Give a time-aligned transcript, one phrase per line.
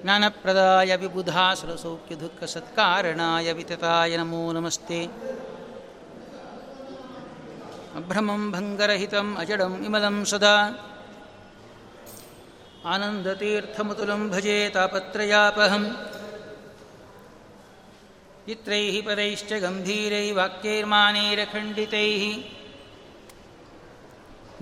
[0.02, 4.98] ಜ್ಞಾನಪ್ರದಾಯ ವಿಬುಧಾಸುರಸೌಖ್ಯ ದುಃಖ ಸತ್ಕಾರಣಾಯ ವಿತತಾಯ ನಮೋ ನಮಸ್ತೆ
[7.97, 10.55] ಅಭ್ರಮಂ ಭಂಗರಹಿತಂ ಅಜಡಂ ವಿಮಲಂ ಸದಾ
[12.93, 15.84] ಆನಂದತೀರ್ಥಮತುಲಂ ಭಜೆ ತಾಪತ್ರಯಾಪಹಂ
[18.46, 22.24] ಚಿತ್ರೈः ಪದೈಶ್ಚ ಗಂಭೀರೈ ವಾಕ್ಯೈರ್ಮಾನೈರಖಂಡಿತೈः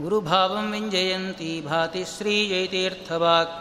[0.01, 3.57] ಗುರುಭಾವಂ ವಿಂಜಯಂತಿ ಭಾತಿ ಶ್ರೀಜೈತೀರ್ಥವಾಕ್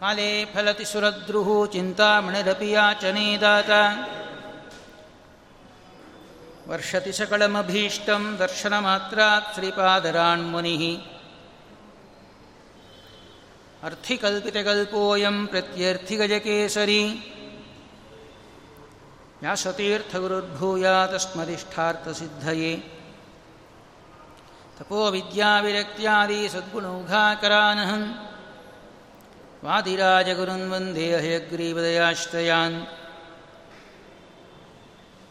[0.00, 3.70] ಕಾಲೇ ಫಲತಿ ಸುರದ್ರುಹು ಚಿಂತಾಮಣಿರಪಿ ಯಾಚನೆ ದಾತ
[6.68, 10.76] ವರ್ಷತಿ ಸಕಳಮಭೀಷ್ಟಂ ದರ್ಶನ ಮಾತ್ರಾತ್ ಶ್ರೀಪಾದರಾನ್ ಮುನಿ
[13.84, 17.02] ಅರ್ಥಿಕಲ್ಪಿತಕಲ್ಪೋಯಂ ಪ್ರತ್ಯರ್ಥಿಗಜಕೇಸರಿ
[19.42, 22.72] ವ್ಯಾಸತೀರ್ಥಗುರುರ್ಭೂಯಾ ತಸ್ಮದಿಷ್ಠಾರ್ಥಸಿದ್ಧಯೇ
[24.78, 28.04] ತಪೋ ವಿದ್ಯಾವಿರಕ್ತ್ಯಾದಿ ಸದ್ಗುಣೌಘಾಕರಾನಹಂ
[29.65, 32.75] वादिराजगुरुन् वन्दे हयग्रीवदयाश्रयान्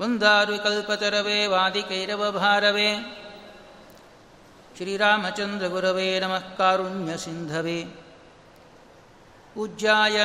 [0.00, 2.90] वन्दारुकल्पतरवे वादिकैरवभारवे
[4.78, 7.78] श्रीरामचन्द्रगुरवे नमः कारुण्यसिन्धवे
[9.54, 10.16] पूज्याय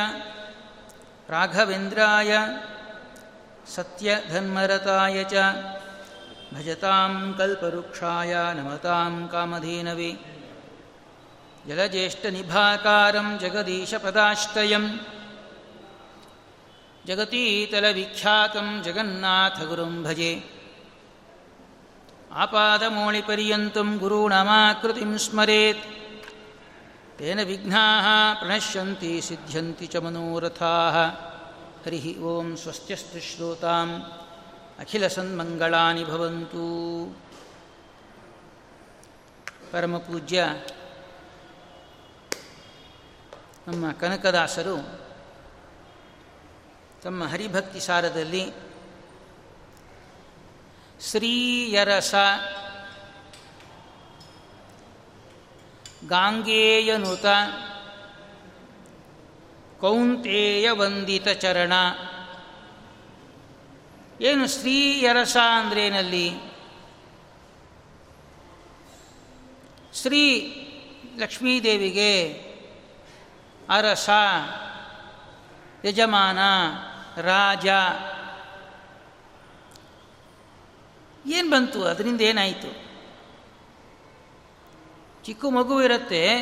[1.34, 2.32] राघवेन्द्राय
[3.74, 5.34] सत्यधन्मरताय च
[6.54, 10.10] भजतां कल्पवृक्षाय नमतां कामधेनवे
[11.68, 14.86] जलज्येष्ठनिभाकारं जगदीशपदाश्रयं
[17.08, 20.32] जगतीतलविख्यातं जगन्नाथगुरुं भजे
[22.44, 25.82] आपादमौलिपर्यन्तं गुरूणामाकृतिं स्मरेत्
[27.18, 28.06] तेन विघ्नाः
[28.40, 30.96] प्रणश्यन्ति सिद्ध्यन्ति च मनोरथाः
[31.87, 33.89] ಹರಿ ಓಂ ಸ್ವಸ್ತ್ಯಸ್ತು ಶ್ರೋತಾಂ
[34.79, 36.63] ಅಖಿಲಸನ್ಮಂಗಳಾನಿ ಭವಂತು
[39.71, 40.41] ಪರಮಪೂಜ್ಯ
[43.67, 44.75] ನಮ್ಮ ಕನಕದಾಸರು
[47.03, 48.43] ತಮ್ಮ ಹರಿಭಕ್ತಿ ಸಾರದಲ್ಲಿ
[51.01, 52.15] ಶ್ರೀಯರಸ
[56.07, 57.25] ಗಾಂಗೇಯನುತ
[59.81, 61.73] ಕೌಂತೇಯ ವಂದಿತ ಚರಣ.
[64.21, 66.31] ಏನು ಸ್ತ್ರೀಯರಸ ಅಂದ್ರೇನಲ್ಲಿ?
[69.93, 70.53] ಶ್ರೀ
[71.17, 72.33] ಲಕ್ಷ್ಮೀದೇವಿಗೆ
[73.69, 74.09] ಅರಸ,
[75.85, 76.37] ಯಜಮಾನ,
[77.21, 77.67] ರಾಜ.
[81.27, 81.83] ಏನು ಬಂತು?
[81.83, 82.87] ಅದರಿಂದ ಏನಾಯಿತು?
[85.23, 86.37] ಚಿಕ್ಕ ಮಗು ಇರುತ್ತೆ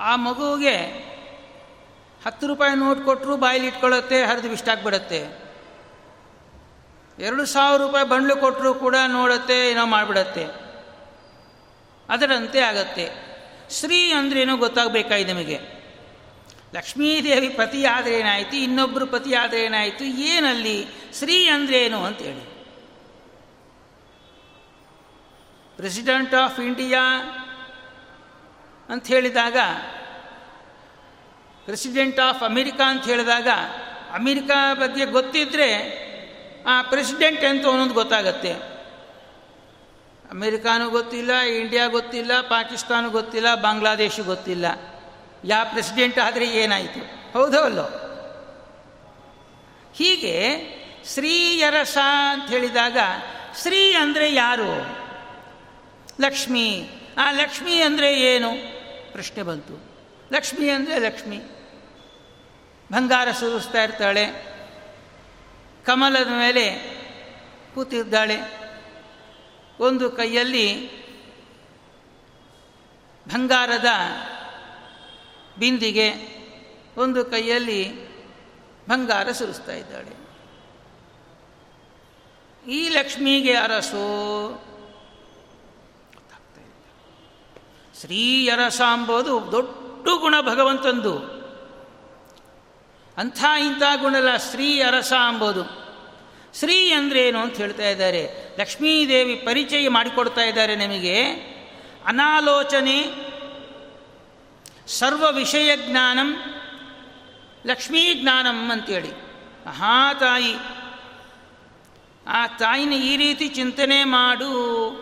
[0.00, 1.08] ಆ ಮಗುವಿಗೆ
[2.26, 5.48] ಹತ್ತು ರೂಪಾಯಿ ನೋಟ್ ಕೊಟ್ಟರು ಬಾಯಲ್ಲಿ ಇಟ್ಕೊಳ್ಳುತ್ತೆ, ಹರಿದು ಬಿಡುತ್ತೆ
[7.18, 10.44] ಎರಡು ಸಾವಿರ ರೂಪಾಯಿ ಬಂಡ್ಲು ಕೊಟ್ಟರು ಕೂಡ ನೋಡುತ್ತೆ, ಏನೋ ಮಾಡಿಬಿಡತ್ತೆ.
[12.08, 13.08] ಅದರಂತೆ ಆಗತ್ತೆ.
[13.70, 15.60] ಶ್ರೀ ಅಂದ್ರೇನೋ ಗೊತ್ತಾಗಬೇಕಾಯ್ತು ನಮಗೆ.
[16.74, 20.86] ಲಕ್ಷ್ಮೀದೇವಿ ಪತಿ ಆದರೆ ಏನಾಯಿತು ಇನ್ನೊಬ್ಬರು ಪತಿ ಆದರೆ ಏನಾಯಿತು, ಏನಲ್ಲಿ
[21.18, 22.58] ಶ್ರೀ ಅಂದ್ರೇನು ಅಂತೇಳಿ.
[25.76, 27.02] ಪ್ರೆಸಿಡೆಂಟ್ ಆಫ್ ಇಂಡಿಯಾ
[28.88, 29.56] ಅಂತ ಹೇಳಿದಾಗ
[31.64, 33.48] ಪ್ರೆಸಿಡೆಂಟ್ ಆಫ್ ಅಮೆರಿಕಾ ಅಂತ ಹೇಳಿದಾಗ
[34.14, 35.68] ಅಮೆರಿಕಾ ಬಗ್ಗೆ ಗೊತ್ತಿದ್ದರೆ
[36.66, 38.52] ಆ ಪ್ರೆಸಿಡೆಂಟ್ ಅಂತ ಅನ್ನೋದು ಗೊತ್ತಾಗತ್ತೆ.
[40.30, 44.66] ಅಮೇರಿಕಾನೂ ಗೊತ್ತಿಲ್ಲ ಇಂಡಿಯಾ ಗೊತ್ತಿಲ್ಲ, ಪಾಕಿಸ್ತಾನ ಗೊತ್ತಿಲ್ಲ, ಬಾಂಗ್ಲಾದೇಶ ಗೊತ್ತಿಲ್ಲ.
[45.44, 47.32] ಯಾವ ಪ್ರೆಸಿಡೆಂಟ್ ಆದರೆ ಏನಾಯಿತು?
[47.32, 48.08] ಹೌದೋ
[49.94, 50.34] ಹೀಗೆ
[51.14, 51.98] ಶ್ರೀಯರಸ
[52.30, 52.98] ಅಂತ ಹೇಳಿದಾಗ,
[53.62, 54.72] ಶ್ರೀ ಅಂದರೆ ಯಾರು?
[56.20, 56.90] ಲಕ್ಷ್ಮಿ.
[57.18, 58.77] ಆ ಲಕ್ಷ್ಮಿ ಅಂದರೆ ಏನು?
[59.18, 59.72] ಪ್ರಶ್ನೆ ಬಂತು.
[60.32, 61.38] ಲಕ್ಷ್ಮಿ ಅಂದರೆ ಲಕ್ಷ್ಮಿ.
[62.92, 64.26] ಬಂಗಾರ ಸುರಿಸ್ತಾ ಇರ್ತಾಳೆ.
[65.84, 66.78] ಕಮಲದ ಮೇಲೆ
[67.74, 68.36] ಕೂತಿದ್ದಾಳೆ.
[69.80, 70.90] ಒಂದು ಕೈಯಲ್ಲಿ
[73.28, 73.86] ಬಂಗಾರದ
[75.58, 76.12] ಬಿಂದಿಗೆ,
[76.96, 78.08] ಒಂದು ಕೈಯಲ್ಲಿ
[78.88, 80.16] ಬಂಗಾರ ಸುರಿಸ್ತಾ ಇದ್ದಾಳೆ.
[82.70, 83.98] ಈ ಲಕ್ಷ್ಮಿಗೆ ಅರಸು
[88.00, 91.18] ಶ್ರೀಯರಸ ಅಂಬೋದು ದೊಡ್ಡ ಗುಣ ಭಗವಂತಂದು.
[93.16, 95.64] ಅಂಥ ಇಂಥ ಗುಣಲ್ಲ ಶ್ರೀ ಅರಸ ಅಂಬೋದು
[96.58, 98.54] ಶ್ರೀ ಅಂದ್ರೇನು ಅಂತ ಹೇಳ್ತಾ ಇದ್ದಾರೆ.
[98.60, 101.22] ಲಕ್ಷ್ಮೀದೇವಿ ಪರಿಚಯ ಮಾಡಿಕೊಡ್ತಾ ಇದ್ದಾರೆ ನಮಗೆ.
[102.06, 103.04] ಅನಾಲೋಚನೆ,
[104.86, 106.36] ಸರ್ವ ವಿಷಯ ಜ್ಞಾನಂ,
[107.66, 109.10] ಲಕ್ಷ್ಮೀ ಜ್ಞಾನಂ ಅಂತೇಳಿ.
[109.66, 110.54] ಮಹಾತಾಯಿ
[112.26, 114.50] ಆ ತಾಯಿನ ಈ ರೀತಿ ಚಿಂತನೆ ಮಾಡು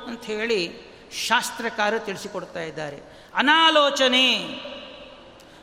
[0.06, 0.86] ಅಂಥೇಳಿ
[1.17, 3.27] ಶಾಸ್ತ್ರಕಾರ ತಿಳಿಸಿಕೊಡ್ತಾ ಇದ್ದಾರೆ.
[3.35, 4.33] ಅನಾಲೋಚನೆ.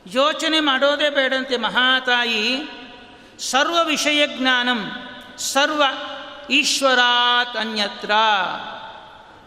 [0.08, 2.64] ಯೋಚನೆ ಮಾಡೋದೇ ಬೇಡಂತೆ ಮಹಾತಾಯಿ.
[3.40, 4.92] ಸರ್ವ ವಿಷಯ ಜ್ಞಾನಂ.
[5.38, 5.84] ಸರ್ವ
[6.50, 8.12] ಈಶ್ವರಾತ್ ಅನ್ಯತ್ರ.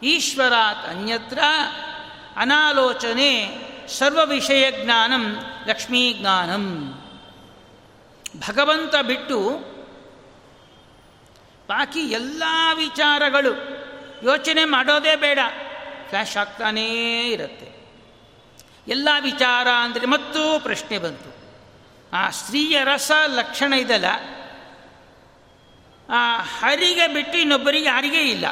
[0.02, 1.38] ಈಶ್ವರಾತ್ ಅನ್ಯತ್ರ.
[2.36, 3.58] ಅನಾಲೋಚನೆ.
[3.88, 5.36] ಸರ್ವ ವಿಷಯ ಜ್ಞಾನಂ.
[5.66, 6.92] ಲಕ್ಷ್ಮೀ ಜ್ಞಾನಂ.
[8.36, 9.50] ಭಗವಂತ ಬಿಟ್ಟು
[11.68, 12.42] ಬಾಕಿ ಎಲ್ಲ
[12.74, 13.76] ವಿಚಾರಗಳು
[14.24, 15.38] ಯೋಚನೆ ಮಾಡೋದೇ ಬೇಡ.
[16.06, 17.76] ಫ್ಲ್ಯಾಶ್ ಆಗ್ತಾನೇ ಇರುತ್ತೆ.
[18.88, 21.36] ಎಲ್ಲ ವಿಚಾರ ಅಂದರೆ ಮತ್ತೂ ಪ್ರಶ್ನೆ ಬಂತು.
[22.12, 24.04] ಆ ಸ್ತ್ರೀಯ ರಸ ಲಕ್ಷಣ ಇದಲ್ಲ.
[26.08, 28.44] ಆ ಹರಿಗೆ ಬಿಟ್ಟು ಇನ್ನೊಬ್ಬರಿಗೆ ಯಾರಿಗೇ ಇಲ್ಲ.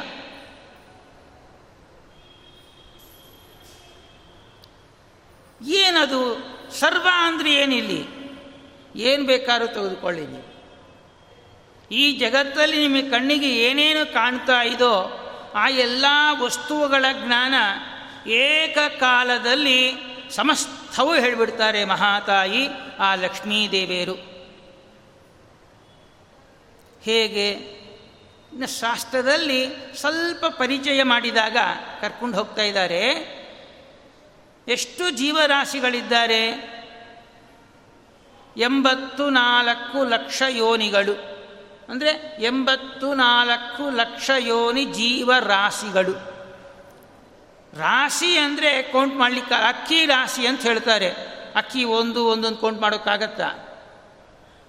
[5.67, 6.55] ಏನದು?
[6.79, 8.05] ಸರ್ವ ಅಂದರೆ ಏನಿಲ್ಲಿ?
[8.95, 10.55] ಏನು ಬೇಕಾದ್ರೂ ತೆಗೆದುಕೊಳ್ಳಿ ನೀವು.
[11.91, 15.21] ಈ ಜಗತ್ತಲ್ಲಿ ನಿಮಗೆ ಕಣ್ಣಿಗೆ ಏನೇನು ಕಾಣ್ತಾ ಇದೋ
[15.55, 16.05] ಆ ಎಲ್ಲ
[16.39, 17.53] ವಸ್ತುಗಳ ಜ್ಞಾನ
[18.29, 19.93] ಏಕಕಾಲದಲ್ಲಿ
[20.29, 22.67] ಸಮಸ್ತವು ಹೇಳಿಬಿಡ್ತಾರೆ ಮಹಾತಾಯಿ
[22.99, 24.13] ಆ ಲಕ್ಷ್ಮೀದೇವಿಯರು.
[27.01, 27.75] ಹೇಗೆ?
[28.67, 31.57] ಶಾಸ್ತ್ರದಲ್ಲಿ ಸ್ವಲ್ಪ ಪರಿಚಯ ಮಾಡಿದಾಗ
[32.01, 33.05] ಕರ್ಕೊಂಡು ಹೋಗ್ತಾ ಇದ್ದಾರೆ.
[34.67, 36.75] ಎಷ್ಟು ಜೀವರಾಶಿಗಳಿದ್ದಾರೆ?
[38.57, 41.34] ಎಂಬತ್ತು ನಾಲ್ಕು ಲಕ್ಷ ಯೋನಿಗಳು.
[41.89, 46.11] ಅಂದರೆ ಎಂಬತ್ತು ನಾಲ್ಕು ಲಕ್ಷ ಯೋನಿ ಜೀವ ರಾಶಿಗಳು.
[47.77, 51.09] ರಾಶಿ ಅಂದರೆ ಕೌಂಟ್ ಮಾಡಲಿಕ್ಕೆ, ಅಕ್ಕಿ ರಾಶಿ ಅಂತ ಹೇಳ್ತಾರೆ.
[51.55, 53.47] ಅಕ್ಕಿ ಒಂದು, ಒಂದೊಂದು ಕೌಂಟ್ ಮಾಡೋಕ್ಕಾಗತ್ತಾ?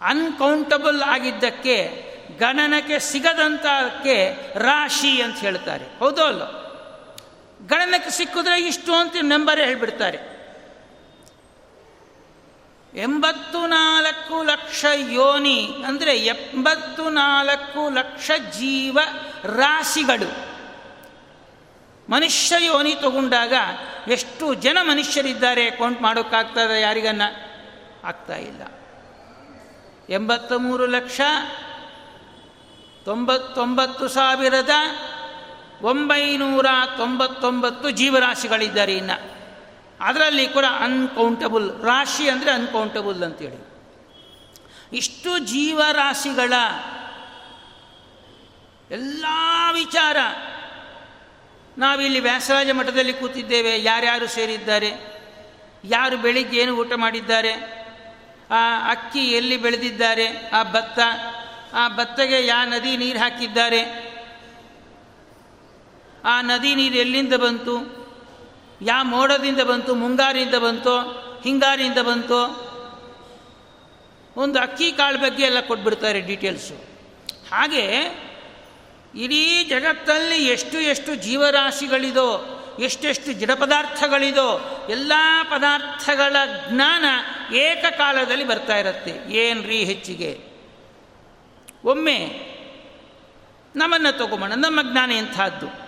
[0.00, 2.06] ಅನ್ಕೌಂಟಬಲ್ ಆಗಿದ್ದಕ್ಕೆ,
[2.38, 5.98] ಗಣನಕ್ಕೆ ಸಿಗದಂಥಕ್ಕೆ ರಾಶಿ ಅಂತ ಹೇಳ್ತಾರೆ.
[5.98, 6.62] ಹೌದೋ ಅಲ್ಲೋ?
[7.66, 10.35] ಗಣನಕ್ಕೆ ಸಿಕ್ಕಿದ್ರೆ ಇಷ್ಟು ಅಂತ ನಂಬರೇ ಹೇಳ್ಬಿಡ್ತಾರೆ.
[12.96, 18.98] ಎಂಬತ್ತು ನಾಲ್ಕು ಲಕ್ಷ ಯೋನಿ ಅಂದರೆ ಎಂಬತ್ತು ನಾಲ್ಕು ಲಕ್ಷ ಜೀವ
[19.44, 20.56] ರಾಶಿಗಳು.
[22.10, 23.52] ಮನುಷ್ಯ ಯೋನಿ ತಗೊಂಡಾಗ
[24.08, 27.22] ಎಷ್ಟು ಜನ ಮನುಷ್ಯರಿದ್ದಾರೆ ಕೌಂಟ್ ಮಾಡೋಕ್ಕಾಗ್ತದೆ ಯಾರಿಗನ್ನ?
[28.04, 28.62] ಆಗ್ತಾ ಇಲ್ಲ.
[30.10, 31.20] ಎಂಬತ್ತ ಮೂರು ಲಕ್ಷ,
[33.04, 34.70] ತೊಂಬತ್ತೊಂಬತ್ತು ಸಾವಿರದ
[35.82, 36.66] ಒಂಬೈನೂರ
[36.96, 39.35] ತೊಂಬತ್ತೊಂಬತ್ತು ಜೀವರಾಶಿಗಳಿದ್ದಾರೆ ಇನ್ನು.
[40.00, 43.76] ಅದರಲ್ಲಿ ಕೂಡ ಅನ್ಕೌಂಟಬಲ್ ರಾಶಿ ಅಂದರೆ ಅನ್ಕೌಂಟಬಲ್ ಅಂತೇಳಿ.
[44.92, 46.52] ಇಷ್ಟು ಜೀವರಾಶಿಗಳ
[48.90, 49.24] ಎಲ್ಲ
[49.72, 50.16] ವಿಚಾರ
[51.78, 55.16] ನಾವಿಲ್ಲಿ ವ್ಯಾಸರಾಜ ಮಠದಲ್ಲಿ ಕೂತಿದ್ದೇವೆ, ಯಾರ್ಯಾರು ಸೇರಿದ್ದಾರೆ,
[55.84, 57.52] ಯಾರು ಬೆಳಿಗ್ಗೆ ಏನು ಊಟ ಮಾಡಿದ್ದಾರೆ,
[58.50, 60.98] ಆ ಅಕ್ಕಿ ಎಲ್ಲಿ ಬೆಳೆದಿದ್ದಾರೆ, ಆ ಭತ್ತ,
[61.72, 64.06] ಆ ಭತ್ತಗೆ ಯಾ ನದಿ ನೀರು ಹಾಕಿದ್ದಾರೆ,
[66.24, 68.05] ಆ ನದಿ ನೀರು ಎಲ್ಲಿಂದ ಬಂತು
[68.82, 70.98] ಯಾ ಮೋಡದಿಂದ ಬಂತು, ಮುಂಗಾರಿಯಿಂದ ಬಂತು,
[71.42, 72.66] ಹಿಂಗಾರಿಯಿಂದ ಬಂತು,
[74.36, 76.74] ಒಂದು ಅಕ್ಕಿ ಕಾಳು ಬಗ್ಗೆ ಎಲ್ಲ ಕೊಟ್ಬಿಡ್ತಾರೆ ಡೀಟೇಲ್ಸು.
[77.50, 77.86] ಹಾಗೆ
[79.14, 85.12] ಇಡೀ ಜಗತ್ತಲ್ಲಿ ಎಷ್ಟು ಎಷ್ಟು ಜೀವರಾಶಿಗಳಿದೋ, ಎಷ್ಟೆಷ್ಟು ಜಡ ಪದಾರ್ಥಗಳಿದೋ ಎಲ್ಲ
[85.50, 86.36] ಪದಾರ್ಥಗಳ
[86.70, 87.04] ಜ್ಞಾನ
[87.54, 90.38] ಏಕಕಾಲದಲ್ಲಿ ಬರ್ತಾ ಇರುತ್ತೆ ಏನ್ರಿ ಹೆಚ್ಚಿಗೆ.
[91.84, 92.18] ಒಮ್ಮೆ
[93.76, 95.85] ನಮ್ಮನ್ನು ತಗೊಂಬೋಣ, ನಮ್ಮ ಜ್ಞಾನ ಎಂಥದ್ದು?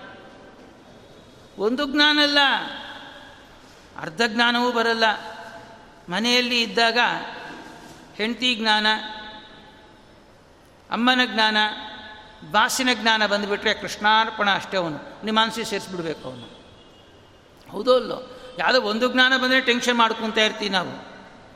[1.59, 2.39] ಒಂದು ಜ್ಞಾನ ಅಲ್ಲ
[3.97, 5.05] ಅರ್ಧ ಜ್ಞಾನವೂ ಬರಲ್ಲ.
[6.09, 6.99] ಮನೆಯಲ್ಲಿ ಇದ್ದಾಗ
[8.17, 8.87] ಹೆಂಡತಿ ಜ್ಞಾನ,
[10.91, 11.57] ಅಮ್ಮನ ಜ್ಞಾನ
[12.51, 15.25] ಬಾಸಿನ ಜ್ಞಾನ ಬಂದುಬಿಟ್ರೆ ಕೃಷ್ಣಾರ್ಪಣ ಅಷ್ಟೇ ಅವನು.
[15.25, 16.59] ನಿಮಾನ್ಸಿ ಸೇರಿಸ್ಬಿಡ್ಬೇಕು ಅವನು.
[17.71, 21.09] ಹೌದೋ ಅಲ್ಲೋ ಯಾವುದೋ ಒಂದು ಜ್ಞಾನ ಬಂದರೆ ಟೆನ್ಷನ್ ಮಾಡ್ಕೊತಾ ಇರ್ತೀವಿ ನಾವು.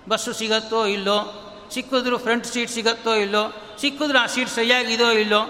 [0.08, 1.48] ಬಸ್ಸು ಸಿಗತ್ತೋ ಇಲ್ಲೋ?
[1.74, 3.76] ಸಿಕ್ಕಿದ್ರು ಫ್ರಂಟ್ ಸೀಟ್ ಸಿಗತ್ತೋ ಇಲ್ಲೋ?
[3.80, 5.40] ಸಿಕ್ಕಿದ್ರು ಆ ಸೀಟ್ ಸರಿಯಾಗಿದೋ ಇಲ್ಲೋ?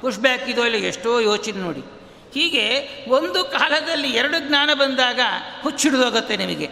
[0.00, 0.76] ಪುಷ್ ಬ್ಯಾಕ್ ಇದೋ ಇಲ್ಲ?
[0.76, 2.01] ಎಷ್ಟೋ ಯೋಚನೆ ನೋಡಿ.
[2.34, 5.20] ಹೀಗೆ ಒಂದು ಕಾಲದಲ್ಲಿ ಎರಡು ಜ್ಞಾನ ಬಂದಾಗ
[5.62, 6.68] ಹುಚ್ಚಿಡಿದೋಗುತ್ತೆ ನಿಮಗೆ.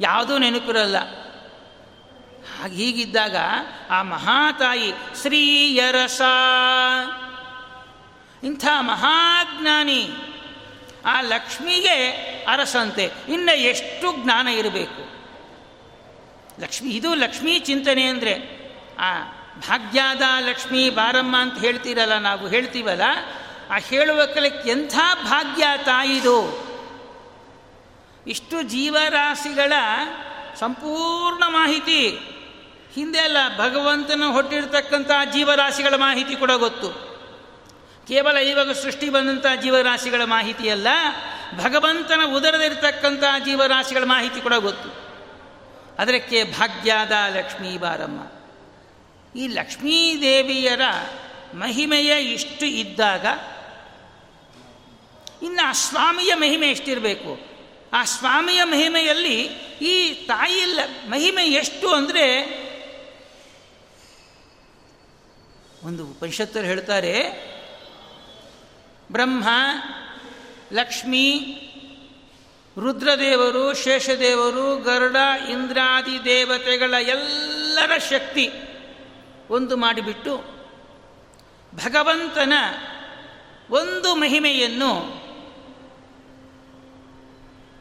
[0.00, 0.98] ಯಾವುದೂ ನೆನಪಿರಲ್ಲ.
[2.58, 3.36] ಹಾಗೆ ಹೀಗಿದ್ದಾಗ
[3.90, 6.22] ಆ ಮಹಾತಾಯಿ ಶ್ರೀಯರಸ.
[8.44, 10.08] ಇಂಥ ಮಹಾಜ್ಞಾನಿ.
[11.06, 12.10] ಆ ಲಕ್ಷ್ಮಿಗೆ
[12.48, 13.12] ಅರಸಂತೆ.
[13.28, 15.02] ಇನ್ನು ಎಷ್ಟು ಜ್ಞಾನ ಇರಬೇಕು.
[16.62, 18.34] ಲಕ್ಷ್ಮಿ, ಇದು ಲಕ್ಷ್ಮೀ ಚಿಂತನೆ ಅಂದರೆ,
[18.98, 19.22] ಆ
[19.58, 23.02] ಭಾಗ್ಯಾದ ಲಕ್ಷ್ಮೀ ಬಾರಮ್ಮ ಅಂತ ಹೇಳ್ತೀರಲ್ಲ, ನಾವು ಹೇಳ್ತೀವಲ್ಲ
[23.70, 26.70] ಆ ಹೇಳುವ ಕಲಕ್ಕೆ ಎಂಥ ಭಾಗ್ಯ ತಾಯಿದು?
[28.26, 29.72] ಇಷ್ಟು ಜೀವರಾಶಿಗಳ
[30.60, 32.18] ಸಂಪೂರ್ಣ ಮಾಹಿತಿ.
[32.94, 37.10] ಹಿಂದೆ ಅಲ್ಲ, ಭಗವಂತನ ಹೊಟ್ಟಿರ್ತಕ್ಕಂಥ ಜೀವರಾಶಿಗಳ ಮಾಹಿತಿ ಕೂಡ ಗೊತ್ತು.
[38.08, 40.88] ಕೇವಲ ಇವಾಗ ಸೃಷ್ಟಿ ಬಂದಂಥ ಜೀವರಾಶಿಗಳ ಮಾಹಿತಿಯಲ್ಲ
[41.56, 44.88] ಭಗವಂತನ ಉದರದಿರ್ತಕ್ಕಂಥ ಜೀವರಾಶಿಗಳ ಮಾಹಿತಿ ಕೂಡ ಗೊತ್ತು.
[46.02, 48.20] ಅದಕ್ಕೆ ಭಾಗ್ಯದ ಲಕ್ಷ್ಮೀ ಬಾರಮ್ಮ.
[49.38, 50.80] ಈ ಲಕ್ಷ್ಮೀದೇವಿಯರ
[51.54, 53.26] ಮಹಿಮೆಯ ಇಷ್ಟು ಇದ್ದಾಗ
[55.42, 57.50] ಇನ್ನು ಆ ಸ್ವಾಮಿಯ ಮಹಿಮೆ ಎಷ್ಟಿರಬೇಕು?
[57.92, 59.42] ಆ ಸ್ವಾಮಿಯ ಮಹಿಮೆಯಲ್ಲಿ
[59.82, 60.64] ಈ ತಾಯಿಯ
[61.08, 62.60] ಮಹಿಮೆ ಎಷ್ಟು ಅಂದರೆ
[65.84, 67.22] ಒಂದು ಉಪನಿಷತ್ತರು ಹೇಳ್ತಾರೆ,
[69.12, 69.48] ಬ್ರಹ್ಮ,
[70.72, 71.40] ಲಕ್ಷ್ಮೀ,
[72.80, 75.16] ರುದ್ರದೇವರು, ಶೇಷದೇವರು, ಗರುಡ,
[75.50, 78.50] ಇಂದ್ರಾದಿ ದೇವತೆಗಳ ಎಲ್ಲರ ಶಕ್ತಿ
[79.50, 80.36] ಒಂದು ಮಾಡಿಬಿಟ್ಟು
[81.74, 82.52] ಭಗವಂತನ
[83.70, 85.19] ಒಂದು ಮಹಿಮೆಯನ್ನು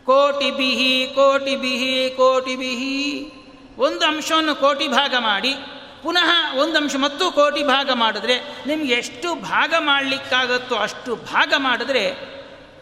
[0.10, 3.32] ಕೋಟಿ ಬಿಹಿ ಕೋಟಿ ಬಿಹಿ ಕೋಟಿ ಬಿಹಿ.
[3.78, 5.56] ಒಂದು ಅಂಶವನ್ನು ಕೋಟಿ ಭಾಗ ಮಾಡಿ,
[6.04, 12.16] ಪುನಃ ಒಂದು ಅಂಶ ಮತ್ತು ಕೋಟಿ ಭಾಗ ಮಾಡಿದ್ರೆ ನಿಮ್ಗೆ ಎಷ್ಟು ಭಾಗ ಮಾಡಲಿಕ್ಕಾಗತ್ತೋ ಅಷ್ಟು ಭಾಗ ಮಾಡಿದ್ರೆ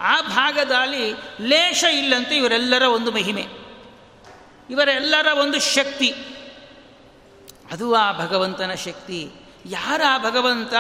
[0.02, 3.46] ಆ ಭಾಗದಲ್ಲಿ ಲೇಷ ಇಲ್ಲಂತೆ ಇವರೆಲ್ಲರ ಒಂದು ಮಹಿಮೆ.
[4.70, 6.10] ಇವರೆಲ್ಲರ ಒಂದು ಶಕ್ತಿ.
[7.72, 9.32] ಅದು ಆ ಭಗವಂತನ ಶಕ್ತಿ.
[9.66, 10.74] ಯಾರ ಆ ಭಗವಂತ?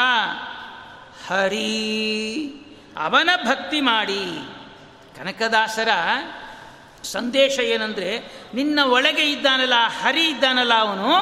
[1.27, 1.85] ಹರಿ.
[2.97, 4.56] ಅವನ ಭಕ್ತಿ ಮಾಡಿ.
[5.17, 5.89] ಕನಕದಾಸರ
[7.03, 8.19] ಸಂದೇಶ ಏನಂದರೆ,
[8.53, 11.15] ನಿನ್ನ ಒಳಗೆ ಇದ್ದಾನಲ್ಲ, ಹರಿ ಇದ್ದಾನಲ್ಲ ಅವನು,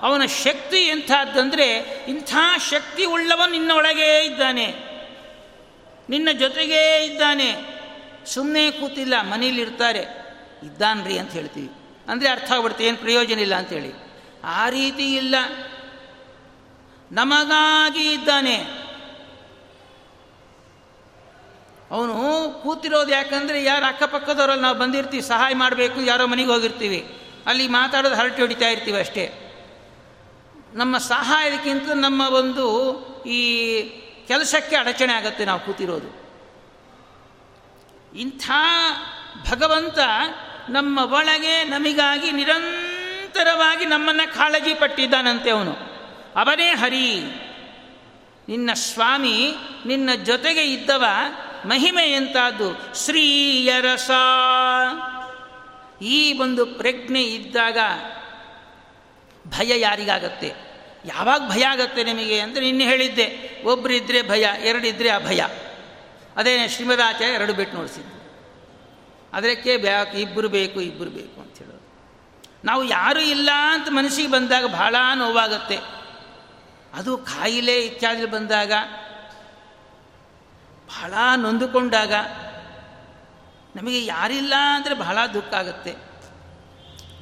[0.00, 1.72] ಅವನ ಶಕ್ತಿ ಎಂಥದ್ದಂದರೆ,
[2.08, 2.34] ಇಂಥ
[2.70, 4.66] ಶಕ್ತಿ ಉಳ್ಳವ ನಿನ್ನ ಒಳಗೇ ಇದ್ದಾನೆ.
[6.10, 7.80] ನಿನ್ನ ಜೊತೆಗೇ ಇದ್ದಾನೆ.
[8.26, 10.00] ಸುಮ್ಮನೆ ಕೂತಿಲ್ಲ ಮನೇಲಿರ್ತಾರೆ
[10.62, 11.70] ಇದ್ದಾನ್ರಿ ಅಂತ ಹೇಳ್ತೀವಿ.
[12.08, 13.92] ಅಂದರೆ ಅರ್ಥ ಆಗ್ಬಿಡ್ತೀವಿ ಏನು ಪ್ರಯೋಜನ ಇಲ್ಲ ಅಂತೇಳಿ.
[14.44, 15.34] ಆ ರೀತಿ ಇಲ್ಲ.
[17.12, 18.79] ನಮಗಾಗಿ ಇದ್ದಾನೆ.
[21.90, 27.18] ಅವನು ಕೂತಿರೋದು ಯಾಕಂದರೆ ಯಾರು ಅಕ್ಕಪಕ್ಕದವರಲ್ಲಿ ನಾವು ಬಂದಿರ್ತೀವಿ, ಸಹಾಯ ಮಾಡಬೇಕು, ಯಾರೋ ಮನೆಗೆ ಹೋಗಿರ್ತೀವಿ.
[27.46, 29.46] ಅಲ್ಲಿ ಮಾತಾಡೋದು ಹರಟೆ ಹೊಡಿತಾ ಇರ್ತೀವಿ ಅಷ್ಟೇ.
[30.74, 32.64] ನಮ್ಮ ಸಹಾಯಕ್ಕಿಂತ ನಮ್ಮ ಒಂದು
[33.26, 33.82] ಈ
[34.28, 36.20] ಕೆಲಸಕ್ಕೆ ಅಡಚಣೆ ಆಗುತ್ತೆ ನಾವು ಕೂತಿರೋದು.
[38.18, 38.50] ಇಂಥ
[39.50, 39.98] ಭಗವಂತ
[40.68, 45.72] ನಮ್ಮ ಒಳಗೆ ನಮಗಾಗಿ ನಿರಂತರವಾಗಿ ನಮ್ಮನ್ನು ಕಾಳಜಿ ಪಟ್ಟಿದ್ದಾನಂತೆ ಅವನು.
[46.36, 47.20] ಅವನೇ ಹರಿ.
[48.48, 49.54] ನಿನ್ನ ಸ್ವಾಮಿ
[49.86, 51.04] ನಿನ್ನ ಜೊತೆಗೆ ಇದ್ದವ
[51.66, 52.94] ಮಹಿಮೆ ಎಂತಾದ್ದು?
[53.04, 54.10] ಶ್ರೀಯರಸ.
[56.02, 57.78] ಈ ಒಂದು ಪ್ರಜ್ಞೆ ಇದ್ದಾಗ
[59.48, 60.70] ಭಯ ಯಾರಿಗಾಗತ್ತೆ?
[61.04, 65.42] ಯಾವಾಗ ಭಯ ಆಗತ್ತೆ ನಿಮಗೆ ಅಂದರೆ ನಿನ್ನೆ ಹೇಳಿದ್ದೆ ಒಬ್ಬರಿದ್ದರೆ ಭಯ ಎರಡಿದ್ದರೆ ಅಭಯ.
[66.36, 68.20] ಅದೇ ಶ್ರೀಮದಾಚಾರ್ಯ ಎರಡು ಬಿಟ್ಟು ನೋಡಿಸಿದ್ದು
[69.32, 71.80] ಅದಕ್ಕೆ ಬ್ಯಾಕ್ ಇಬ್ಬರು ಬೇಕು ಇಬ್ಬರು ಬೇಕು ಅಂತ ಹೇಳೋದು.
[72.64, 75.76] ನಾವು ಯಾರೂ ಇಲ್ಲ ಅಂತ ಮನಸ್ಸಿಗೆ ಬಂದಾಗ ಭಾಳ ನೋವಾಗತ್ತೆ.
[76.94, 78.72] ಅದು ಕಾಯಿಲೆ ಇತ್ಯಾದಿ ಬಂದಾಗ
[80.90, 82.12] ಬಹಳ ನೊಂದುಕೊಂಡಾಗ
[83.76, 86.10] ನಮಗೆ ಯಾರಿಲ್ಲ ಅಂದರೆ ಬಹಳ ದುಃಖ ಆಗುತ್ತೆ.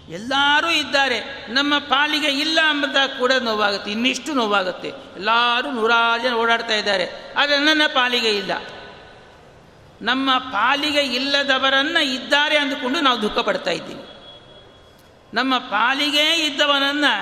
[0.08, 1.46] ಎಲ್ಲರೂ ಇದ್ದಾರೆ.
[1.48, 3.90] ನಮ್ಮ ಪಾಲಿಗೆ ಇಲ್ಲ ಅಂಬದಾಗ ಕೂಡ ನೋವಾಗುತ್ತೆ.
[3.90, 4.88] ಇನ್ನಿಷ್ಟು ನೋವಾಗುತ್ತೆ.
[4.88, 7.08] ಎಲ್ಲರೂ ನೂರಾರು ಜನ ಓಡಾಡ್ತಾ ಇದ್ದಾರೆ.
[7.36, 8.50] ಆದರೆ ನನ್ನ ಪಾಲಿಗೆ ಇಲ್ಲ.
[10.02, 14.04] ನಮ್ಮ ಪಾಲಿಗೆ ಇಲ್ಲದವರನ್ನು ಇದ್ದಾರೆ ಅಂದುಕೊಂಡು ನಾವು ದುಃಖ ಪಡ್ತಾ ಇದ್ದೀವಿ.
[15.34, 17.12] ನಮ್ಮ ಪಾಲಿಗೆ ಇದ್ದವನನ್ನು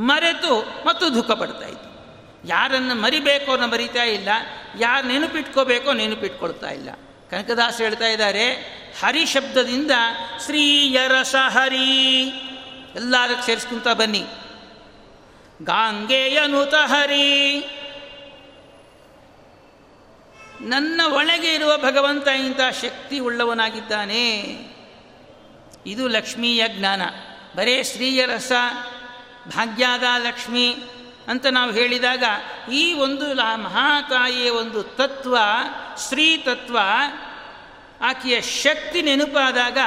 [0.00, 1.89] ಮರೆತು ಮತ್ತು ದುಃಖ ಪಡ್ತಾ ಇದ್ದೀವಿ.
[2.44, 4.28] ಯಾರನ್ನು ಮರಿಬೇಕೋ ಅನ್ನೋ ಮರಿತಾ ಇಲ್ಲ,
[4.78, 6.88] ಯಾರು ನೆನಪಿಟ್ಕೋಬೇಕೋ ನೆನಪಿಟ್ಕೊಳ್ತಾ ಇಲ್ಲ.
[7.30, 8.52] ಕನಕದಾಸ ಹೇಳ್ತಾ ಇದ್ದಾರೆ,
[9.00, 9.90] ಹರಿ ಶಬ್ದದಿಂದ
[10.44, 12.22] ಶ್ರೀಯರಸ ಹರಿ.
[12.94, 14.24] ಎಲ್ಲಾರಕ್ಕೆ ಸೇರಿಸ್ಕೊಂತ ಬನ್ನಿ.
[15.62, 17.60] ಗಾಂಗೆಯನುತ ಹರಿ.
[20.60, 24.30] ನನ್ನ ಒಳಗೆ ಇರುವ ಭಗವಂತ ಇಂಥ ಶಕ್ತಿ ಉಳ್ಳವನಾಗಿದ್ದಾನೆ.
[25.86, 27.02] ಇದು ಲಕ್ಷ್ಮೀಯ ಜ್ಞಾನ.
[27.56, 28.52] ಬರೇ ಶ್ರೀಯರಸ
[29.48, 30.76] ಭಾಗ್ಯಾದ ಲಕ್ಷ್ಮಿ.
[31.30, 32.24] ಅಂತ ನಾವು ಹೇಳಿದಾಗ
[32.72, 35.36] ಈ ಒಂದು ಮಹಾತಾಯಿಯ ಒಂದು ತತ್ವ,
[36.08, 36.78] ಶ್ರೀ ತತ್ವ,
[38.00, 39.78] ಆಕೆಯ ಶಕ್ತಿ ನೆನಪಾದಾಗ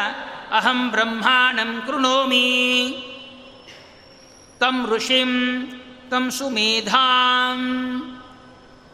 [0.52, 2.94] ಅಹಂ ಬ್ರಹ್ಮಾಣಂ ಕೃಣೋಮಿ.
[4.60, 5.66] ತಂ ಋಷಿಂ,
[6.10, 7.60] ತಂ ಸುಮೇಧಾಂ.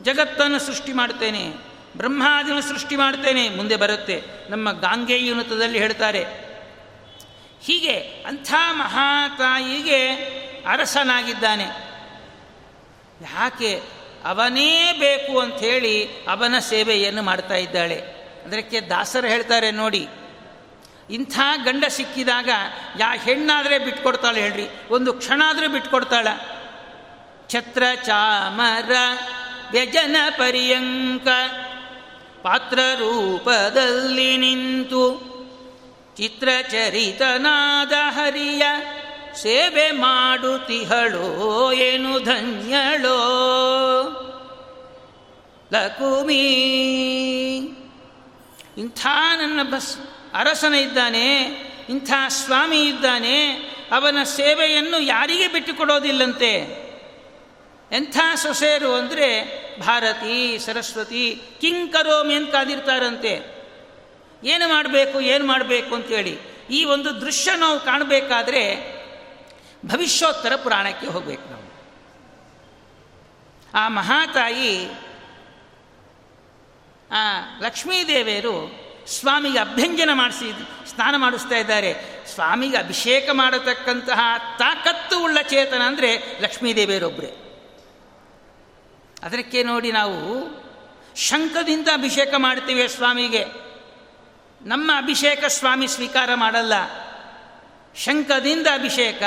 [0.02, 1.54] ಜಗತ್ತನ್ನು ಸೃಷ್ಟಿ ಮಾಡ್ತೇನೆ
[1.98, 4.24] ಬ್ರಹ್ಮಾದಿನ ಸೃಷ್ಟಿ ಮಾಡ್ತೇನೆ ಮುಂದೆ ಬರುತ್ತೆ.
[4.50, 6.24] ನಮ್ಮ ಗಾಂಗೇಯುನತದಲ್ಲಿ ಹೇಳ್ತಾರೆ.
[7.62, 7.94] ಹೀಗೆ
[8.28, 10.10] ಅಂಥ ಮಹಾತಾಯಿಗೆ
[10.68, 11.89] ಅರಸನಾಗಿದ್ದಾನೆ.
[13.22, 13.72] ಯಾಕೆ
[14.26, 15.96] ಅವನೇ ಬೇಕು ಅಂಥೇಳಿ
[16.28, 18.00] ಅವನ ಸೇವೆಯನ್ನು ಮಾಡ್ತಾ ಇದ್ದಾಳೆ.
[18.46, 20.04] ಅದಕ್ಕೆ ದಾಸರು ಹೇಳ್ತಾರೆ ನೋಡಿ,
[21.10, 22.50] ಇಂಥ ಗಂಡ ಸಿಕ್ಕಿದಾಗ
[23.00, 26.28] ಯಾ ಹೆಣ್ಣಾದರೆ ಬಿಟ್ಕೊಡ್ತಾಳೆ ಹೇಳ್ರಿ, ಒಂದು ಕ್ಷಣ ಆದರೂ ಬಿಟ್ಕೊಡ್ತಾಳ.
[27.50, 28.92] ಛತ್ರ, ಚಾಮರ,
[29.72, 31.28] ವ್ಯಜನ ಪರ್ಯಂಕ,
[32.42, 35.04] ಪಾತ್ರ ರೂಪದಲ್ಲಿ ನಿಂತು
[36.18, 38.64] ಚಿತ್ರಚರಿತನಾದ ಹರಿಯ
[39.42, 43.20] ಸೇವೆ ಮಾಡುತ್ತಿಹಳೋ ಏನು ಧನ್ಯಳೋ?
[45.74, 46.46] ಲಕುಮಿ.
[48.78, 49.98] ಇಂಥ ನನ್ನ ಬಸ್
[50.34, 51.36] ಅರಸನ ಇದ್ದಾನೆ,
[51.90, 53.52] ಇಂಥ ಸ್ವಾಮಿ ಇದ್ದಾನೆ,
[53.92, 56.54] ಅವನ ಸೇವೆಯನ್ನು ಯಾರಿಗೆ ಬಿಟ್ಟುಕೊಡೋದಿಲ್ಲಂತೆ?
[57.92, 59.30] ಎಂಥ ಸೊಸೆಯರು ಅಂದರೆ
[59.80, 63.60] ಭಾರತಿ, ಸರಸ್ವತಿ ಕಿಂಕರೋಮಿ ಅಂತ ಕಾದಿರ್ತಾರಂತೆ.
[64.44, 66.40] ಏನು ಮಾಡಬೇಕು ಏನು ಮಾಡಬೇಕು ಅಂತೇಳಿ.
[66.72, 68.99] ಈ ಒಂದು ದೃಶ್ಯ ನಾವು ಕಾಣಬೇಕಾದ್ರೆ
[69.86, 71.70] ಭವಿಷ್ಯೋತ್ತರ ಪುರಾಣಕ್ಕೆ ಹೋಗಬೇಕು ನಾವು.
[73.74, 74.90] ಆ ಮಹಾತಾಯಿ,
[77.12, 80.52] ಆ ಲಕ್ಷ್ಮೀದೇವಿಯರು ಸ್ವಾಮಿಗೆ ಅಭ್ಯಂಜನ ಮಾಡಿಸಿ,
[80.90, 81.96] ಸ್ನಾನ ಮಾಡಿಸ್ತಾ ಇದ್ದಾರೆ.
[82.34, 84.20] ಸ್ವಾಮಿಗೆ ಅಭಿಷೇಕ ಮಾಡತಕ್ಕಂತಹ
[84.60, 87.46] ತಾಕತ್ತು ಉಳ್ಳ ಚೇತನ ಅಂದರೆ ಲಕ್ಷ್ಮೀದೇವಿಯರೊಬ್ಬರೇ
[89.24, 90.20] ಅದಕ್ಕೆ ನೋಡಿ ನಾವು
[91.16, 93.46] ಶಂಖದಿಂದ ಅಭಿಷೇಕ ಮಾಡ್ತೀವಿ ಸ್ವಾಮಿಗೆ.
[94.62, 96.74] ನಮ್ಮ ಅಭಿಷೇಕ ಸ್ವಾಮಿ ಸ್ವೀಕಾರ ಮಾಡಲ್ಲ.
[98.00, 99.24] ಶಂಖದಿಂದ ಅಭಿಷೇಕ,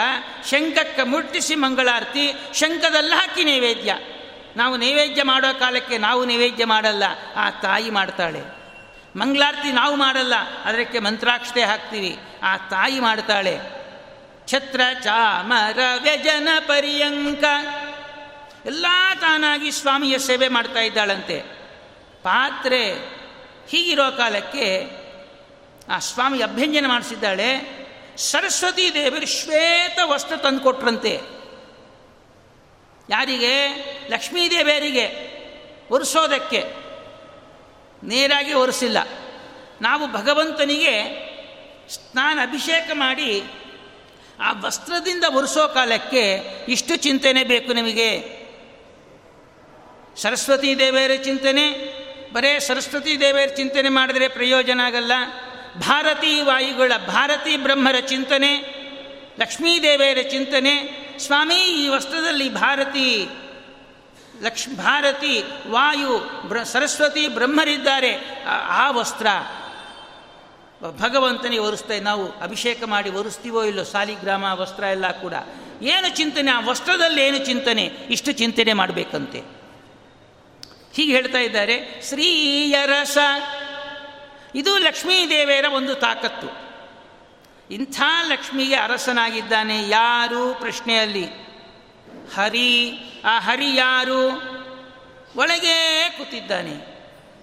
[0.50, 3.96] ಶಂಖಕ್ಕೆ ಮುಟ್ಟಿಸಿ ಮಂಗಳಾರತಿ, ಶಂಖದಲ್ಲಿ ಹಾಕಿ ನೈವೇದ್ಯ.
[4.56, 7.02] ನಾವು ನೈವೇದ್ಯ ಮಾಡೋ ಕಾಲಕ್ಕೆ ನಾವು ನೈವೇದ್ಯ ಮಾಡಲ್ಲ,
[7.36, 8.40] ಆ ತಾಯಿ ಮಾಡ್ತಾಳೆ.
[9.18, 13.58] ಮಂಗಳಾರತಿ ನಾವು ಮಾಡಲ್ಲ, ಅದಕ್ಕೆ ಮಂತ್ರಾಕ್ಷತೆ ಹಾಕ್ತೀವಿ, ಆ ತಾಯಿ ಮಾಡ್ತಾಳೆ.
[14.46, 17.44] ಛತ್ರ, ಚಾಮರ, ವ್ಯಜನ, ಪರ್ಯಂಕ.
[18.66, 18.86] ಎಲ್ಲ
[19.20, 21.40] ತಾನಾಗಿ ಸ್ವಾಮಿಯ ಸೇವೆ ಮಾಡ್ತಾ ಇದ್ದಾಳಂತೆ.
[22.22, 22.92] ಪಾತ್ರೆ
[23.68, 24.90] ಹೀಗಿರೋ ಕಾಲಕ್ಕೆ
[25.88, 27.81] ಆ ಸ್ವಾಮಿ ಅಭ್ಯಂಜನ ಮಾಡಿಸಿದ್ದಾಳೆ.
[28.16, 31.21] ಸರಸ್ವತೀ ದೇವರು ಶ್ವೇತ ವಸ್ತ್ರ ತಂದುಕೊಟ್ರಂತೆ.
[33.11, 33.69] ಯಾರಿಗೆ?
[34.11, 35.33] ಲಕ್ಷ್ಮೀದೇವಿಯರಿಗೆ
[35.90, 36.64] ಒರೆಸೋದಕ್ಕೆ.
[38.04, 38.99] ನೇರಾಗಿ ಒರೆಸಿಲ್ಲ.
[39.83, 41.02] ನಾವು ಭಗವಂತನಿಗೆ
[41.88, 43.42] ಸ್ನಾನ ಅಭಿಷೇಕ ಮಾಡಿ
[44.40, 48.42] ಆ ವಸ್ತ್ರದಿಂದ ಒರೆಸೋ ಕಾಲಕ್ಕೆ ಇಷ್ಟು ಚಿಂತನೆ ಬೇಕು ನಿಮಗೆ.
[50.16, 51.71] ಸರಸ್ವತೀ ದೇವಿಯರ ಚಿಂತನೆ,
[52.33, 55.12] ಬರೇ ಸರಸ್ವತೀ ದೇವಿಯರ ಚಿಂತನೆ ಮಾಡಿದ್ರೆ ಪ್ರಯೋಜನ ಆಗಲ್ಲ.
[55.78, 58.82] ಭಾರತೀ ವಾಯುಗಳ ಭಾರತೀ ಬ್ರಹ್ಮರ ಚಿಂತನೆ,
[59.40, 63.28] ಲಕ್ಷ್ಮೀದೇವಿಯರ ಚಿಂತನೆ, ಸ್ವಾಮಿ ಈ ವಸ್ತ್ರದಲ್ಲಿ ಭಾರತಿ
[64.42, 68.42] ಲಕ್ಷ್ ಭಾರತಿ ವಾಯು ಬ್ರ, ಸರಸ್ವತಿ ಬ್ರಹ್ಮರಿದ್ದಾರೆ.
[68.68, 69.26] ಆ ವಸ್ತ್ರ
[70.90, 75.34] ಭಗವಂತನಿಗೆ ಒರೆಸ್ತೇ ನಾವು ಅಭಿಷೇಕ ಮಾಡಿ ಒರೆಸ್ತೀವೋ ಇಲ್ಲೋ ಸಾಲಿಗ್ರಾಮ ವಸ್ತ್ರ ಎಲ್ಲ ಕೂಡ.
[75.82, 76.50] ಏನು ಚಿಂತನೆ?
[76.50, 77.82] ಆ ವಸ್ತ್ರದಲ್ಲಿ ಏನು ಚಿಂತನೆ?
[77.82, 79.38] ಇಷ್ಟು ಚಿಂತನೆ ಮಾಡಬೇಕಂತೆ.
[80.94, 82.02] ಹೀಗೆ ಹೇಳ್ತಾ ಇದ್ದಾರೆ.
[82.08, 83.18] ಶ್ರೀಯರಸ
[84.54, 86.73] ಇದು ಲಕ್ಷ್ಮೀದೇವಿಯರ ಒಂದು ತಾಕತ್ತು.
[87.75, 91.26] ಇಂಥ ಲಕ್ಷ್ಮಿಗೆ ಅರಸನಾಗಿದ್ದಾನೆ ಯಾರು ಪ್ರಶ್ನೆಯಲ್ಲಿ?
[92.35, 94.30] ಹರಿ, ಆ ಹರಿ ಯಾರು?
[95.37, 96.74] ಒಳಗೆ ಕೂತಿದ್ದಾನೆ.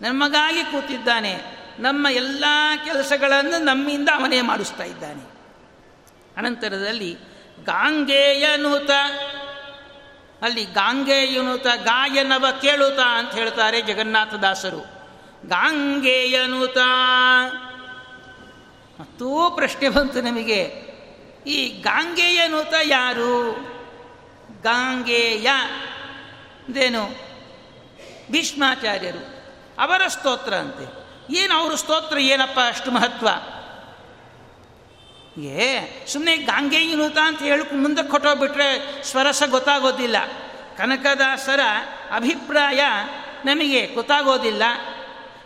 [0.01, 1.38] ನಮಗಾಗಿ ಕೂತಿದ್ದಾನೆ.
[1.79, 2.45] ನಮ್ಮ ಎಲ್ಲ
[2.86, 5.39] ಕೆಲಸಗಳನ್ನು ನಮ್ಮಿಂದ ಅವನೇ ಮಾಡಿಸ್ತಾ ಇದ್ದಾನೆ.
[6.38, 7.17] ಅನಂತರದಲ್ಲಿ
[7.63, 8.89] ಗಾಂಗೇಯನುತ
[10.41, 14.98] ಅಲ್ಲಿ ಗಾಂಗೇಯನುತ ಗಾಯನವ ಕೇಳುತ್ತ ಅಂತ ಹೇಳ್ತಾರೆ ಜಗನ್ನಾಥದಾಸರು
[15.47, 16.78] ಗಾಂಗೇಯನುತ
[18.99, 20.62] ಮತ್ತೂ ಪ್ರಶ್ನೆ ಬಂತು ನಮಗೆ,
[21.47, 23.52] ಈ ಗಾಂಗೆಯನುತ ಯಾರು?
[24.62, 25.49] ಗಾಂಗೆಯ
[26.69, 27.10] ಇದೇನು
[28.32, 29.23] ಭೀಷ್ಮಾಚಾರ್ಯರು,
[29.80, 30.86] ಅವರ ಸ್ತೋತ್ರ ಅಂತೆ.
[31.36, 33.28] ಏನು ಅವರು ಸ್ತೋತ್ರ, ಏನಪ್ಪ ಅಷ್ಟು ಮಹತ್ವ?
[35.41, 40.15] ಏ ಸುಮ್ಮನೆ ಗಾಂಗೇಯನುತ ಅಂತ ಹೇಳಕ್ಕೆ ಮುಂದಕ್ಕೆ ಕೊಟ್ಟೋಗ್ಬಿಟ್ರೆ ಸ್ವರಸ ಗೊತ್ತಾಗೋದಿಲ್ಲ.
[40.78, 41.60] ಕನಕದಾಸರ
[42.12, 42.80] ಅಭಿಪ್ರಾಯ
[43.45, 44.63] ನಮಗೆ ಗೊತ್ತಾಗೋದಿಲ್ಲ.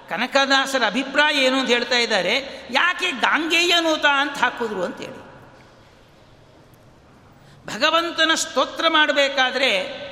[0.09, 2.35] ಕನಕದಾಸರ ಅಭಿಪ್ರಾಯ ಏನು ಅಂತ ಹೇಳ್ತಾ ಇದ್ದಾರೆ,
[2.71, 5.23] ಯಾಕೆ ಗಾಂಗೇಯನೂತ ಅಂತ ಹಾಕಿದ್ರು ಅಂತೇಳಿ
[7.65, 10.03] ಭಗವಂತನ ಸ್ತೋತ್ರ ಮಾಡಬೇಕಾದ್ರೆ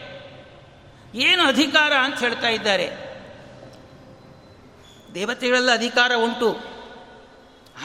[1.15, 2.87] ಏನು ಅಧಿಕಾರ ಅಂತ ಹೇಳ್ತಾ ಇದ್ದಾರೆ.
[5.13, 6.51] ದೇವತೆಗಳೆಲ್ಲ ಅಧಿಕಾರ ಉಂಟು.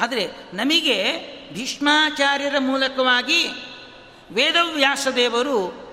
[0.01, 0.97] ಆದರೆ ನಮಗೆ
[1.55, 3.49] ಭೀಷ್ಮಾಚಾರ್ಯರ ಮೂಲಕವಾಗಿ
[4.31, 5.87] ವೇದವ್ಯಾಸ ದೇವರು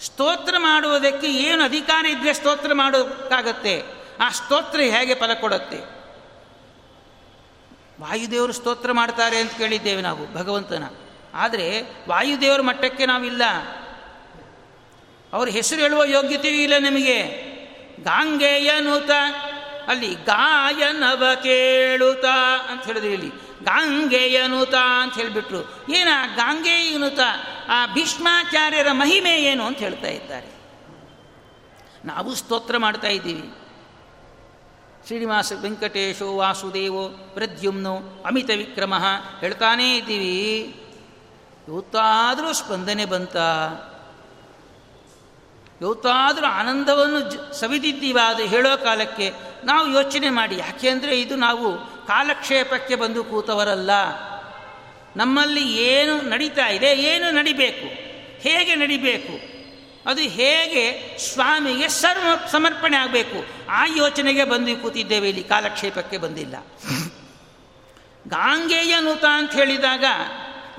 [0.00, 3.97] ಸ್ತೋತ್ರ ಮಾಡುವುದಕ್ಕೆ ಏನು ಅಧಿಕಾರ ಇದ್ದರೆ ಸ್ತೋತ್ರ ಮಾಡೋಕ್ಕಾಗತ್ತೆ?
[4.20, 5.98] ಆ ಸ್ತೋತ್ರ ಹೇಗೆ ಫಲ ಕೊಡುತ್ತೆ?
[8.00, 10.82] ವಾಯುದೇವರು ಸ್ತೋತ್ರ ಮಾಡ್ತಾರೆ ಅಂತ ಕೇಳಿದ್ದೇವೆ ನಾವು, ಭಗವಂತನ.
[11.34, 13.42] ಆದರೆ ವಾಯುದೇವರ ಮಟ್ಟಕ್ಕೆ ನಾವಿಲ್ಲ.
[15.32, 17.48] ಅವ್ರ ಹೆಸರು ಹೇಳುವ ಯೋಗ್ಯತೆಯೂ ಇಲ್ಲ ನಮಗೆ.
[18.02, 19.10] ಗಾಂಗೇಯನೂತ
[19.88, 22.24] ಅಲ್ಲಿ ಗಾಯನವ ಕೇಳುತ್ತ
[22.70, 23.28] ಅಂತ ಹೇಳಿದ್ರಿ ಇಲ್ಲಿ.
[23.64, 25.84] ಗಾಂಗೇಯನುತ ಅಂತ ಹೇಳಿಬಿಟ್ರು.
[25.94, 27.18] ಏನ ಗಾಂಗೇಯನುತ
[27.68, 30.46] ಆ ಭೀಷ್ಮಾಚಾರ್ಯರ ಮಹಿಮೆ ಏನು ಅಂತ ಹೇಳ್ತಾ ಇದ್ದಾರೆ.
[32.04, 33.67] ನಾವು ಸ್ತೋತ್ರ ಮಾಡ್ತಾ ಇದ್ದೀವಿ.
[35.08, 38.94] ಶ್ರೀನಿವಾಸ ವೆಂಕಟೇಶೋ ವಾಸುದೇವೋ ಪ್ರದ್ಯುಮ್ನೋ ಅಮಿತ ವಿಕ್ರಮ
[39.40, 40.34] ಹೇಳ್ತಾನೇ ಇದ್ದೀವಿ.
[41.68, 43.36] ಇವತ್ತಾದರೂ ಸ್ಪಂದನೆ ಬಂತ
[45.80, 49.32] ಇವತ್ತಾದರೂ ಆನಂದವನ್ನು ಜ, ಸವಿದಿದ್ದೀವ ಅದು ಹೇಳೋ ಕಾಲಕ್ಕೆ
[49.64, 53.90] ನಾವು ಯೋಚನೆ ಮಾಡಿ ಯಾಕೆಂದರೆ ಇದು ನಾವು ಕಾಲಕ್ಷೇಪಕ್ಕೆ ಬಂದು ಕೂತವರಲ್ಲ.
[55.16, 57.88] ನಮ್ಮಲ್ಲಿ ಏನು ನಡೀತಾ ಇದೆ, ಏನು ನಡಿಬೇಕು,
[58.40, 59.57] ಹೇಗೆ ನಡಿಬೇಕು
[60.06, 63.70] ಅದು ಹೇಗೆ ಸ್ವಾಮಿಗೆ ಸರ್ವ ಸಮರ್ಪಣೆ ಆಗಬೇಕು?
[63.70, 66.56] ಆ ಯೋಚನೆಗೆ ಬಂದು ಕೂತಿದ್ದೇವೆ ಇಲ್ಲಿ, ಕಾಲಕ್ಷೇಪಕ್ಕೆ ಬಂದಿಲ್ಲ.
[68.28, 70.04] ಗಾಂಗೇಯನುತ ಅಂತ ಹೇಳಿದಾಗ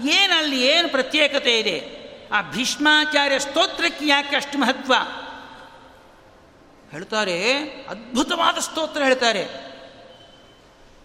[0.09, 1.99] ಏನಲ್ಲಿ ಏನು ಪ್ರತ್ಯೇಕತೆ ಇದೆ?
[2.31, 4.93] ಆ ಭೀಷ್ಮಾಚಾರ್ಯ ಸ್ತೋತ್ರಕ್ಕೆ ಯಾಕೆ ಅಷ್ಟು ಮಹತ್ವ?
[6.91, 7.53] ಹೇಳ್ತಾರೆ,
[7.89, 9.47] ಅದ್ಭುತವಾದ ಸ್ತೋತ್ರ ಹೇಳ್ತಾರೆ.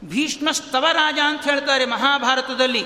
[0.04, 2.84] ಭೀಷ್ಮ ಸ್ತವರಾಜ ಅಂತ ಹೇಳ್ತಾರೆ ಮಹಾಭಾರತದಲ್ಲಿ.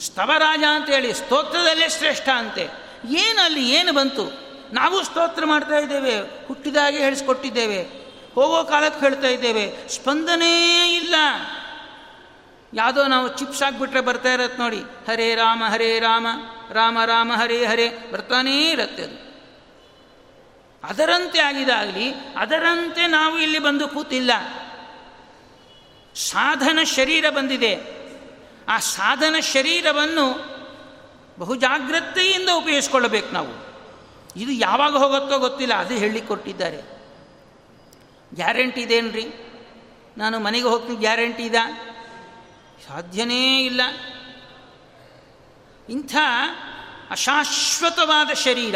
[0.00, 2.83] ಸ್ತವರಾಜ ಅಂತ ಹೇಳಿ, ಸ್ತೋತ್ರದಲ್ಲೇ ಶ್ರೇಷ್ಠ ಅಂತೆ.
[3.10, 4.44] ಏನಲ್ಲಿ, ಏನು ಬಂತು?
[4.72, 7.82] ನಾವು ಸ್ತೋತ್ರ ಮಾಡ್ತಾ ಇದ್ದೇವೆ, ಹುಟ್ಟಿದಾಗೆ ಹೇಳಿಸ್ಕೊಟ್ಟಿದ್ದೇವೆ,
[8.34, 11.14] ಹೋಗೋ ಕಾಲಕ್ಕೆ ಹೇಳ್ತಾ ಇದ್ದೇವೆ, ಸ್ಪಂದನೇ ಇಲ್ಲ.
[12.74, 14.80] ಯಾವುದೋ ನಾವು ಚಿಪ್ಸ್ ಆಗಿಬಿಟ್ರೆ ಬರ್ತಾ ಇರತ್ತೆ ನೋಡಿ.
[14.80, 16.26] ಹರೇ ರಾಮ ಹರೇ ರಾಮ
[16.72, 19.24] ರಾಮ ರಾಮ, ಹರೇ ಹರೇ, ಬರ್ತಾನೇ ಇರತ್ತೆ ಅದು.
[20.84, 24.30] ಅದರಂತೆ ಆಗಿದಾಗಲಿ, ಅದರಂತೆ ನಾವು ಇಲ್ಲಿ ಬಂದು ಕೂತಿಲ್ಲ.
[26.14, 27.78] ಸಾಧನ ಶರೀರ ಬಂದಿದೆ.
[28.68, 30.53] ಆ ಸಾಧನ ಶರೀರವನ್ನು
[31.38, 33.74] ಬಹು ಜಾಗ್ರತೆಯಿಂದ ಉಪಯೋಗಿಸ್ಕೊಳ್ಳಬೇಕು ನಾವು.
[34.36, 36.94] ಇದು ಯಾವಾಗ ಹೋಗುತ್ತೋ ಗೊತ್ತಿಲ್ಲ, ಅದು ಹೇಳಿ ಕೊಟ್ಟಿದ್ದಾರೆ.
[38.34, 39.26] ಗ್ಯಾರಂಟಿ ಇದೇನ್ರಿ?
[40.18, 41.54] ನಾನು ಮನೆಗೆ ಹೋಗ್ತೀನಿ ಗ್ಯಾರಂಟಿ ಇದ?
[42.86, 43.80] ಸಾಧ್ಯನೇ ಇಲ್ಲ.
[45.88, 46.16] ಇಂಥ
[47.10, 48.74] ಅಶಾಶ್ವತವಾದ ಶರೀರ,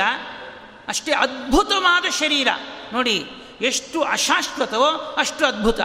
[0.89, 2.49] ಅಷ್ಟೇ ಅದ್ಭುತವಾದ ಶರೀರ,
[2.93, 5.81] ನೋಡಿ, ಎಷ್ಟು ಅಶಾಶ್ವತವೋ ಅಷ್ಟು ಅದ್ಭುತ.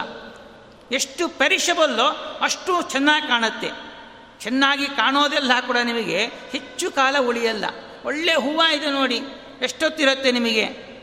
[0.92, 3.93] ಎಷ್ಟು ಪೆರಿಷಬಲ್ಲೋ ಅಷ್ಟು ಚೆನ್ನಾಗಿ ಕಾಣುತ್ತೆ.
[4.40, 7.64] ಚೆನ್ನಾಗಿ ಕಾಣೋದೆಲ್ಲ ಕೂಡ ನಿಮಗೆ ಹೆಚ್ಚು ಕಾಲ ಉಳಿಯಲ್ಲ.
[8.04, 9.20] ಒಳ್ಳೆ ಹೂವು ಇದೆ ನೋಡಿ,
[9.60, 10.94] ಎಷ್ಟೊತ್ತಿರುತ್ತೆ ನಿಮಗೆ?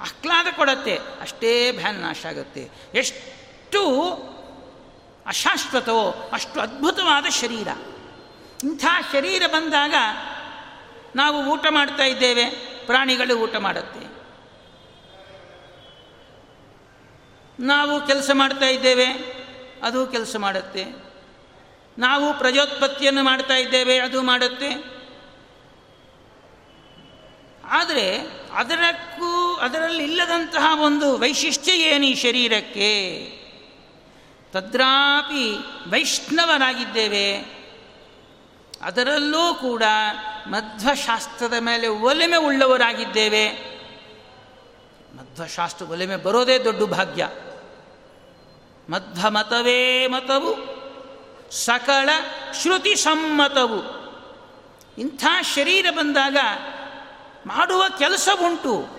[0.00, 2.70] ಆಹ್ಲಾದ ಕೊಡತ್ತೆ, ಅಷ್ಟೇ ಭ್ಯಾನ್ ನಾಶ ಆಗುತ್ತೆ.
[2.94, 3.82] ಎಷ್ಟು
[5.26, 7.68] ಅಶಾಶ್ವತವೋ, ಅಷ್ಟು ಅದ್ಭುತವಾದ ಶರೀರ.
[8.64, 9.94] ಇಂಥ ಶರೀರ ಬಂದಾಗ
[11.16, 12.44] ನಾವು ಊಟ ಮಾಡ್ತಾ ಇದ್ದೇವೆ,
[12.86, 14.18] ಪ್ರಾಣಿಗಳು ಊಟ ಮಾಡುತ್ತೆ.
[17.60, 19.06] ನಾವು ಕೆಲಸ ಮಾಡ್ತಾ ಇದ್ದೇವೆ,
[19.82, 21.07] ಅದು ಕೆಲಸ ಮಾಡುತ್ತೆ.
[21.98, 24.98] ನಾವು ಪ್ರಜೋತ್ಪತ್ತಿಯನ್ನು ಮಾಡ್ತಾ ಇದ್ದೇವೆ, ಅದು ಮಾಡುತ್ತೆ.
[27.64, 28.18] ಆದರೆ
[28.52, 33.18] ಅದರಕ್ಕೂ ಅದರಲ್ಲಿ ಇಲ್ಲದಂತಹ ಒಂದು ವೈಶಿಷ್ಟ್ಯ ಏನು ಈ ಶರೀರಕ್ಕೆ?
[34.52, 35.58] ತದ್ರಾಪಿ
[35.90, 37.36] ವೈಷ್ಣವರಾಗಿದ್ದೇವೆ.
[38.82, 39.82] ಅದರಲ್ಲೂ ಕೂಡ
[40.46, 43.50] ಮಧ್ವಶಾಸ್ತ್ರದ ಮೇಲೆ ಒಲೆಮೆ ಉಳ್ಳವರಾಗಿದ್ದೇವೆ.
[45.16, 47.28] ಮಧ್ವಶಾಸ್ತ್ರ ಒಲೆಮೆ ಬರೋದೇ ದೊಡ್ಡ ಭಾಗ್ಯ.
[48.90, 50.77] ಮಧ್ವ ಮತವೇ ಮತವು.
[51.50, 52.08] ಸಕಲ
[52.62, 53.98] ಶ್ರುತಿ ಸಮ್ಮತವು.
[54.98, 56.36] ಇಂಥ ಶರೀರ ಬಂದಾಗ
[57.46, 58.98] ಮಾಡುವ ಕೆಲಸ ಉಂಟು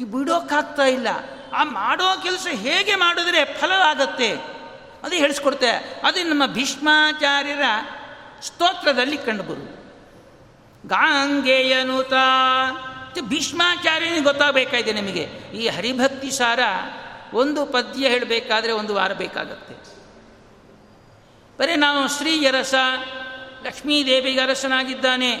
[0.00, 1.08] ಈ ಬಿಡೋಕ್ಕಾಗ್ತಾ ಇಲ್ಲ.
[1.54, 4.32] ಆ ಮಾಡೋ ಕೆಲಸ ಹೇಗೆ ಮಾಡಿದ್ರೆ ಫಲವಾಗತ್ತೆ?
[5.02, 6.00] ಅದು ಹೇಳಿಸ್ಕೊಡ್ತೆ.
[6.04, 7.62] ಅದು ನಮ್ಮ ಭೀಷ್ಮಾಚಾರ್ಯರ
[8.42, 9.84] ಸ್ತೋತ್ರದಲ್ಲಿ ಕಂಡುಬರು
[10.88, 12.12] ಗಾಂಗೆಯನುತ.
[13.20, 15.22] ಭೀಷ್ಮಾಚಾರ್ಯನಿಗೆ ಗೊತ್ತಾಗಬೇಕಾಗಿದೆ ನಿಮಗೆ.
[15.54, 16.60] ಈ ಹರಿಭಕ್ತಿ ಸಾರ
[17.32, 19.93] ಒಂದು ಪದ್ಯ ಹೇಳಬೇಕಾದ್ರೆ ಒಂದು ವಾರ ಬೇಕಾಗತ್ತೆ.
[21.58, 22.74] ಬರೀ ನಾವು ಶ್ರೀಯರಸ,
[23.64, 25.36] ಲಕ್ಷ್ಮೀದೇವಿಗೆ ಅರಸನಾಗಿದ್ದಾನೆ.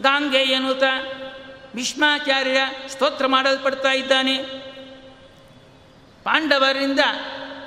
[0.00, 0.82] ಗಾಂಗೆಯನುತ
[1.76, 4.38] ಭೀಷ್ಮಾಚಾರ್ಯ ಸ್ತೋತ್ರ ಮಾಡಲ್ಪಡ್ತಾ ಇದ್ದಾನೆ.
[6.24, 7.00] ಪಾಂಡವರಿಂದ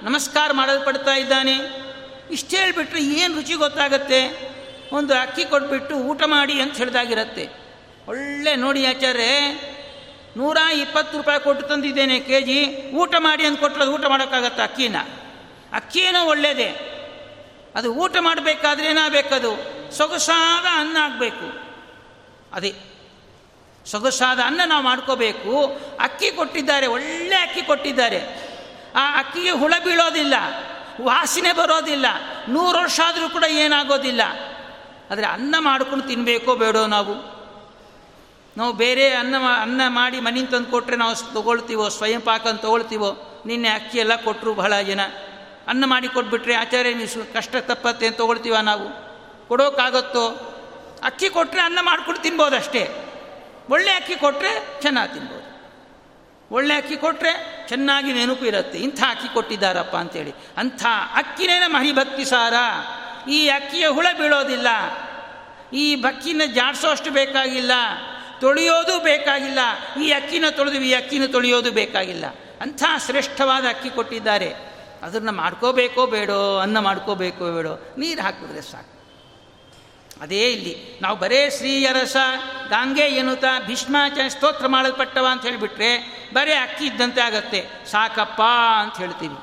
[0.01, 1.53] ನಮಸ್ಕಾರ ಮಾಡಲ್ಪಡ್ತಾ ಇದ್ದಾನೆ.
[2.31, 4.51] ಇಷ್ಟು ಹೇಳಿಬಿಟ್ರೆ ಏನು ರುಚಿ ಗೊತ್ತಾಗತ್ತೆ?
[4.93, 7.49] ಒಂದು ಅಕ್ಕಿ ಕೊಟ್ಬಿಟ್ಟು ಊಟ ಮಾಡಿ ಅಂತ ಹೇಳಿದಾಗಿರತ್ತೆ.
[8.07, 9.23] ಒಳ್ಳೆ ನೋಡಿ ಆಚಾರ್ಯ
[10.37, 12.91] ನೂರ ಇಪ್ಪತ್ತು ರೂಪಾಯಿ ಕೊಟ್ಟು ತಂದಿದ್ದೇನೆ ಕೆ ಜಿ.
[12.91, 14.95] ಊಟ ಮಾಡಿ ಅಂತ ಕೊಟ್ಟರೆ ಊಟ ಮಾಡೋಕ್ಕಾಗತ್ತೆ ಅಕ್ಕಿನ?
[15.73, 16.90] ಅಕ್ಕಿನೂ ಒಳ್ಳೆಯದೇ
[17.75, 19.81] ಅದು ಊಟ ಮಾಡಬೇಕಾದ್ರೆ ಏನಾಗಬೇಕದು?
[19.97, 21.71] ಸೊಗಸಾದ ಅನ್ನ ಆಗಬೇಕು.
[22.53, 22.75] ಅದೇ,
[23.85, 25.79] ಸೊಗಸಾದ ಅನ್ನ ನಾವು ಮಾಡ್ಕೋಬೇಕು.
[25.99, 28.51] ಅಕ್ಕಿ ಕೊಟ್ಟಿದ್ದಾರೆ, ಒಳ್ಳೆ ಅಕ್ಕಿ ಕೊಟ್ಟಿದ್ದಾರೆ.
[28.95, 30.33] ಆ ಅಕ್ಕಿಗೆ ಹುಳ ಬೀಳೋದಿಲ್ಲ,
[31.01, 32.05] ವಾಸನೆ ಬರೋದಿಲ್ಲ,
[32.49, 34.21] ನೂರು ವರ್ಷ ಆದರೂ ಕೂಡ ಏನಾಗೋದಿಲ್ಲ.
[35.11, 37.41] ಆದರೆ ಅನ್ನ ಮಾಡ್ಕೊಂಡು ತಿನ್ನಬೇಕೋ ಬೇಡೋ ನಾವು?
[38.57, 43.43] ನಾವು ಬೇರೆ ಅನ್ನ ಅನ್ನ ಮಾಡಿ ಮನೆಯಿಂದ ತಂದು ಕೊಟ್ಟರೆ ನಾವು ತೊಗೊಳ್ತೀವೋ ಸ್ವಯಂ ಪಾಕ ತಗೊಳ್ತೀವೋ?
[43.45, 44.99] ನಿನ್ನೆ ಅಕ್ಕಿ ಎಲ್ಲ ಕೊಟ್ಟರು ಬಹಳ ಜನ.
[45.67, 49.11] ಅನ್ನ ಮಾಡಿ ಕೊಟ್ಬಿಟ್ರೆ, ಆಚಾರ್ಯ ನೀವು ಕಷ್ಟ ತಪ್ಪತ್ತೆ ಅಂತ ತೊಗೊಳ್ತೀವ ನಾವು?
[49.47, 50.47] ಕೊಡೋಕ್ಕಾಗತ್ತೋ
[51.03, 52.89] ಅಕ್ಕಿ ಕೊಟ್ಟರೆ ಅನ್ನ ಮಾಡ್ಕೊಂಡು ತಿನ್ಬೋದು ಅಷ್ಟೇ
[53.69, 55.51] ಒಳ್ಳೆ ಅಕ್ಕಿ ಕೊಟ್ಟರೆ ಚೆನ್ನಾಗಿ ತಿನ್ಬೋದು.
[56.51, 58.77] ಒಳ್ಳೆ ಅಕ್ಕಿ ಕೊಟ್ಟರೆ ಚೆನ್ನಾಗಿ ನೆನಪು ಇರುತ್ತೆ.
[58.77, 60.33] ಇಂಥ ಅಕ್ಕಿ ಕೊಟ್ಟಿದ್ದಾರಪ್ಪ ಅಂತೇಳಿ.
[60.57, 62.53] ಅಂಥ ಅಕ್ಕಿನೇ ನಮ್ಮ ಹರಿಭಕ್ತಿ ಸಾರ.
[63.29, 64.67] ಈ ಅಕ್ಕಿಯ ಹುಳ ಬೀಳೋದಿಲ್ಲ.
[65.73, 67.71] ಈ ಬಕ್ಕಿನ ಜಾಡಿಸೋಷ್ಟು ಬೇಕಾಗಿಲ್ಲ.
[68.41, 69.59] ತೊಳೆಯೋದು ಬೇಕಾಗಿಲ್ಲ.
[70.03, 72.25] ಈ ಅಕ್ಕಿನ ತೊಳೆದು, ಈ ಅಕ್ಕಿನ ತೊಳೆಯೋದು ಬೇಕಾಗಿಲ್ಲ.
[72.61, 74.70] ಅಂಥ ಶ್ರೇಷ್ಠವಾದ ಅಕ್ಕಿ ಕೊಟ್ಟಿದ್ದಾರೆ.
[75.01, 79.01] ಅದನ್ನು ಮಾಡ್ಕೋಬೇಕೋ ಬೇಡೋ, ಅನ್ನ ಮಾಡ್ಕೋಬೇಕೋ ಬೇಡೋ, ನೀರು ಹಾಕಿದ್ರೆ ಸಾಕು.
[80.21, 82.15] ಅದೇ ಇಲ್ಲಿ, ನಾವು ಬರೇ ಶ್ರೀಯರಸ,
[82.69, 87.65] ಗಾಂಗೆ ಎನ್ನುತ್ತ ಭೀಷ್ಮಾಚಾರ್ಯ ಸ್ತೋತ್ರ ಮಾಡಲ್ಪಟ್ಟವ ಅಂತ ಹೇಳಿಬಿಟ್ರೆ, ಬರೇ ಅಕ್ಕಿ ಇದ್ದಂತೆ ಆಗತ್ತೆ.
[87.85, 88.41] ಸಾಕಪ್ಪ
[88.79, 89.35] ಅಂತ ಹೇಳ್ತೀವಿ.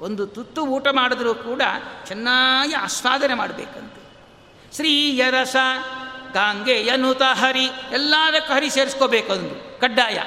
[0.00, 1.62] ಒಂದು ತುತ್ತು ಊಟ ಮಾಡಿದ್ರೂ ಕೂಡ
[2.06, 4.08] ಚೆನ್ನಾಗಿ ಆಸ್ವಾದನೆ ಮಾಡಬೇಕಂತೆ.
[4.76, 5.56] ಶ್ರೀಯರಸ,
[6.32, 10.18] ಗಾಂಗೆ ಎನ್ನುತ ಹರಿ, ಎಲ್ಲದಕ್ಕೂ ಹರಿ ಸೇರಿಸ್ಕೋಬೇಕಂದು ಕಡ್ಡಾಯ.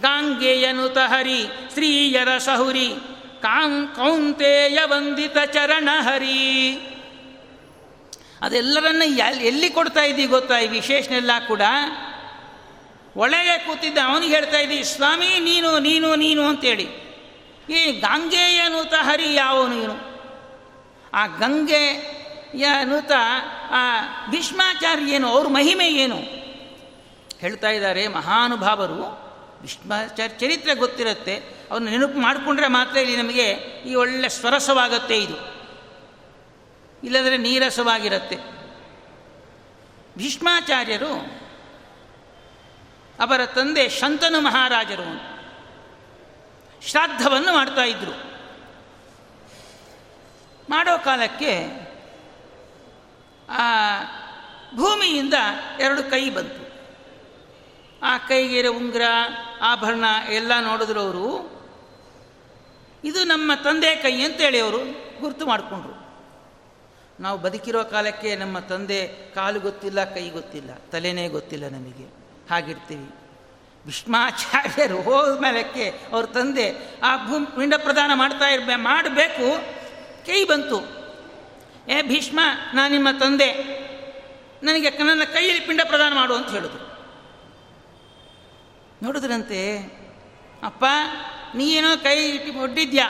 [0.00, 2.94] ಗಾಂಗೆ ಎನ್ನುತ ಹರಿ, ಶ್ರೀಯರಸ ಹುರಿ.
[3.42, 6.72] ಕಾಂ ಕೌಂತೆಯ ವಂದಿತ ಚರಣ ಹರಿ.
[8.42, 9.02] ಅದೆಲ್ಲರನ್ನ
[9.40, 10.58] ಎಲ್ಲಿ ಕೊಡ್ತಾ ಇದ್ದೀವಿ ಗೊತ್ತಾ?
[10.58, 11.62] ಈ ವಿಶೇಷನೆಲ್ಲ ಕೂಡ
[13.16, 16.86] ಒಳಗೆ ಕೂತಿದ್ದ ಅವನಿಗೆ ಹೇಳ್ತಾ ಇದ್ದೀವಿ ಸ್ವಾಮಿ, ನೀನು ನೀನು ನೀನು ಅಂತೇಳಿ.
[17.70, 19.94] ಈ ಗಂಗೆಯನುತ ಹರಿ ಯಾವ ನೀನು?
[21.14, 23.12] ಆ ಗಂಗೆಯನುತ
[23.70, 23.82] ಆ
[24.30, 26.16] ಭೀಷ್ಮಾಚಾರ್ಯ ಏನು, ಅವ್ರ ಮಹಿಮೆ ಏನು?
[27.40, 29.21] ಹೇಳ್ತಾ ಇದ್ದಾರೆ ಮಹಾನುಭಾವರು.
[29.62, 31.36] ಭೀಷ್ಮಾಚಾರ್ಯ ಚರಿತ್ರೆ ಗೊತ್ತಿರುತ್ತೆ.
[31.70, 33.50] ಅವನ್ನ ನೆನಪು ಮಾಡಿಕೊಂಡ್ರೆ ಮಾತ್ರ ಇಲ್ಲಿ ನಮಗೆ
[33.86, 35.36] ಈ ಒಳ್ಳೆ ಸ್ವರಸವಾಗತ್ತೆ ಇದು.
[37.04, 38.36] ಇಲ್ಲದ್ರೆ ನೀರಸವಾಗಿರುತ್ತೆ.
[40.18, 41.42] ಭೀಷ್ಮಾಚಾರ್ಯರು
[43.20, 45.32] ಅವರ ತಂದೆ ಶಂತನು ಮಹಾರಾಜರು
[46.86, 48.12] ಶ್ರಾದ್ದವನ್ನು ಮಾಡ್ತಾ ಇದ್ರು.
[50.70, 51.68] ಮಾಡೋ ಕಾಲಕ್ಕೆ
[53.48, 53.60] ಆ
[54.76, 55.34] ಭೂಮಿಯಿಂದ
[55.80, 56.72] ಎರಡು ಕೈ ಬಂತು.
[58.02, 59.02] ಆ ಕೈಗೆ ಉಂಗುರ
[59.62, 61.52] ಆಭರಣ ಎಲ್ಲ ನೋಡಿದ್ರು ಅವರು
[63.04, 64.78] ಇದು ನಮ್ಮ ತಂದೆ ಕೈ ಅಂತೇಳಿ ಅವರು
[65.20, 66.02] ಗುರುತು ಮಾಡಿಕೊಂಡ್ರು.
[67.20, 72.14] ನಾವು ಬದುಕಿರೋ ಕಾಲಕ್ಕೆ ನಮ್ಮ ತಂದೆ ಕಾಲು ಗೊತ್ತಿಲ್ಲ, ಕೈ ಗೊತ್ತಿಲ್ಲ, ತಲೆನೇ ಗೊತ್ತಿಲ್ಲ ನಮಗೆ.
[72.50, 73.10] ಹಾಗಿರ್ತೀವಿ.
[73.86, 76.72] ಭೀಷ್ಮಾಚಾರ್ಯರು ಹೋದ ಮೇಲಕ್ಕೆ ಅವ್ರ ತಂದೆ
[77.02, 79.64] ಆ ಭೂಮಿ ಪಿಂಡ ಪ್ರದಾನ ಮಾಡ್ತಾ ಇರ್ಬೇ, ಮಾಡಬೇಕು,
[80.26, 81.02] ಕೈ ಬಂತು.
[81.88, 82.40] ಏ ಭೀಷ್ಮ,
[82.74, 83.52] ನಾನು ನಿಮ್ಮ ತಂದೆ.
[84.62, 86.91] ನನಗೆ ನನ್ನ ಕೈಯಲ್ಲಿ ಪಿಂಡ ಪ್ರದಾನ ಮಾಡು ಅಂತ ಹೇಳಿದ್ರು.
[89.02, 89.60] ನೋಡಿದ್ರಂತೆ,
[90.62, 90.84] ಅಪ್ಪ
[91.54, 93.06] ನೀನೋ ಕೈ ಇಟ್ಟು ಒಡ್ಡಿದ್ಯಾ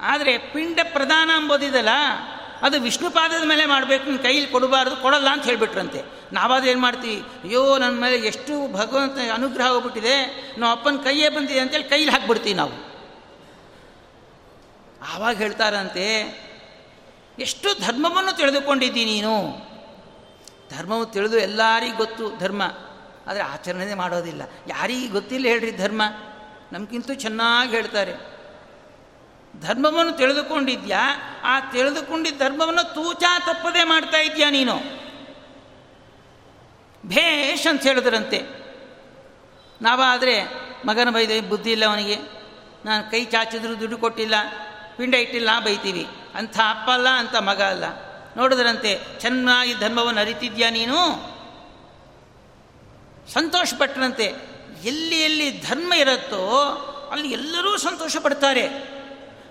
[0.00, 1.92] ಆದರೆ ಪಿಂಡ ಪ್ರಧಾನ ಅಂಬೋದಿದಲ್ಲ,
[2.62, 6.00] ಅದು ವಿಷ್ಣು ಪಾದದ ಮೇಲೆ ಮಾಡಬೇಕು, ನೀನು ಕೈಯಲ್ಲಿ ಕೊಡಬಾರ್ದು, ಕೊಡಲ್ಲ ಅಂತ ಹೇಳಿಬಿಟ್ರಂತೆ.
[6.32, 7.20] ನಾವಾದ್ರೆ ಏನು ಮಾಡ್ತೀವಿ?
[7.44, 10.16] ಅಯ್ಯೋ ನನ್ನ ಮೇಲೆ ಎಷ್ಟು ಭಗವಂತ ಅನುಗ್ರಹ ಹೋಗ್ಬಿಟ್ಟಿದೆ
[10.58, 12.74] ನಾವು ಅಪ್ಪನ ಕೈಯೇ ಬಂದಿದೆ ಅಂತೇಳಿ ಕೈಲಿ ಹಾಕ್ಬಿಡ್ತೀವಿ ನಾವು.
[15.14, 16.06] ಆವಾಗ ಹೇಳ್ತಾರಂತೆ,
[17.38, 19.34] ಎಷ್ಟು ಧರ್ಮವನ್ನು ತಿಳಿದುಕೊಂಡಿದ್ದೀನಿ ನೀನು?
[20.76, 22.62] ಧರ್ಮವು ತಿಳಿದು ಎಲ್ಲರಿಗೂ ಗೊತ್ತು, ಧರ್ಮ.
[23.28, 24.42] ಆದರೆ ಆಚರಣೆ ಮಾಡೋದಿಲ್ಲ.
[24.68, 26.02] ಯಾರಿಗೆ ಗೊತ್ತಿಲ್ಲ ಹೇಳ್ರಿ ಧರ್ಮ.
[26.72, 28.38] ನಮಗಿಂತೂ ಚೆನ್ನಾಗಿ ಹೇಳ್ತಾರೆ.
[29.60, 31.16] ಧರ್ಮವನ್ನು ತಿಳಿದುಕೊಂಡಿದ್ಯಾ?
[31.44, 34.76] ಆ ತಿಳಿದುಕೊಂಡಿದ್ದ ಧರ್ಮವನ್ನು ತೂಚಾ ತಪ್ಪದೇ ಮಾಡ್ತಾ ಇದೆಯಾ ನೀನು?
[37.06, 38.38] ಭೇಷ್ ಅಂತ ಹೇಳಿದ್ರಂತೆ.
[39.82, 40.44] ನಾವಾದರೆ
[40.86, 42.16] ಮಗನ ಬೈದ ಬುದ್ಧಿ ಇಲ್ಲ ಅವನಿಗೆ.
[42.84, 44.34] ನಾನು ಕೈ ಚಾಚಿದ್ರು ದುಡ್ಡು ಕೊಟ್ಟಿಲ್ಲ,
[44.96, 46.06] ಪಿಂಡ ಇಟ್ಟಿಲ್ಲ, ಬೈತೀವಿ.
[46.34, 47.84] ಅಂಥ ಅಪ್ಪ ಅಲ್ಲ, ಅಂಥ ಮಗ ಅಲ್ಲ.
[48.36, 51.37] ನೋಡಿದ್ರಂತೆ, ಚೆನ್ನಾಗಿ ಧರ್ಮವನ್ನು ಅರಿತಿದ್ಯಾ ನೀನು?
[53.32, 54.24] ಸಂತೋಷಪಟ್ಟರಂತೆ
[54.84, 56.40] ಎಲ್ಲಿ ಎಲ್ಲಿ ಧರ್ಮ ಇರುತ್ತೋ
[57.12, 58.68] ಅಲ್ಲಿ ಎಲ್ಲರೂ ಸಂತೋಷ ಪಡ್ತಾರೆ.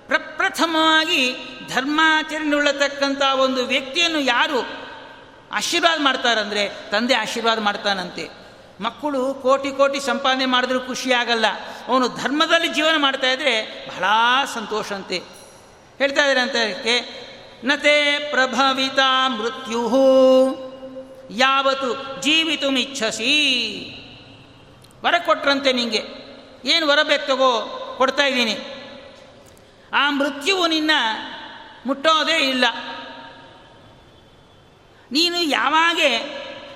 [0.07, 1.35] ಪ್ರಪ್ರಥಮವಾಗಿ
[1.69, 4.67] ಧರ್ಮಾಚರಣೆ ಉಳ್ಳತಕ್ಕಂಥ ಒಂದು ವ್ಯಕ್ತಿಯನ್ನು ಯಾರು
[5.51, 8.29] ಆಶೀರ್ವಾದ ಮಾಡ್ತಾರಂದರೆ ತಂದೆ ಆಶೀರ್ವಾದ ಮಾಡ್ತಾನಂತೆ.
[8.81, 11.45] ಮಕ್ಕಳು ಕೋಟಿ ಕೋಟಿ ಸಂಪಾದನೆ ಮಾಡಿದ್ರೂ ಖುಷಿ ಆಗಲ್ಲ.
[11.87, 14.03] ಅವನು ಧರ್ಮದಲ್ಲಿ ಜೀವನ ಮಾಡ್ತಾ ಇದ್ರೆ ಬಹಳ
[14.53, 15.17] ಸಂತೋಷ ಅಂತೆ.
[15.97, 16.55] ಹೇಳ್ತಾ ಇದ್ದಾರೆ ಅಂತ
[17.63, 19.79] ನತೆ ಪ್ರಭವಿತ ಮೃತ್ಯು
[21.31, 23.33] ಯಾವತ್ತು ಜೀವಿತು ಇಚ್ಛಸಿ
[25.05, 26.03] ವರ ಕೊಟ್ರಂತೆ ನಿಂಗೆ.
[26.65, 28.57] ಏನು ವರ ಬೇಕು ತಗೋ, ಕೊಡ್ತಾ ಇದ್ದೀನಿ.
[29.93, 30.91] ಆ ಮೃತ್ಯುವು ನಿನ್ನ
[31.85, 32.65] ಮುಟ್ಟೋದೇ ಇಲ್ಲ.
[35.11, 35.99] ನೀನು ಯಾವಾಗ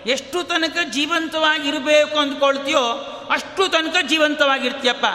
[0.08, 2.84] ಎಷ್ಟು ತನಕ ಜೀವಂತವಾಗಿರಬೇಕು ಅಂದ್ಕೊಳ್ತೀಯೋ
[3.32, 5.06] ಅಷ್ಟು ತನಕ ಜೀವಂತವಾಗಿರ್ತೀಯಪ್ಪ.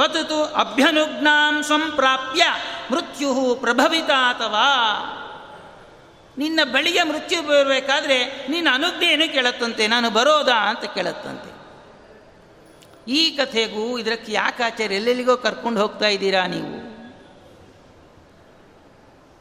[0.00, 2.46] ತತ್ತು ಅಭ್ಯನುಜ್ಞಾಂ ಸಂಪ್ರಾಪ್ಯ
[2.90, 4.66] ಮೃತ್ಯು ಪ್ರಭವಿತ ಅಥವಾ
[6.38, 11.60] ನಿನ್ನ ಬಳಿಗೆ ಮೃತ್ಯು ಬರಬೇಕಾದ್ರೆ ನಿನ್ನ ಅನುಜ್ಞೆಯನ್ನು ಕೇಳತ್ತಂತೆ, ನಾನು ಬರೋದಾ ಅಂತ ಕೇಳತ್ತಂತೆ.
[13.12, 16.90] ಈ ಕಥೆಗೂ ಇದಕ್ಕೆ ಯಾಕೆ ಆಚಾರ್ಯ ಎಲ್ಲೆಲ್ಲಿಗೋ ಕರ್ಕೊಂಡು ಹೋಗ್ತಾ ಇದ್ದೀರಾ ನೀವು?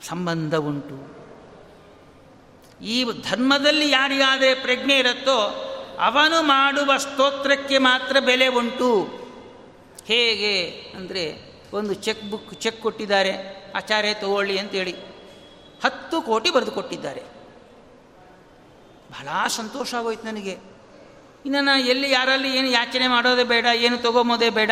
[0.08, 1.19] ಸಂಬಂಧ ಉಂಟು.
[2.82, 5.65] ಈ ಧರ್ಮದಲ್ಲಿ ಯಾರಿಗಾದರೆ ಪ್ರಜ್ಞೆ ಇರುತ್ತೋ
[5.99, 9.19] ಅವನು ಮಾಡುವ ಸ್ತೋತ್ರಕ್ಕೆ ಮಾತ್ರ ಬೆಲೆ ಉಂಟು.
[10.08, 10.69] ಹೇಗೆ?
[10.97, 13.63] ಅಂದರೆ ಒಂದು ಚೆಕ್ ಬುಕ್, ಚೆಕ್ ಕೊಟ್ಟಿದ್ದಾರೆ.
[13.75, 14.95] ಆಚಾರ್ಯ ತಗೊಳ್ಳಿ ಅಂತೇಳಿ.
[15.83, 17.23] ಹತ್ತು ಕೋಟಿ ಬರೆದು ಕೊಟ್ಟಿದ್ದಾರೆ.
[19.11, 20.57] ಬಹಳ ಸಂತೋಷ ಆಗೋಯ್ತು ನನಗೆ.
[21.45, 24.71] ಇನ್ನು ನಾನು ಎಲ್ಲಿ ಯಾರಲ್ಲಿ ಏನು ಯಾಚನೆ ಮಾಡೋದೇ ಬೇಡ, ಏನು ತೊಗೊಂಬೋದೇ ಬೇಡ.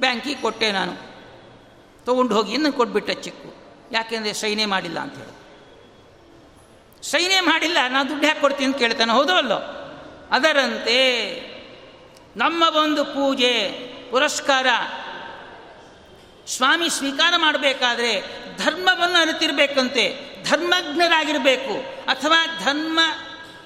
[0.00, 0.92] ಬ್ಯಾಂಕಿಗೆ ಕೊಟ್ಟೆ ನಾನು.
[2.04, 3.54] ತೊಗೊಂಡು ಹೋಗಿ ಇನ್ನು ಕೊಟ್ಬಿಟ್ಟೆ ಚಿಕ್ಕು.
[3.92, 5.42] ಯಾಕೆಂದರೆ ಸೈನೇ ಮಾಡಿಲ್ಲ ಅಂತ ಹೇಳಿ.
[7.02, 9.58] ಸೈನೇ ಮಾಡಿಲ್ಲ ನಾನು ದುಡ್ಡು ಹ್ಯಾಕ್ ಕೊಡ್ತೀನಿ ಅಂತ ಕೇಳ್ತಾನೆ, ಹೌದೋ ಅಲ್ಲೋ?
[10.30, 10.98] ಅದರಂತೆ
[12.36, 13.70] ನಮ್ಮ ಒಂದು ಪೂಜೆ,
[14.10, 14.66] ಪುರಸ್ಕಾರ
[16.46, 18.22] ಸ್ವಾಮಿ ಸ್ವೀಕಾರ ಮಾಡಬೇಕಾದ್ರೆ
[18.56, 20.18] ಧರ್ಮವನ್ನು ಅರಿತಿರ್ಬೇಕಂತೆ,
[20.50, 23.00] ಧರ್ಮಜ್ಞರಾಗಿರಬೇಕು, ಅಥವಾ ಧರ್ಮ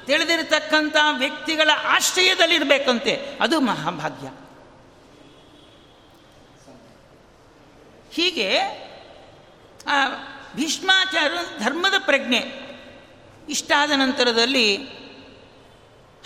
[0.07, 3.39] ತಿಳಿದಿರತಕ್ಕಂಥ ವ್ಯಕ್ತಿಗಳ ಆಶ್ರಯದಲ್ಲಿರಬೇಕಂತೆ.
[3.41, 4.27] ಅದು ಮಹಾಭಾಗ್ಯ.
[8.15, 8.59] ಹೀಗೆ
[10.57, 12.67] ಭೀಷ್ಮಾಚಾರ ಧರ್ಮದ ಪ್ರಜ್ಞೆ.
[13.49, 14.77] ಇಷ್ಟಾದ ನಂತರದಲ್ಲಿ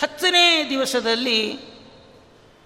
[0.00, 1.48] ಹತ್ತನೇ ದಿವಸದಲ್ಲಿ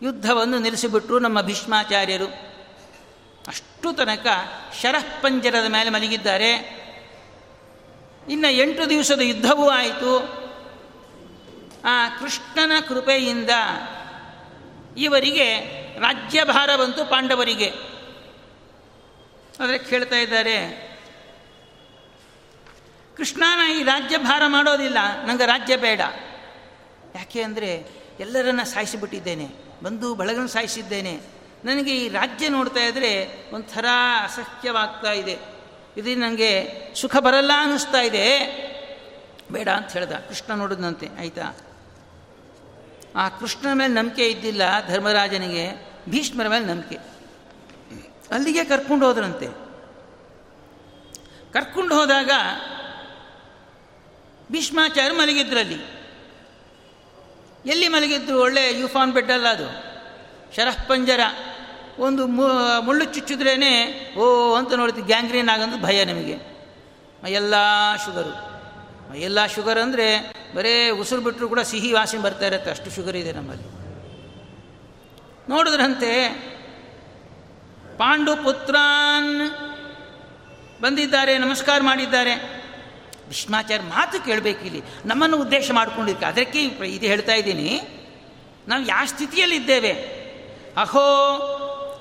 [0.03, 2.54] ಯುದ್ಧವನ್ನು ನಿಲ್ಲಿಸಿಬಿಟ್ರು ನಮ್ಮ ಭೀಷ್ಮಾಚಾರ್ಯರು.
[3.47, 4.27] ಅಷ್ಟು ತನಕ
[4.81, 6.51] ಶರಃಪಂಜರದ ಮೇಲೆ ಮಲಗಿದ್ದಾರೆ.
[8.29, 10.13] ಇನ್ನು ಎಂಟು ದಿವಸದ ಯುದ್ಧವೂ ಆಯಿತು.
[11.85, 13.51] ಆ ಕೃಷ್ಣನ ಕೃಪೆಯಿಂದ
[14.97, 15.49] ಇವರಿಗೆ
[15.99, 17.71] ರಾಜ್ಯಭಾರ ಬಂತು ಪಾಂಡವರಿಗೆ.
[19.61, 20.57] ಆದರೆ ಕೇಳ್ತಾ ಇದ್ದಾರೆ,
[23.17, 26.01] ಕೃಷ್ಣನ ಈ ರಾಜ್ಯಭಾರ ಮಾಡೋದಿಲ್ಲ ನನಗೆ ರಾಜ್ಯ ಬೇಡ.
[27.15, 27.71] ಯಾಕೆ ಅಂದರೆ
[28.21, 29.47] ಎಲ್ಲರನ್ನ ಸಾಯಿಸಿಬಿಟ್ಟಿದ್ದೇನೆ,
[29.83, 31.34] ಬಂದು ಬಳಗನ ಸಾಯಿಸಿದ್ದೇನೆ.
[31.65, 33.85] ನನಗೆ ಈ ರಾಜ್ಯ ನೋಡ್ತಾ ಇದ್ದರೆ ಒಂಥರ
[34.23, 35.39] ಅಸಹ್ಯವಾಗ್ತಾ ಇದೆ.
[35.97, 38.39] ಇದು ನನಗೆ ಸುಖ ಬರಲ್ಲ ಅನ್ನಿಸ್ತಾ ಇದೆ.
[39.53, 40.13] ಬೇಡ ಅಂತ ಹೇಳ್ದ.
[40.13, 41.59] ಕೃಷ್ಣ ನೋಡಿದಂತೆ ಆಯಿತಾ?
[43.17, 46.97] ಆ ಕೃಷ್ಣನ ಮೇಲೆ ನಂಬಿಕೆ ಇದ್ದಿಲ್ಲ ಧರ್ಮರಾಜನಿಗೆ, ಭೀಷ್ಮರ ಮೇಲೆ ನಂಬಿಕೆ.
[48.35, 49.47] ಅಲ್ಲಿಗೆ ಕರ್ಕೊಂಡು ಹೋದ್ರಂತೆ.
[51.53, 52.31] ಕರ್ಕೊಂಡು ಹೋದಾಗ
[54.53, 55.77] ಭೀಷ್ಮಾಚಾರ್ಯ ಮಲಗಿದ್ರಲ್ಲಿ
[57.67, 58.41] ಎಲ್ಲಿ ಮಲಗಿದ್ರು?
[58.41, 59.95] ಒಳ್ಳೆ ಯೂಫಾನ್ ಬೆಡ್ ಅಲ್ಲ ಅದು.
[60.57, 61.21] ಶರಃಪಂಜರ.
[61.99, 63.75] ಒಂದು ಮುಳ್ಳು ಚುಚ್ಚಿದ್ರೇ
[64.19, 66.37] ಓ ಅಂತ ನೋಡ್ತೀವಿ ಗ್ಯಾಂಗ್ರೀನ್ ಆಗಂದ್ರೆ ಭಯ ನಿಮಗೆ.
[67.31, 67.55] ಎಲ್ಲ
[68.05, 68.33] ಶುಗರು.
[69.19, 70.07] ಎಲ್ಲ ಶುಗರ್ ಅಂದರೆ
[70.55, 73.69] ಬರೇ ಉಸಿರು ಬಿಟ್ಟರು ಕೂಡ ಸಿಹಿ ವಾಸನೆ ಬರ್ತಾ ಇರುತ್ತೆ, ಅಷ್ಟು ಶುಗರ್ ಇದೆ ನಮ್ಮಲ್ಲಿ.
[75.49, 76.11] ನೋಡಿದ್ರಂತೆ
[77.99, 79.51] ಪಾಂಡು ಪುತ್ರಾನ್
[80.83, 82.35] ಬಂದಿದ್ದಾರೆ, ನಮಸ್ಕಾರ ಮಾಡಿದ್ದಾರೆ.
[83.29, 84.83] ಭೀಷ್ಮಾಚಾರ್ಯ ಮಾತು ಕೇಳಬೇಕಿಲ್ಲಿ.
[85.05, 86.63] ನಮ್ಮನ್ನು ಉದ್ದೇಶ ಮಾಡ್ಕೊಂಡಿದ್ದಕ್ಕೆ ಅದಕ್ಕೆ
[86.97, 87.81] ಇದು ಹೇಳ್ತಾ ಇದ್ದೀನಿ.
[88.69, 89.93] ನಾವು ಯಾವ ಸ್ಥಿತಿಯಲ್ಲಿದ್ದೇವೆ?
[90.77, 91.07] ಅಹೋ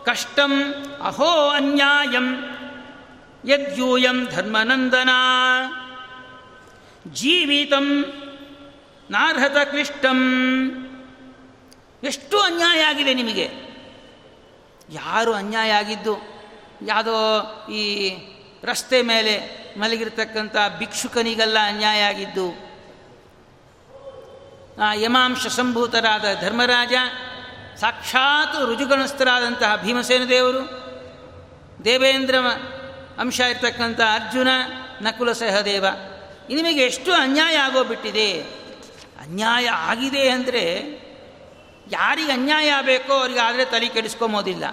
[0.06, 2.28] ಕಷ್ಟಂ ಅಹೋ ಅನ್ಯಾಯಂ
[3.46, 5.10] ಯದ್ಯೂಯಂ ಧರ್ಮನಂದನ.
[7.08, 8.06] ಜೀವಿತಂ
[9.12, 10.20] ನಾರ್ಹತ ಕ್ಲಿಷ್ಟಂ
[12.04, 13.52] ಎಷ್ಟು ಅನ್ಯಾಯ ಆಗಿದೆ ನಿಮಗೆ?
[14.89, 16.13] ಯಾರು ಅನ್ಯಾಯ ಆಗಿದ್ದು?
[16.86, 17.18] ಯಾವುದೋ
[17.72, 18.12] ಈ
[18.63, 22.74] ರಸ್ತೆ ಮೇಲೆ ಮಲಗಿರ್ತಕ್ಕಂಥ ಭಿಕ್ಷುಕನಿಗೆಲ್ಲ ಅನ್ಯಾಯ ಆಗಿದ್ದು?
[24.82, 26.94] ಆ ಯಮಾಂಶ ಸಂಭೂತರಾದ ಧರ್ಮರಾಜ
[27.80, 30.84] ಸಾಕ್ಷಾತ್ ರುಜುಗಣಸ್ಥರಾದಂತಹ ಭೀಮಸೇನ ದೇವರು,
[31.86, 32.36] ದೇವೇಂದ್ರ
[33.20, 34.48] ಅಂಶ ಇರ್ತಕ್ಕಂಥ ಅರ್ಜುನ,
[35.02, 35.86] ನಕುಲ ಸಹದೇವ.
[36.50, 38.42] ನಿಮಗೆ ಎಷ್ಟು ಅನ್ಯಾಯ ಆಗೋಗ್ಬಿಟ್ಟಿದೆ?
[39.22, 40.64] ಅನ್ಯಾಯ ಆಗಿದೆ ಅಂದರೆ
[41.92, 44.64] ಯಾರಿಗೆ ಅನ್ಯಾಯ ಆಗಬೇಕೋ ಅವರಿಗೆ ಆದರೆ ತಲೆ ಕೆಡಿಸ್ಕೊಂಬೋದಿಲ್ಲ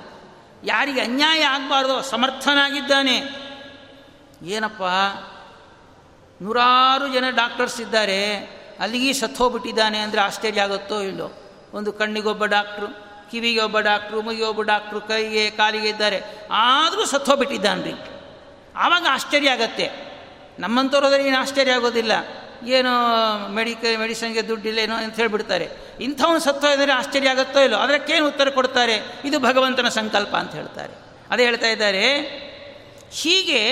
[0.65, 3.17] ಯಾರಿಗೆ ಅನ್ಯಾಯ ಆಗಬಾರ್ದೋ ಸಮರ್ಥನಾಗಿದ್ದಾನೆ.
[4.43, 4.83] ಏನಪ್ಪ?
[6.43, 8.37] ನೂರಾರು ಜನ ಡಾಕ್ಟರ್ಸ್ ಇದ್ದಾರೆ.
[8.81, 11.40] ಅಲ್ಲಿಗೆ ಸತ್ತೋಗ್ಬಿಟ್ಟಿದ್ದಾನೆ ಅಂದರೆ ಆಶ್ಚರ್ಯ ಆಗುತ್ತೋ ಇಲ್ಲೋ?
[11.75, 12.87] ಒಂದು ಕಣ್ಣಿಗೊಬ್ಬ ಡಾಕ್ಟ್ರು,
[13.31, 16.23] ಕಿವಿಗೆ ಒಬ್ಬ ಡಾಕ್ಟ್ರು, ಮುಗಿಗೆ ಒಬ್ಬ ಡಾಕ್ಟ್ರು, ಕೈಗೆ, ಕಾಲಿಗೆ ಇದ್ದಾರೆ.
[16.51, 17.93] ಆದರೂ ಸತ್ತೋಗ್ಬಿಟ್ಟಿದ್ದಾನೆ ರೀ
[18.77, 20.11] ಆವಾಗ ಆಶ್ಚರ್ಯ ಆಗತ್ತೆ.
[20.59, 22.13] ನಮ್ಮಂಥವ್ರದ್ರೆ ಏನು ಆಶ್ಚರ್ಯ ಆಗೋದಿಲ್ಲ.
[22.67, 22.93] ಏನೋ
[23.49, 25.69] ಮೆಡಿಕ ಮೆಡಿಸನ್ಗೆ ದುಡ್ಡಿಲ್ಲ, ಏನೋ ಅಂತ ಹೇಳಿಬಿಡ್ತಾರೆ.
[26.01, 27.79] ಇಂಥವನು ಸತ್ತೋ ಇದ್ದರೆ ಆಶ್ಚರ್ಯ ಆಗುತ್ತೋ ಇಲ್ಲೋ?
[27.79, 29.23] ಅದಕ್ಕೇನು ಉತ್ತರ ಕೊಡ್ತಾರೆ?
[29.25, 30.95] ಇದು ಭಗವಂತನ ಸಂಕಲ್ಪ ಅಂತ ಹೇಳ್ತಾರೆ.
[31.31, 32.17] ಅದೇ ಹೇಳ್ತಾ ಇದ್ದಾರೆ,
[33.13, 33.63] ಹೀಗೆ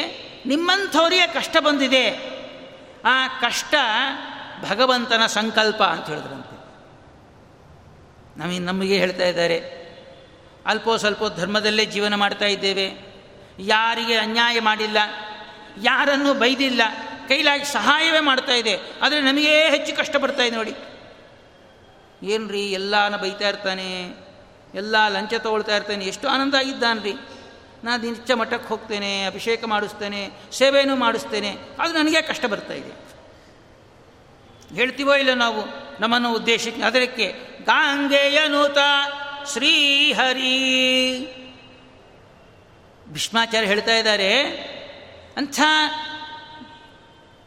[0.46, 2.38] ನಿಮ್ಮಂಥವರಿಗೆ ಕಷ್ಟ ಬಂದಿದೆ.
[3.04, 3.74] ಆ ಕಷ್ಟ
[4.70, 6.47] ಭಗವಂತನ ಸಂಕಲ್ಪ ಅಂತ ಹೇಳಿದ್ರಂತೆ
[8.38, 9.58] ನಮಗೆ ನಮಗೆ ಹೇಳ್ತಾ ಇದ್ದಾರೆ.
[10.66, 12.86] ಅಲ್ಪೋ ಸ್ವಲ್ಪ ಧರ್ಮದಲ್ಲೇ ಜೀವನ ಮಾಡ್ತಾ ಇದ್ದೇವೆ.
[13.58, 14.98] ಯಾರಿಗೆ ಅನ್ಯಾಯ ಮಾಡಿಲ್ಲ,
[15.82, 16.82] ಯಾರನ್ನು ಬೈದಿಲ್ಲ,
[17.28, 18.74] ಕೈಲಾಗಿ ಸಹಾಯವೇ ಮಾಡ್ತಾ ಇದೆ.
[19.02, 20.74] ಆದರೆ ನಮಗೇ ಹೆಚ್ಚು ಕಷ್ಟ ಬರ್ತಾ ಇದೆ ನೋಡಿ.
[22.22, 23.88] ಏನ್ರಿ ಎಲ್ಲಾನ ಬೈತಾ ಇರ್ತಾನೆ,
[24.74, 27.14] ಎಲ್ಲ ಲಂಚ ತಗೊಳ್ತಾ ಇರ್ತಾನೆ, ಎಷ್ಟು ಆನಂದ ಆಗಿದ್ದಾನ್ರಿ.
[27.84, 31.50] ನಾನು ದಿನಚ ಮಠಕ್ಕೆ ಹೋಗ್ತೇನೆ, ಅಭಿಷೇಕ ಮಾಡಿಸ್ತೇನೆ ಸೇವೆಯೂ ಮಾಡಿಸ್ತೇನೆ.
[31.78, 32.92] ಅದು ನನಗೆ ಕಷ್ಟ ಬರ್ತಾ ಇದೆ.
[34.74, 35.60] ಹೇಳ್ತೀವೋ ಇಲ್ಲ ನಾವು
[36.00, 38.78] ನಮ್ಮನ್ನು ಉದ್ದೇಶಕ್ಕೆ, ಅದಕ್ಕೆ ಗಾಂಗೆಯನೂತ
[39.52, 40.48] ಶ್ರೀಹರಿ.
[43.08, 44.42] ಭೀಷ್ಮಾಚಾರ್ಯ ಹೇಳ್ತಾ ಇದ್ದಾರೆ,
[45.36, 45.60] ಅಂಥ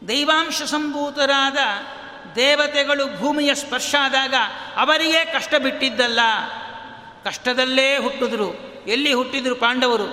[0.08, 1.56] ದೈವಾಂಶ ಸಂಭೂತರಾದ
[2.36, 4.34] ದೇವತೆಗಳು ಭೂಮಿಯ ಸ್ಪರ್ಶ ಆದಾಗ
[4.76, 6.20] ಅವರಿಗೆ ಕಷ್ಟ ಬಿಟ್ಟಿದ್ದಲ್ಲ.
[7.24, 8.54] ಕಷ್ಟದಲ್ಲೇ ಹುಟ್ಟಿದ್ರು.
[8.86, 10.08] ಎಲ್ಲಿ ಹುಟ್ಟಿದ್ರು ಪಾಂಡವರು?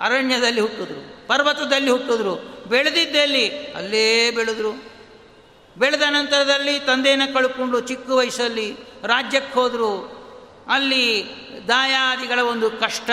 [0.00, 2.34] ಅರಣ್ಯದಲ್ಲಿ ಹುಟ್ಟಿದ್ರು, ಪರ್ವತದಲ್ಲಿ ಹುಟ್ಟಿದ್ರು.
[2.68, 4.93] ಬೆಳೆದಿದ್ದಲ್ಲಿ ಅಲ್ಲೇ ಬೆಳೆದ್ರು.
[5.78, 10.24] ಬೆಳೆದ ನಂತರದಲ್ಲಿ ತಂದೆಯನ್ನು ಕಳ್ಕೊಂಡು ಚಿಕ್ಕ ವಯಸ್ಸಲ್ಲಿ ರಾಜ್ಯಕ್ಕೆ ಹೋದರು.
[10.68, 11.24] ಅಲ್ಲಿ
[11.68, 13.10] ದಾಯಾದಿಗಳ ಒಂದು ಕಷ್ಟ.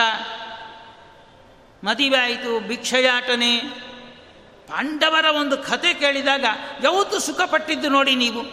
[1.83, 3.57] ಮದುವೆ ಆಯಿತು, ಭಿಕ್ಷಯಾಟನೆ.
[4.67, 6.45] ಪಾಂಡವರ ಒಂದು ಕಥೆ ಕೇಳಿದಾಗ
[6.83, 8.43] ಯಾವತ್ತು ಸುಖಪಟ್ಟಿದ್ದು ನೋಡಿ ನೀವು.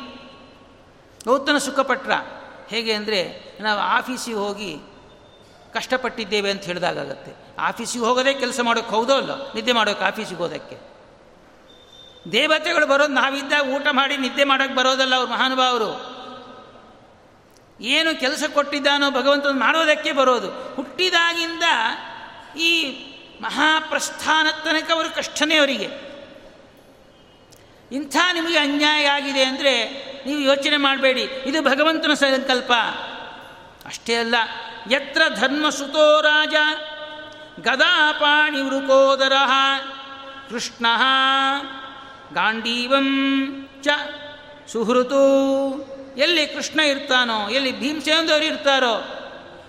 [1.26, 2.12] ಯಾವತ್ತನ ಸುಖಪಟ್ರ?
[2.68, 4.76] ಹೇಗೆ ಅಂದರೆ ನಾವು ಆಫೀಸಿಗೆ ಹೋಗಿ
[5.72, 9.52] ಕಷ್ಟಪಟ್ಟಿದ್ದೇವೆ ಅಂತ ಹೇಳಿದಾಗತ್ತೆ ಆಫೀಸಿಗೆ ಹೋಗೋದೇ ಕೆಲಸ ಮಾಡೋಕ್ಕೆ ಹೌದೋ ಅಲ್ಲ?
[9.52, 10.97] ನಿದ್ದೆ ಮಾಡೋಕ್ಕೆ ಆಫೀಸಿಗೆ ಹೋದಕ್ಕೆ.
[12.32, 15.90] ದೇವತೆಗಳು ಬರೋದು ನಾವಿದ್ದಾಗ ಊಟ ಮಾಡಿ ನಿದ್ದೆ ಮಾಡೋಕ್ಕೆ ಬರೋದಲ್ಲ ಅವ್ರು ಮಹಾನುಭಾವರು.
[17.80, 20.74] ಏನು ಕೆಲಸ ಕೊಟ್ಟಿದ್ದಾನೋ ಭಗವಂತನ ಮಾಡೋದಕ್ಕೆ ಬರೋದು.
[20.74, 21.66] ಹುಟ್ಟಿದಾಗಿಂದ
[22.58, 22.72] ಈ
[23.40, 25.88] ಮಹಾಪ್ರಸ್ಥಾನ ತನಕ ಅವರು ಕಷ್ಟನೇ ಅವರಿಗೆ.
[27.92, 29.74] ಇಂಥ ನಿಮಗೆ ಅನ್ಯಾಯ ಆಗಿದೆ ಅಂದರೆ
[30.26, 31.22] ನೀವು ಯೋಚನೆ ಮಾಡಬೇಡಿ.
[31.22, 32.72] ಇದು ಭಗವಂತನ ಸಂಕಲ್ಪ.
[33.86, 34.34] ಅಷ್ಟೇ ಅಲ್ಲ,
[34.90, 36.54] ಯತ್ರ ಧರ್ಮಸುತೋ ರಾಜ
[37.60, 39.32] ಗದಾಪಾಣಿ ವೃಕೋದರ
[40.50, 40.86] ಕೃಷ್ಣ
[42.34, 43.88] ಗಾಂಡೀವಂ ಚ
[44.72, 45.18] ಸುಹೃತು.
[46.16, 49.14] ಎಲ್ಲಿ ಕೃಷ್ಣ ಇರ್ತಾನೋ, ಎಲ್ಲಿ ಭೀಮಸೇನದವರು ಇರ್ತಾರೋ,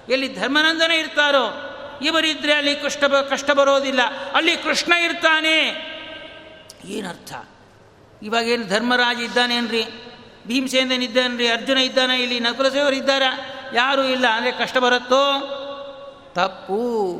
[0.09, 3.99] ಎಲ್ಲಿ ಧರ್ಮನಂದನ ಇರ್ತಾರೋ, ಇವರಿದ್ರೆ ಅಲ್ಲಿ ಕಷ್ಟ ಬ, ಕಷ್ಟ ಬರೋದಿಲ್ಲ.
[4.33, 5.89] ಅಲ್ಲಿ ಕೃಷ್ಣ ಇರ್ತಾನೆ.
[6.85, 7.33] ಏನರ್ಥ?
[8.23, 9.85] ಇವಾಗೇನು ಧರ್ಮರಾಜ ಇದ್ದಾನೇನ್ರಿ?
[10.47, 12.19] ಭೀಮಸೇನನ್ ಇದ್ದಾನ್ರಿ ಅರ್ಜುನ ಇದ್ದಾನೆ?
[12.19, 13.23] ಇಲ್ಲಿ ನಕುಲಸೇವರು ಇದ್ದಾರ?
[13.73, 14.27] ಯಾರೂ ಇಲ್ಲ.
[14.27, 15.39] ಅಂದರೆ ಕಷ್ಟ ಬರುತ್ತೋ?
[16.33, 17.13] ತಪ್ಪು.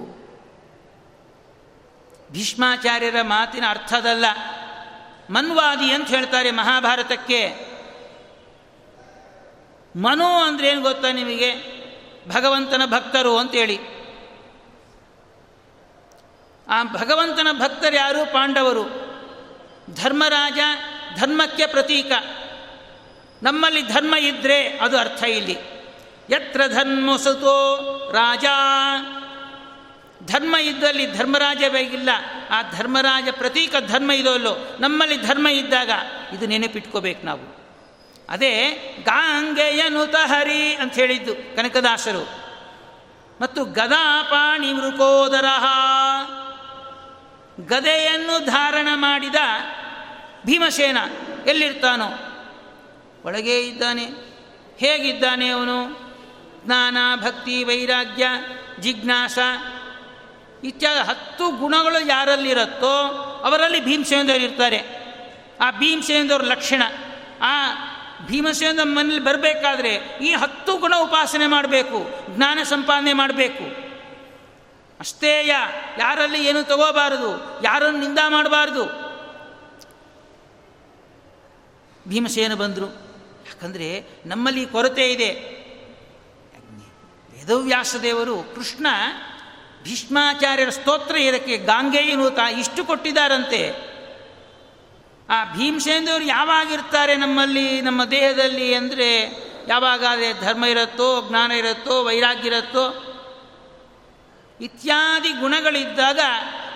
[2.32, 4.26] ಭೀಷ್ಮಾಚಾರ್ಯರ ಮಾತಿನ ಅರ್ಥದಲ್ಲ.
[5.30, 7.70] ಮನ್ವಾದಿ ಅಂತ ಹೇಳ್ತಾರೆ ಮಹಾಭಾರತಕ್ಕೆ.
[9.96, 11.80] ಮನೋ ಅಂದ್ರೆ ಏನು ಗೊತ್ತಾ ನಿಮಗೆ?
[12.28, 13.80] ಭಗವಂತನ ಭಕ್ತರು ಅಂತೇಳಿ
[16.70, 18.34] ಆ ಭಗವಂತನ ಭಕ್ತರು ಯಾರು?
[18.34, 18.84] ಪಾಂಡವರು.
[20.04, 20.60] ಧರ್ಮರಾಜ
[21.20, 22.12] ಧರ್ಮಕ್ಕೆ ಪ್ರತೀಕ.
[23.44, 25.58] ನಮ್ಮಲ್ಲಿ ಧರ್ಮ ಇದ್ರೆ ಅದು ಅರ್ಥ ಇಲ್ಲಿ.
[26.30, 27.78] ಯತ್ರ ಧರ್ಮಸುತೋ
[28.12, 28.46] ರಾಜ
[30.26, 32.10] ಧರ್ಮ ಇದ್ದಲ್ಲಿ ಧರ್ಮರಾಜ ಬೇಕಿಲ್ಲ.
[32.50, 34.38] ಆ ಧರ್ಮರಾಜ ಪ್ರತೀಕ ಧರ್ಮ ಇದೋ
[34.80, 35.92] ನಮ್ಮಲ್ಲಿ ಧರ್ಮ ಇದ್ದಾಗ
[36.34, 37.60] ಇದು ನೆನಪಿಟ್ಕೋಬೇಕು ನಾವು.
[38.30, 38.70] ಅದೇ
[39.04, 42.50] ಗಾಂಗೆಯನುತ ಹರಿ ಅಂತ ಹೇಳಿದ್ದು ಕನಕದಾಸರು.
[43.42, 45.46] ಮತ್ತು ಗದಾಪಾಣಿ ಮೃಕೋದರ
[47.66, 49.36] ಗದೆಯನ್ನು ಧಾರಣ ಮಾಡಿದ
[50.46, 50.98] ಭೀಮಸೇನ
[51.48, 52.06] ಎಲ್ಲಿರ್ತಾನೋ?
[53.26, 54.04] ಒಳಗೇ ಇದ್ದಾನೆ.
[54.78, 56.10] ಹೇಗಿದ್ದಾನೆ ಅವನು?
[56.66, 58.28] ಜ್ಞಾನ, ಭಕ್ತಿ, ವೈರಾಗ್ಯ,
[58.80, 59.38] ಜಿಜ್ಞಾಸ
[60.64, 62.96] ಇತ್ಯಾದಿ ಹತ್ತು ಗುಣಗಳು ಯಾರಲ್ಲಿರುತ್ತೋ
[63.46, 65.00] ಅವರಲ್ಲಿ ಭೀಮಸೇನದವರು ಇರ್ತಾರೆ
[65.62, 66.84] ಆ ಭೀಮಸೇನದವ್ರ ಲಕ್ಷಣ,
[67.42, 67.54] ಆ
[68.26, 69.90] ಭೀಮಸೇನ ಮನೇಲಿ ಬರಬೇಕಾದ್ರೆ
[70.22, 73.64] ಈ ಹತ್ತು ಗುಣ ಉಪಾಸನೆ ಮಾಡಬೇಕು, ಜ್ಞಾನ ಸಂಪಾದನೆ ಮಾಡಬೇಕು.
[75.00, 75.48] ಅಷ್ಟೇಯ
[76.00, 78.86] ಯಾರಲ್ಲಿ ಏನು ತಗೋಬಾರದು, ಯಾರನ್ನು ನಿಂದ ಮಾಡಬಾರ್ದು.
[82.10, 82.88] ಭೀಮಸೇನ ಬಂದರು,
[83.46, 85.60] ಯಾಕಂದರೆ ನಮ್ಮಲ್ಲಿ ಕೊರತೆ ಇದೆ.
[87.34, 88.88] ವೇದವ್ಯಾಸ ದೇವರು ಕೃಷ್ಣ
[89.84, 93.90] ಭೀಷ್ಮಾಚಾರ್ಯರ ಸ್ತೋತ್ರ ಇದಕ್ಕೆ ಗಾಂಗೇಯನೂತ ಇಷ್ಟು ಕೊಟ್ಟಿದ್ದಾರಂತೆ.
[95.30, 99.10] ಆ ಭೀಮಸೇನವರು ಯಾವಾಗಿರ್ತಾರೆ ನಮ್ಮಲ್ಲಿ, ನಮ್ಮ ದೇಹದಲ್ಲಿ ಅಂದರೆ
[99.68, 102.86] ಯಾವಾಗಾದರೆ ಧರ್ಮ ಇರುತ್ತೋ, ಜ್ಞಾನ ಇರುತ್ತೋ, ವೈರಾಗ್ಯ ಇರುತ್ತೋ,
[104.62, 106.20] ಇತ್ಯಾದಿ ಗುಣಗಳಿದ್ದಾಗ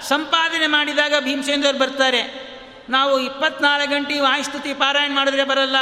[0.01, 2.21] ಸಂಪಾದನೆ ಮಾಡಿದಾಗ ಭೀಮಸೇನದವ್ರು ಬರ್ತಾರೆ.
[2.89, 5.75] ನಾವು ಇಪ್ಪತ್ನಾಲ್ಕು ಗಂಟೆ ವಾಯುಸ್ತುತಿ ಪಾರಾಯಣ ಮಾಡಿದ್ರೆ ಬರಲ್ಲ.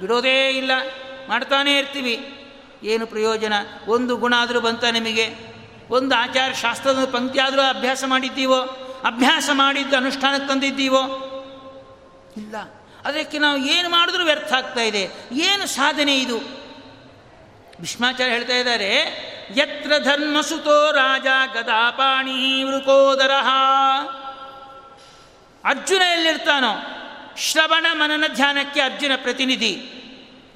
[0.00, 0.70] ಬಿಡೋದೇ ಇಲ್ಲ,
[1.28, 2.16] ಮಾಡ್ತಾನೇ ಇರ್ತೀವಿ.
[2.82, 3.52] ಏನು ಪ್ರಯೋಜನ?
[3.86, 5.55] ಒಂದು ಗುಣ ಆದರೂ ಬಂತ ನಿಮಗೆ.
[5.90, 8.60] ಒಂದು ಆಚಾರ ಶಾಸ್ತ್ರದ ಪಂಕ್ತಿ ಆದರೂ ಅಭ್ಯಾಸ ಮಾಡಿದ್ದೀವೋ?
[9.04, 11.32] ಅಭ್ಯಾಸ ಮಾಡಿದ್ದು ಅನುಷ್ಠಾನಕ್ಕೆ ತಂದಿದ್ದೀವೋ?
[12.36, 12.56] ಇಲ್ಲ.
[13.04, 15.10] ಅದಕ್ಕೆ ನಾವು ಏನು ಮಾಡಿದ್ರೂ ವ್ಯರ್ಥ ಆಗ್ತಾ ಇದೆ.
[15.32, 16.66] ಏನು ಸಾಧನೆ ಇದು?
[17.80, 18.96] ಭೀಷ್ಮಾಚಾರ್ಯ ಹೇಳ್ತಾ ಇದ್ದಾರೆ,
[19.56, 23.30] ಯತ್ರ ಧರ್ಮಸುತೋ ರಾಜ ಗದಾಪಾಣಿ ವೃಕೋದರ.
[25.64, 26.72] ಅರ್ಜುನ ಎಲ್ಲಿರ್ತಾನೋ?
[27.36, 29.92] ಶ್ರವಣ ಮನನ ಧ್ಯಾನಕ್ಕೆ ಅರ್ಜುನ ಪ್ರತಿನಿಧಿ.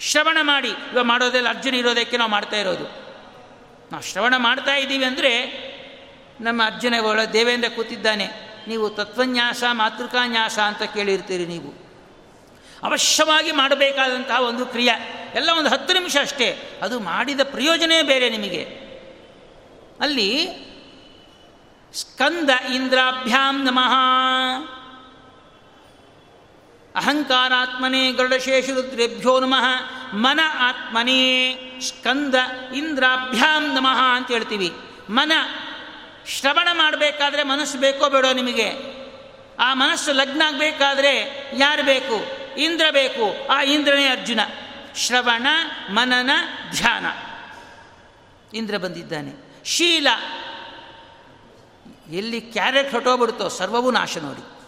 [0.01, 3.00] ಶ್ರವಣ ಮಾಡಿ, ಇವಾಗ ಮಾಡೋದೆಲ್ಲ ಅರ್ಜುನ ಇರೋದಕ್ಕೆ ನಾವು ಮಾಡ್ತಾ ಇರೋದು.
[3.93, 5.47] ನಾವು ಶ್ರವಣ ಮಾಡ್ತಾ ಇದ್ದೀವಿ ಅಂದರೆ
[6.41, 8.29] ನಮ್ಮ ಅರ್ಜುನ ಒಳ ದೇವೇಂದ್ರ ಕೂತಿದ್ದಾನೆ.
[8.69, 11.91] ನೀವು ತತ್ವನ್ಯಾಸ, ಮಾತೃಕಾನ್ಯಾಸ ಅಂತ ಕೇಳಿರ್ತೀರಿ ನೀವು.
[12.83, 15.31] ಅವಶ್ಯವಾಗಿ ಮಾಡಬೇಕಾದಂತಹ ಒಂದು ಕ್ರಿಯೆ.
[15.35, 16.79] ಎಲ್ಲ ಒಂದು ಹತ್ತು ನಿಮಿಷ ಅಷ್ಟೇ.
[16.83, 18.63] ಅದು ಮಾಡಿದ ಪ್ರಯೋಜನವೇ ಬೇರೆ ನಿಮಗೆ.
[20.01, 20.49] ಅಲ್ಲಿ
[21.95, 23.95] ಸ್ಕಂದ ಇಂದ್ರಾಭ್ಯಾಂ ನಮಃ.
[26.97, 29.65] ಅಹಂಕಾರಾತ್ಮನೇ ಗರುಡಶೇಷ ರುದ್ರೇಭ್ಯೋ ನಮಃ,
[30.15, 32.35] ಮನ ಆತ್ಮನೇ ಸ್ಕಂದ
[32.75, 34.73] ಇಂದ್ರಾಭ್ಯಾಂ ನಮಃ ಅಂತ ಹೇಳ್ತೀವಿ.
[35.11, 35.33] ಮನ,
[36.27, 38.73] ಶ್ರವಣ ಮಾಡಬೇಕಾದ್ರೆ ಮನಸ್ಸು ಬೇಕೋ ಬೇಡೋ ನಿಮಗೆ.
[39.59, 42.27] ಆ ಮನಸ್ಸು ಲಗ್ನ ಆಗಬೇಕಾದ್ರೆ ಯಾರು ಬೇಕು?
[42.61, 43.53] ಇಂದ್ರ ಬೇಕು.
[43.53, 44.41] ಆ ಇಂದ್ರನೇ ಅರ್ಜುನ.
[44.97, 45.47] ಶ್ರವಣ,
[45.91, 46.31] ಮನನ,
[46.71, 47.07] ಧ್ಯಾನ.
[48.57, 49.65] ಇಂದ್ರ ಬಂದಿದ್ದಾನೆ.
[49.65, 50.09] ಶೀಲ.
[52.11, 54.60] ಎಲ್ಲಿ ಕ್ಯಾರೆಟ್ ಹೊಟ್ಟೋಗ್ಬಿಡ್ತೋ ಸರ್ವವೂ ನಾಶ ನೋಡಿ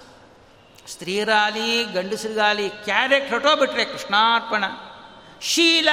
[0.92, 4.64] ಸ್ತ್ರೀಯರಾಗಲಿ ಗಂಡಸರಿಗಾಲಿ ಕ್ಯಾರೆಕ್ಟ್ ಹೊಟ್ಟೋಗ್ಬಿಟ್ರೆ ಕೃಷ್ಣಾರ್ಪಣ,
[5.42, 5.88] ಶೀಲ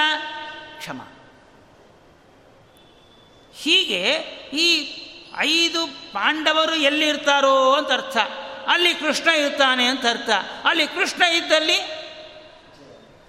[0.78, 1.02] ಕ್ಷಮ.
[3.56, 4.12] ಹೀಗೆ
[4.54, 4.98] ಈ
[5.38, 8.18] ಐದು ಪಾಂಡವರು ಎಲ್ಲಿರ್ತಾರೋ ಅಂತ ಅರ್ಥ.
[8.68, 10.30] ಅಲ್ಲಿ ಕೃಷ್ಣ ಇರ್ತಾನೆ ಅಂತ ಅರ್ಥ.
[10.66, 11.80] ಅಲ್ಲಿ ಕೃಷ್ಣ ಇದ್ದಲ್ಲಿ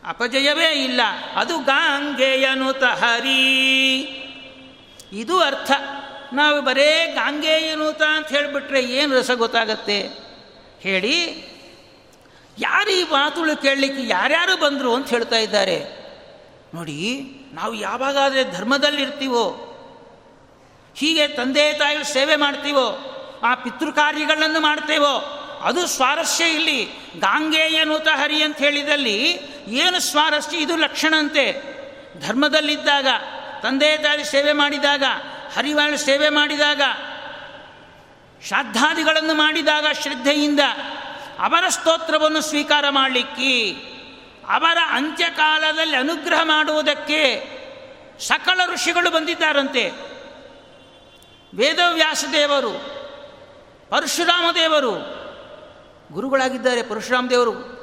[0.06, 1.00] ಅಪಜಯವೇ ಇಲ್ಲ.
[1.34, 4.00] ಅದು ಗಾಂಗೆಯನು ಹರಿ
[5.12, 5.70] ಇದು ಅರ್ಥ.
[6.32, 10.08] ನಾವು ಬರೇ ಗಾಂಗೆಯನುತ ಅಂತ ಹೇಳಿಬಿಟ್ರೆ ಏನು ರಸ ಗೊತ್ತಾಗತ್ತೆ?
[10.80, 11.49] ಹೇಳಿ
[12.60, 15.78] ಯಾರು ಈ ಮಾತುಗಳು ಕೇಳಲಿಕ್ಕೆ ಯಾರ್ಯಾರು ಬಂದರು ಅಂತ ಹೇಳ್ತಾ ಇದ್ದಾರೆ.
[16.74, 19.66] ನೋಡಿ, ನಾವು ಯಾವಾಗಾದರೆ ಧರ್ಮದಲ್ಲಿರ್ತೀವೋ,
[20.96, 22.86] ಹೀಗೆ ತಂದೆ ತಾಯಿ ಸೇವೆ ಮಾಡ್ತೀವೋ,
[23.42, 25.14] ಆ ಪಿತೃಕಾರ್ಯಗಳನ್ನು ಮಾಡ್ತೇವೋ,
[25.62, 26.84] ಅದು ಸ್ವಾರಸ್ಯ ಇಲ್ಲಿ.
[27.18, 30.56] ಗಾಂಗೇಯನೂತ ಹರಿ ಅಂತ ಹೇಳಿದಲ್ಲಿ ಏನು ಸ್ವಾರಸ್ಯ?
[30.56, 31.46] ಇದು ಲಕ್ಷಣಂತೆ
[32.26, 33.06] ಧರ್ಮದಲ್ಲಿದ್ದಾಗ,
[33.62, 35.04] ತಂದೆ ತಾಯಿ ಸೇವೆ ಮಾಡಿದಾಗ,
[35.56, 36.82] ಹರಿವಾಳು ಸೇವೆ ಮಾಡಿದಾಗ
[38.46, 40.60] ಶ್ರಾದ್ದಾದಿಗಳನ್ನು ಮಾಡಿದಾಗ ಶ್ರದ್ಧೆಯಿಂದ
[41.40, 43.70] ಅವರ ಸ್ತೋತ್ರವನ್ನು ಸ್ವೀಕಾರ ಮಾಡಲಿಕ್ಕೆ,
[44.48, 47.50] ಅವರ ಅಂತ್ಯಕಾಲದಲ್ಲಿ ಅನುಗ್ರಹ ಮಾಡುವುದಕ್ಕೆ
[48.20, 49.92] ಸಕಲ ಋಷಿಗಳು ಬಂದಿದ್ದಾರಂತೆ.
[51.54, 52.72] ವೇದವ್ಯಾಸ ದೇವರು,
[53.90, 55.20] ಪರಶುರಾಮ ದೇವರು,
[56.12, 57.80] ಗುರುಗಳಾಗಿದ್ದಾರೆ ಪರಶುರಾಮ ದೇವರು,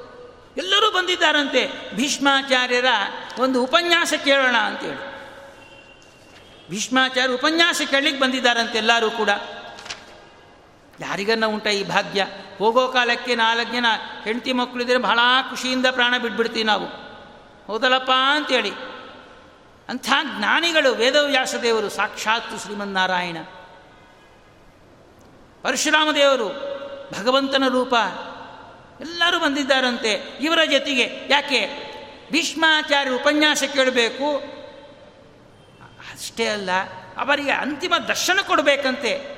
[0.57, 1.95] ಎಲ್ಲರೂ ಬಂದಿದ್ದಾರಂತೆ.
[1.95, 2.85] ಭೀಷ್ಮಾಚಾರ್ಯರ
[3.39, 5.17] ಒಂದು ಉಪನ್ಯಾಸ ಕೇಳೋಣ ಅಂತೇಳಿ.
[6.69, 9.29] ಭೀಷ್ಮಾಚಾರ್ಯ ಉಪನ್ಯಾಸ ಕೇಳಲಿಕ್ಕೆ ಬಂದಿದ್ದಾರಂತೆ ಎಲ್ಲರೂ ಕೂಡ.
[10.99, 12.27] ಯಾರಿಗನ್ನ ಉಂಟ ಈ ಭಾಗ್ಯ?
[12.57, 13.85] ಹೋಗೋ ಕಾಲಕ್ಕೆ ನಾಲ್ಕು ಜನ
[14.23, 15.19] ಹೆಂಡತಿ ಮಕ್ಕಳಿದ್ರೆ ಬಹಳ
[15.49, 16.85] ಖುಷಿಯಿಂದ ಪ್ರಾಣ ಬಿಟ್ಬಿಡ್ತೀವಿ ನಾವು.
[17.67, 18.71] ಹೌದಲ್ಲಪ್ಪ ಅಂತೇಳಿ.
[19.89, 23.37] ಅಂಥ ಜ್ಞಾನಿಗಳು ವೇದವ್ಯಾಸ ದೇವರು, ಸಾಕ್ಷಾತ್ ಶ್ರೀಮನ್ನಾರಾಯಣ.
[25.61, 26.47] ಪರಶುರಾಮ ದೇವರು,
[27.19, 27.93] ಭಗವಂತನ ರೂಪ.
[29.01, 31.27] ಎಲ್ಲರೂ ಬಂದಿದ್ದಾರಂತೆ ಇವರ ಜೊತೆಗೆ.
[31.29, 31.87] ಯಾಕೆ?
[32.31, 34.37] ಭೀಷ್ಮಾಚಾರ್ಯ ಉಪನ್ಯಾಸ ಕೇಳಬೇಕು.
[36.13, 36.69] ಅಷ್ಟೇ ಅಲ್ಲ,
[37.17, 39.36] ಅವರಿಗೆ ಅಂತಿಮ ದರ್ಶನ ಕೊಡಬೇಕಂತೆ.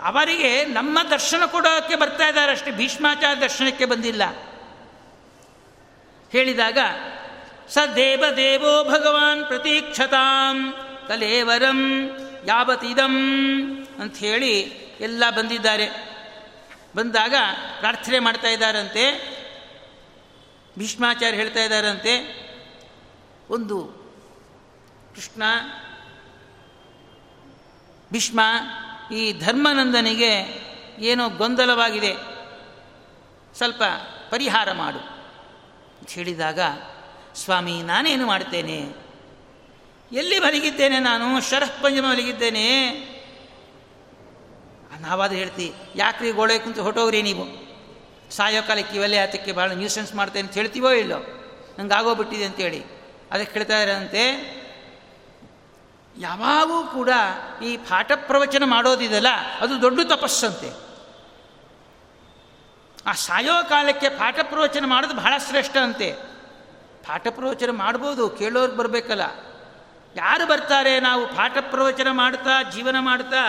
[0.00, 4.22] ಅವರಿಗೆ ನಮ್ಮ ದರ್ಶನ ಕೊಡೋಕ್ಕೆ ಬರ್ತಾ ಇದ್ದಾರೆ ಅಷ್ಟೇ ಭೀಷ್ಮಾಚಾರ್ಯ ದರ್ಶನಕ್ಕೆ ಬಂದಿಲ್ಲ.
[6.32, 6.78] ಹೇಳಿದಾಗ
[7.68, 10.74] ಸ ದೇವ ದೇವೋ ಭಗವಾನ್ ಪ್ರತೀಕ್ಷತಾಂ
[11.08, 12.02] ತಲೇವರಂ
[12.46, 13.14] ಯಾವತಿದಂ
[14.18, 14.60] ಹೇಳಿ
[15.00, 16.16] ಎಲ್ಲ ಬಂದಿದ್ದಾರೆ.
[16.96, 17.34] ಬಂದಾಗ
[17.78, 19.04] ಪ್ರಾರ್ಥನೆ ಮಾಡ್ತಾ ಇದ್ದಾರಂತೆ,
[20.78, 22.14] ಭೀಷ್ಮಾಚಾರ್ಯ ಹೇಳ್ತಾ ಇದ್ದಾರಂತೆ,
[23.50, 23.84] ಒಂದು
[25.14, 25.42] ಕೃಷ್ಣ,
[28.12, 28.40] ಭೀಷ್ಮ
[29.12, 30.60] ಈ ಧರ್ಮನಂದನಿಗೆ
[30.98, 32.12] ಏನೋ ಗೊಂದಲವಾಗಿದೆ.
[33.56, 33.82] ಸ್ವಲ್ಪ
[34.30, 34.98] ಪರಿಹಾರ ಮಾಡು.
[34.98, 36.60] ಅಂತ ಹೇಳಿದಾಗ,
[37.34, 39.06] ಸ್ವಾಮಿ, ನಾನೇನು ಮಾಡ್ತೇನೆ
[40.12, 41.40] ಎಲ್ಲಿ ಮಲಗಿದ್ದೇನೆ ನಾನು?
[41.40, 42.90] ಶರಃ ಪಂಜಮ ಮಲಗಿದ್ದೇನೆ.
[45.00, 47.66] ನಾವಾದ್ರೆ ಹೇಳ್ತಿ, ಯಾಕ್ರಿ ಗೋಳೆ ಕುಂತು ಹೊಟ್ಟೋಗ್ರಿ ನೀವು?
[48.30, 51.18] ಸಾಯೋ ಕಾಲಕ್ಕೆ ಇವೆಲ್ಲ ಆತಕ್ಕೆ ಭಾಳ ನ್ಯೂಸೆನ್ಸ್ ಮಾಡ್ತೇನೆ ಅಂತ ಹೇಳ್ತೀವೋ ಇಲ್ಲೋ?
[51.78, 52.84] ನಂಗೆ ಆಗೋಗ್ಬಿಟ್ಟಿದೆ ಅಂತೇಳಿ.
[53.30, 54.55] ಅದಕ್ಕೆ ಹೇಳ್ತಾ ಇರೋಂತೆ
[56.18, 57.10] ಯಾವಾಗೂ ಕೂಡ
[57.64, 59.28] ಈ ಪಾಠ ಪ್ರವಚನ ಮಾಡೋದಿದೆಯಲ್ಲ
[59.60, 60.70] ಅದು ದೊಡ್ಡ ತಪಸ್ಸಂತೆ.
[63.06, 66.12] ಆ ಸಾಯೋ ಕಾಲಕ್ಕೆ ಪಾಠ ಪ್ರವಚನ ಮಾಡೋದು ಬಹಳ ಶ್ರೇಷ್ಠ ಅಂತೆ
[67.06, 69.22] ಪಾಠ ಪ್ರವಚನ ಮಾಡ್ಬೋದು, ಕೇಳೋರ್ಗೆ ಬರಬೇಕಲ್ಲ.
[70.16, 73.42] ಯಾರು ಬರ್ತಾರೆ ನಾವು ಪಾಠ ಪ್ರವಚನ ಮಾಡ್ತಾ, ಜೀವನ ಮಾಡ್ತಾ,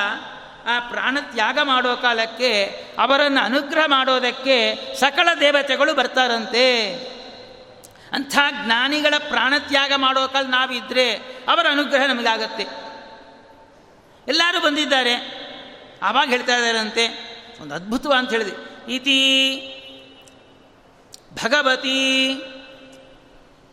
[0.65, 2.63] ಆ ಪ್ರಾಣ ತ್ಯಾಗ ಮಾಡೋ ಕಾಲಕ್ಕೆ
[2.99, 4.57] ಅವರನ್ನು ಅನುಗ್ರಹ ಮಾಡೋದಕ್ಕೆ
[4.99, 6.65] ಸಕಲ ದೇವತೆಗಳು ಬರ್ತಾರಂತೆ.
[8.11, 11.13] ಅಂಥ ಜ್ಞಾನಿಗಳ ಪ್ರಾಣತ್ಯಾಗ ಮಾಡೋ ಕಾಲ ನಾವಿದ್ದರೆ
[11.47, 12.63] ಅವರ ಅನುಗ್ರಹ ನಮಗಾಗತ್ತೆ.
[14.27, 15.47] ಎಲ್ಲರೂ ಬಂದಿದ್ದಾರೆ.
[16.03, 17.07] ಆವಾಗ ಹೇಳ್ತಾ ಇದ್ದಾರಂತೆ,
[17.61, 18.67] ಒಂದು ಅದ್ಭುತವ ಅಂತ ಹೇಳಿದೆ.
[18.93, 19.23] ಇತಿ
[21.33, 22.33] ಭಗವತಿ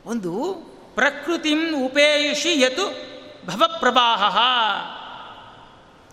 [0.06, 0.54] ಒಂದು
[0.94, 2.86] ಪ್ರಕೃತಿಂ ಉಪೇಯುಷಿ ಯತು
[3.46, 4.38] ಭವಪ್ರವಾಹ.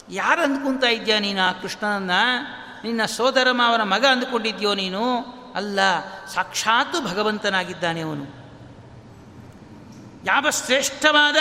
[0.10, 2.12] ಯಾರು ಅಂದ್ಕೊಂತ ಇದೆಯಾ ನೀನು ಆ ಕೃಷ್ಣನನ್ನ?
[2.84, 5.20] ನಿನ್ನ ಸೋದರಮ್ಮ ಅವರ ಮಗ ಅಂದ್ಕೊಂಡಿದ್ಯೋ ನೀನು?
[5.56, 5.80] ಅಲ್ಲ,
[6.28, 8.42] ಸಾಕ್ಷಾತ್ತು ಭಗವಂತನಾಗಿದ್ದಾನೆ ಅವನು.
[10.26, 11.36] ಯಾವ ಶ್ರೇಷ್ಠವಾದ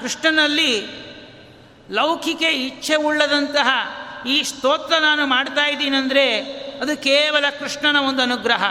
[0.00, 0.86] ಕೃಷ್ಣನಲ್ಲಿ
[1.90, 3.68] ಲೌಕಿಕ ಇಚ್ಛೆ ಉಳ್ಳದಂತಹ
[4.26, 6.42] ಈ ಸ್ತೋತ್ರ ನಾನು ಮಾಡ್ತಾ ಇದ್ದೀನಂದರೆ
[6.80, 8.64] ಅದು ಕೇವಲ ಕೃಷ್ಣನ ಒಂದು ಅನುಗ್ರಹ.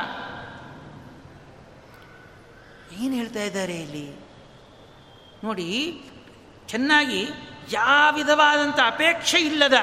[3.02, 4.20] ಏನು ಹೇಳ್ತಾ ಇದ್ದಾರೆ ಇಲ್ಲಿ?
[5.44, 6.02] ನೋಡಿ,
[6.68, 7.30] ಚೆನ್ನಾಗಿ
[7.72, 9.74] ಯಾವ ವಿಧವಾದಂಥ ಅಪೇಕ್ಷೆ ಇಲ್ಲದ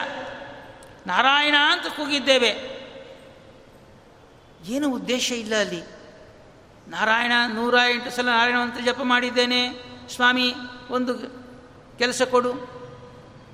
[1.06, 2.73] ನಾರಾಯಣ ಅಂತ ಕೂಗಿದ್ದೇವೆ.
[4.68, 5.82] ಏನು ಉದ್ದೇಶ ಇಲ್ಲ ಅಲ್ಲಿ.
[6.88, 9.68] ನಾರಾಯಣ ನೂರ ಎಂಟು ಸಲ ನಾರಾಯಣ ಮಂತ್ರ ಜಪ ಮಾಡಿದ್ದೇನೆ.
[10.14, 10.54] ಸ್ವಾಮಿ,
[10.90, 11.18] ಒಂದು
[11.98, 12.74] ಕೆಲಸ ಕೊಡು.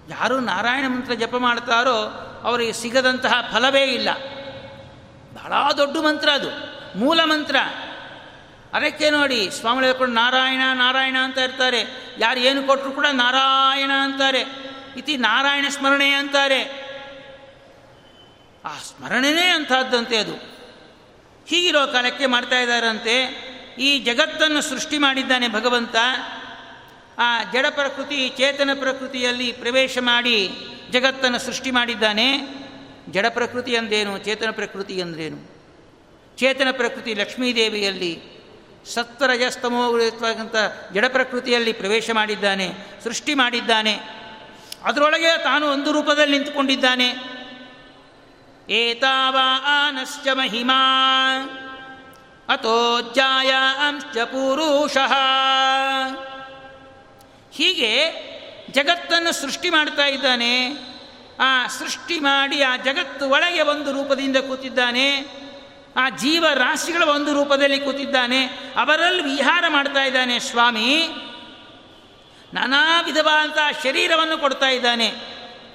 [0.08, 4.08] ಯಾರು ನಾರಾಯಣ ಮಂತ್ರ ಜಪ ಮಾಡ್ತಾರೋ ಅವರಿಗೆ ಸಿಗದಂತಹ ಫಲವೇ ಇಲ್ಲ.
[5.34, 6.80] ಬಹಳ ದೊಡ್ಡ ಮಂತ್ರ ಅದು.
[6.98, 7.56] ಮೂಲ ಮಂತ್ರ.
[8.74, 12.12] ಅದಕ್ಕೆ ನೋಡಿ ಸ್ವಾಮಿ ಹೇಳ್ಕೊಂಡು ನಾರಾಯಣ ನಾರಾಯಣ ಅಂತ ಇರ್ತಾರೆ.
[12.18, 14.44] ಯಾರು ಏನು ಕೊಟ್ಟರು ಕೂಡ ನಾರಾಯಣ ಅಂತಾರೆ.
[14.96, 16.90] ಇತಿ ನಾರಾಯಣ ಸ್ಮರಣೆ ಅಂತಾರೆ.
[18.64, 20.49] ಆ ಸ್ಮರಣೆನೇ ಅಂತಹದ್ದಂತೆ ಅದು.
[21.48, 23.50] ಹೀಗಿರೋ ಕಾಲಕ್ಕೆ ಮಾಡ್ತಾ ಇದ್ದಾರಂತೆ.
[23.78, 25.96] ಈ ಜಗತ್ತನ್ನು ಸೃಷ್ಟಿ ಮಾಡಿದ್ದಾನೆ ಭಗವಂತ.
[27.18, 30.50] ಆ ಜಡ ಪ್ರಕೃತಿ, ಚೇತನ ಪ್ರಕೃತಿಯಲ್ಲಿ ಪ್ರವೇಶ ಮಾಡಿ
[30.90, 32.38] ಜಗತ್ತನ್ನು ಸೃಷ್ಟಿ ಮಾಡಿದ್ದಾನೆ.
[33.10, 35.60] ಜಡ ಪ್ರಕೃತಿ ಅಂದೇನು ಚೇತನ ಪ್ರಕೃತಿ ಅಂದ್ರೇನು?
[36.36, 38.22] ಚೇತನ ಪ್ರಕೃತಿ ಲಕ್ಷ್ಮೀದೇವಿಯಲ್ಲಿ
[38.86, 40.56] ಸತ್ವರಜಸ್ತಮೋಗಿರ್ತಕ್ಕಂಥ
[40.92, 42.74] ಜಡ ಪ್ರಕೃತಿಯಲ್ಲಿ ಪ್ರವೇಶ ಮಾಡಿದ್ದಾನೆ,
[43.04, 43.98] ಸೃಷ್ಟಿ ಮಾಡಿದ್ದಾನೆ.
[44.84, 47.39] ಅದರೊಳಗೆ ತಾನು ಒಂದು ರೂಪದಲ್ಲಿ ನಿಂತುಕೊಂಡಿದ್ದಾನೆ.
[48.68, 50.76] ಏತಾವಾನಶ್ಚ ಮಹಿಮಾ
[52.48, 53.54] ಅತೋಜ್ಜಾಯ
[53.88, 55.12] ಅಂಶ್ಚ ಪುರುಷಃ
[57.52, 58.30] ಹೀಗೆ
[58.70, 60.72] ಜಗತ್ತನ್ನು ಸೃಷ್ಟಿ ಮಾಡ್ತಾ ಇದ್ದಾನೆ.
[61.40, 65.26] ಆ ಸೃಷ್ಟಿ ಮಾಡಿ ಆ ಜಗತ್ತು ಒಳಗೆ ಒಂದು ರೂಪದಿಂದ ಕೂತಿದ್ದಾನೆ.
[65.96, 68.46] ಆ ಜೀವರಾಶಿಗಳ ಒಂದು ರೂಪದಲ್ಲಿ ಕೂತಿದ್ದಾನೆ.
[68.80, 71.08] ಅವರಲ್ಲಿ ವಿಹಾರ ಮಾಡ್ತಾ ಇದ್ದಾನೆ ಸ್ವಾಮಿ.
[72.54, 75.10] ನಾನಾ ವಿಧವಾದಂಥ ಶರೀರವನ್ನು ಕೊಡ್ತಾ ಇದ್ದಾನೆ.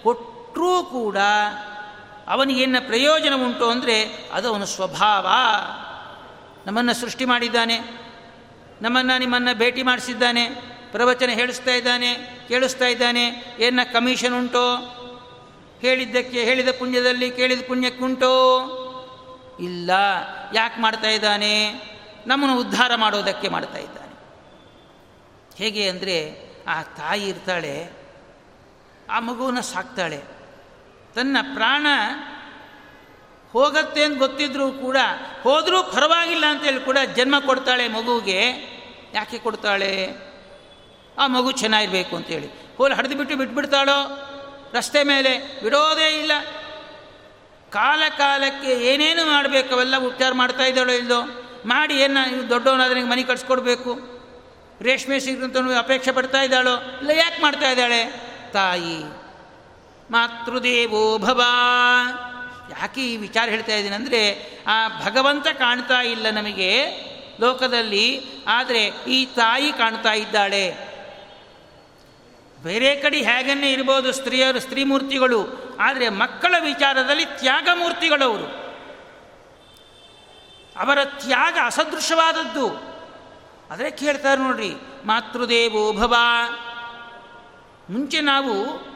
[0.03, 1.17] ಕೊಟ್ಟರೂ ಕೂಡ
[2.27, 5.27] ಅವನಿಗೇನ ಪ್ರಯೋಜನ ಉಂಟು ಅಂದರೆ ಅದು ಅವನ ಸ್ವಭಾವ.
[6.65, 7.79] ನಮ್ಮನ್ನು ಸೃಷ್ಟಿ ಮಾಡಿದ್ದಾನೆ.
[8.81, 10.49] ನಮ್ಮನ್ನು ನಿಮ್ಮನ್ನು ಭೇಟಿ ಮಾಡಿಸಿದ್ದಾನೆ.
[10.91, 13.55] ಪ್ರವಚನ ಹೇಳಿಸ್ತಾ ಇದ್ದಾನೆ, ಕೇಳಿಸ್ತಾ ಇದ್ದಾನೆ.
[13.59, 14.75] ಏನ ಕಮಿಷನ್ ಉಂಟೋ?
[15.81, 18.33] ಹೇಳಿದ್ದಕ್ಕೆ, ಹೇಳಿದ ಪುಣ್ಯದಲ್ಲಿ ಕೇಳಿದ ಪುಣ್ಯಕ್ಕುಂಟೋ?
[19.59, 19.91] ಇಲ್ಲ.
[20.53, 21.73] ಯಾಕೆ ಮಾಡ್ತಾ ಇದ್ದಾನೆ?
[22.27, 24.15] ನಮ್ಮನ್ನು ಉದ್ಧಾರ ಮಾಡೋದಕ್ಕೆ ಮಾಡ್ತಾ ಇದ್ದಾನೆ.
[25.57, 27.89] ಹೇಗೆ ಅಂದರೆ ಆ ತಾಯಿ ಇರ್ತಾಳೆ,
[29.09, 30.34] ಆ ಮಗುವನ್ನು ಸಾಕ್ತಾಳೆ.
[31.15, 31.87] ತನ್ನ ಪ್ರಾಣ
[33.51, 34.97] ಹೋಗತ್ತೆ ಅಂತ ಗೊತ್ತಿದ್ರೂ ಕೂಡ,
[35.43, 38.41] ಹೋದರೂ ಪರವಾಗಿಲ್ಲ ಅಂತೇಳಿ ಕೂಡ ಜನ್ಮ ಕೊಡ್ತಾಳೆ ಮಗುವಿಗೆ
[39.13, 40.09] ಯಾಕೆ ಕೊಡ್ತಾಳೆ?
[41.17, 43.97] ಆ ಮಗು ಚೆನ್ನಾಗಿರಬೇಕು ಅಂತೇಳಿ ಹೋಲ್ ಹಡಿದು ಬಿಟ್ಟು ಬಿಟ್ಬಿಡ್ತಾಳೋ?
[44.73, 46.31] ರಸ್ತೆ ಮೇಲೆ ಬಿಡೋದೇ ಇಲ್ಲ.
[47.69, 51.21] ಕಾಲ ಕಾಲಕ್ಕೆ ಏನೇನು ಮಾಡಬೇಕು ಅವೆಲ್ಲ ಉಪಚಾರ ಮಾಡ್ತಾ ಇದ್ದಾಳೋ ಇಲ್ಲೋ
[51.65, 53.99] ಮಾಡಿ ಏನು ದೊಡ್ಡವನಾದ್ರೆ ಮನೆ ಕಟ್ಸ್ಕೊಡ್ಬೇಕು?
[54.81, 56.75] ರೇಷ್ಮೆ ಸಿಗಂತ ಅಪೇಕ್ಷೆ ಪಡ್ತಾ ಇದ್ದಾಳೋ?
[56.75, 58.05] ಇಲ್ಲ, ಯಾಕೆ ಮಾಡ್ತಾ ಇದ್ದಾಳೆ?
[58.53, 59.24] ತಾಯಿ.
[60.11, 61.41] ಮಾತೃದೇವೋ ಭವ.
[62.69, 64.21] ಯಾಕೆ ಈ ವಿಚಾರ ಹೇಳ್ತಾ ಇದ್ದೀನಿ ಅಂದರೆ,
[64.67, 66.71] ಆ ಭಗವಂತ ಕಾಣ್ತಾ ಇಲ್ಲ ನಮಗೆ
[67.39, 70.95] ಲೋಕದಲ್ಲಿ, ಆದರೆ ಈ ತಾಯಿ ಕಾಣ್ತಾ ಇದ್ದಾಳೆ.
[72.63, 78.65] ಬೇರೆ ಕಡೆ ಹೇಗನ್ನೇ ಇರ್ಬೋದು ಸ್ತ್ರೀಯರು, ಸ್ತ್ರೀಮೂರ್ತಿಗಳು, ಆದರೆ ಮಕ್ಕಳ ವಿಚಾರದಲ್ಲಿ ತ್ಯಾಗ ಮೂರ್ತಿಗಳವರು
[80.79, 82.95] ಅವರ ತ್ಯಾಗ ಅಸದೃಶವಾದದ್ದು.
[83.71, 84.71] ಆದರೆ ಕೇಳ್ತಾರೆ ನೋಡ್ರಿ,
[85.05, 86.15] ಮಾತೃದೇವೋ ಭವ.
[87.89, 88.94] ಮುಂಚೆ ನಾವು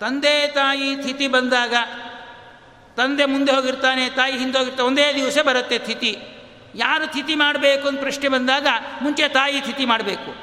[0.00, 1.74] ತಂದೆ ತಾಯಿ ತಿಥಿ ಬಂದಾಗ
[2.96, 6.18] ತಂದೆ ಮುಂದೆ ಹೋಗಿರ್ತಾನೆ, ತಾಯಿ ಹಿಂದೆ ಹೋಗಿರ್ತಾನೆ, ಒಂದೇ ದಿವಸ ಬರುತ್ತೆ ತಿಥಿ.
[6.74, 8.66] ಯಾರು ತಿಥಿ ಮಾಡಬೇಕು ಅಂತ ಪ್ರಶ್ನೆ ಬಂದಾಗ
[9.02, 10.34] ಮುಂಚೆ ತಾಯಿ ತಿಥಿ ಮಾಡಬೇಕು.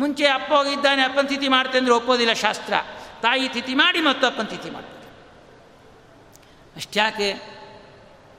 [0.00, 2.74] ಮುಂಚೆ ಅಪ್ಪ ಹೋಗಿದ್ದಾನೆ, ಅಪ್ಪನ ತಿಥಿ ಮಾಡ್ತೆ ಅಂದರೆ ಒಪ್ಪೋದಿಲ್ಲ ಶಾಸ್ತ್ರ.
[3.22, 5.00] ತಾಯಿ ತಿಥಿ ಮಾಡಿ ಮತ್ತು ಅಪ್ಪನ ತಿಥಿ ಮಾಡ್ತಾರೆ
[6.76, 7.60] ಅಷ್ಟ್ಯಾಕೆ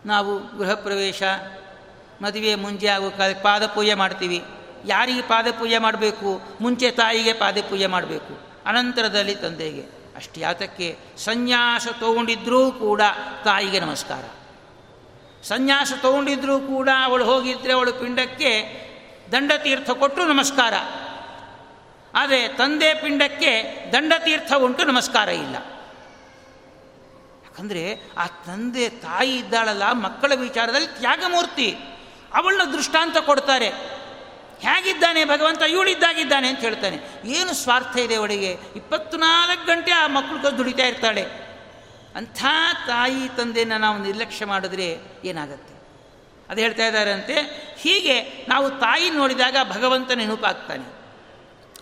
[0.06, 1.24] ನಾವು ಗೃಹ ಪ್ರವೇಶ,
[2.22, 4.44] ಮದುವೆ ಮುಂಜೆ ಆಗೋ ಕಾಲ ಪಾದ ಪೂಜೆ ಮಾಡ್ತೀವಿ.
[4.86, 6.42] ಯಾರಿಗೆ ಪಾದಪೂಜೆ ಮಾಡಬೇಕು?
[6.62, 8.64] ಮುಂಚೆ ತಾಯಿಗೆ ಪಾದಪೂಜೆ ಮಾಡಬೇಕು.
[8.66, 10.01] ಅನಂತರದಲ್ಲಿ ತಂದೆಗೆ.
[10.22, 10.40] ಅಷ್ಟು.
[10.40, 10.98] ಯಾತಕ್ಕೆ?
[11.18, 13.02] ಸನ್ಯಾಸ ತಗೊಂಡಿದ್ರೂ ಕೂಡ
[13.44, 14.24] ತಾಯಿಗೆ ನಮಸ್ಕಾರ.
[15.44, 18.82] ಸನ್ಯಾಸ ತಗೊಂಡಿದ್ರೂ ಕೂಡ ಅವಳು ಹೋಗಿದ್ರೆ ಅವಳು ಪಿಂಡಕ್ಕೆ
[19.32, 20.74] ದಂಡತೀರ್ಥ ಕೊಟ್ಟು ನಮಸ್ಕಾರ.
[22.16, 25.56] ಆದರೆ ತಂದೆ ಪಿಂಡಕ್ಕೆ ದಂಡತೀರ್ಥ ಉಂಟು ನಮಸ್ಕಾರ ಇಲ್ಲ.
[27.44, 31.72] ಯಾಕಂದರೆ ಆ ತಂದೆ ತಾಯಿ ಇದ್ದಾಳಲ್ಲ ಮಕ್ಕಳ ವಿಚಾರದಲ್ಲಿ ತ್ಯಾಗಮೂರ್ತಿ.
[32.34, 34.01] ಅವಳನ್ನ ದೃಷ್ಟಾಂತ ಕೊಡ್ತಾರೆ.
[34.62, 35.62] ಹೇಗಿದ್ದಾನೆ ಭಗವಂತ?
[35.62, 36.98] ಇವಳಿದ್ದಾಗಿದ್ದಾನೆ ಅಂತ ಹೇಳ್ತಾನೆ.
[37.26, 38.52] ಏನು ಸ್ವಾರ್ಥ ಇದೆ ಅವಳಿಗೆ?
[38.76, 41.52] ಇಪ್ಪತ್ನಾಲ್ಕು ಗಂಟೆ ಆ ಮಕ್ಕಳು ದುಡಿತಾ ಇರ್ತಾಳೆ.
[42.16, 42.46] ಅಂಥ
[42.88, 45.72] ತಾಯಿ ತಂದೆಯನ್ನು ನಾವು ನಿರ್ಲಕ್ಷ್ಯ ಮಾಡಿದ್ರೆ ಏನಾಗುತ್ತೆ?
[46.50, 47.34] ಅದು ಹೇಳ್ತಾ ಇದ್ದಾರಂತೆ,
[47.80, 51.02] ಹೀಗೆ ನಾವು ತಾಯಿ ನೋಡಿದಾಗ ಭಗವಂತ ನೆನಪಾಗ್ತಾನೆ.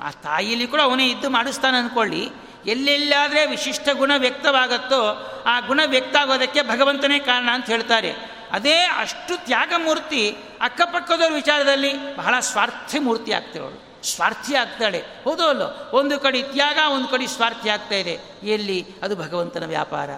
[0.02, 2.30] ಆ ತಾಯಿಯಲ್ಲಿ ಕೂಡ ಅವನೇ ಇದ್ದು ಮಾಡಿಸ್ತಾನೆ ಅಂದ್ಕೊಳ್ಳಿ
[2.66, 5.02] ಎಲ್ಲೆಲ್ಲಾದರೆ ವಿಶಿಷ್ಟ ಗುಣ ವ್ಯಕ್ತವಾಗತ್ತೋ,
[5.46, 8.39] ಆ ಗುಣ ವ್ಯಕ್ತ ಆಗೋದಕ್ಕೆ ಭಗವಂತನೇ ಕಾರಣ ಅಂತ ಹೇಳ್ತಾರೆ.
[8.52, 15.00] ಅದೇ ಅಷ್ಟು ತ್ಯಾಗಮೂರ್ತಿ ಅಕ್ಕಪಕ್ಕದವ್ರ ವಿಚಾರದಲ್ಲಿ ಬಹಳ ಸ್ವಾರ್ಥಿ ಮೂರ್ತಿ ಆಗ್ತಿರೋಳು ಸ್ವಾರ್ಥಿ ಆಗ್ತಾಳೆ.
[15.00, 15.92] ಹೌದೋ ಅಲ್ಲೋ?
[15.94, 18.20] ಒಂದು ಕಡೆ ತ್ಯಾಗ, ಒಂದು ಕಡೆ ಸ್ವಾರ್ಥಿ ಆಗ್ತಾ ಇದೆ.
[18.44, 18.86] ಎಲ್ಲಿ?
[19.04, 20.10] ಅದು ಭಗವಂತನ ವ್ಯಾಪಾರ.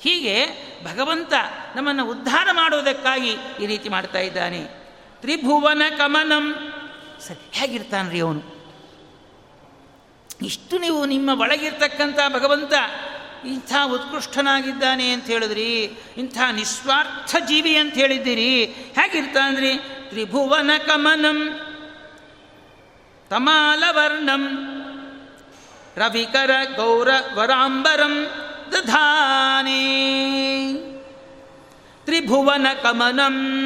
[0.00, 0.46] ಹೀಗೆ
[0.84, 1.32] ಭಗವಂತ
[1.76, 4.64] ನಮ್ಮನ್ನು ಉದ್ಧಾರ ಮಾಡುವುದಕ್ಕಾಗಿ ಈ ರೀತಿ ಮಾಡ್ತಾ ಇದ್ದಾನೆ.
[5.20, 6.72] ತ್ರಿಭುವನ ಕಮನಂ
[7.28, 8.58] ಸರಿ, ಹೇಗಿರ್ತಾನ್ರಿ ಅವನು?
[10.42, 12.72] ಇಷ್ಟು ನೀವು ನಿಮ್ಮ ಒಳಗಿರ್ತಕ್ಕಂಥ ಭಗವಂತ
[13.44, 15.84] ಇಂಥ ಉತ್ಕೃಷ್ಟನಾಗಿದ್ದಾನೆ ಅಂತ ಹೇಳಿದ್ರಿ,
[16.16, 19.78] ಇಂಥ ನಿಸ್ವಾರ್ಥ ಜೀವಿ ಅಂತ ಹೇಳಿದ್ದೀರಿ, ಹೇಗಿರ್ತಾನ್ರಿ?
[20.08, 21.60] ತ್ರಿಭುವನ ಕಮನಂ,
[23.30, 24.48] ತಮಾಲವರ್ಣಂ,
[25.96, 28.24] ರವಿಕರ ಗೌರ ವರಾಂಬರಂ
[28.72, 29.78] ದಧಾನೆ.
[32.04, 33.58] ತ್ರಿಭುವನ ಕಮನಂ.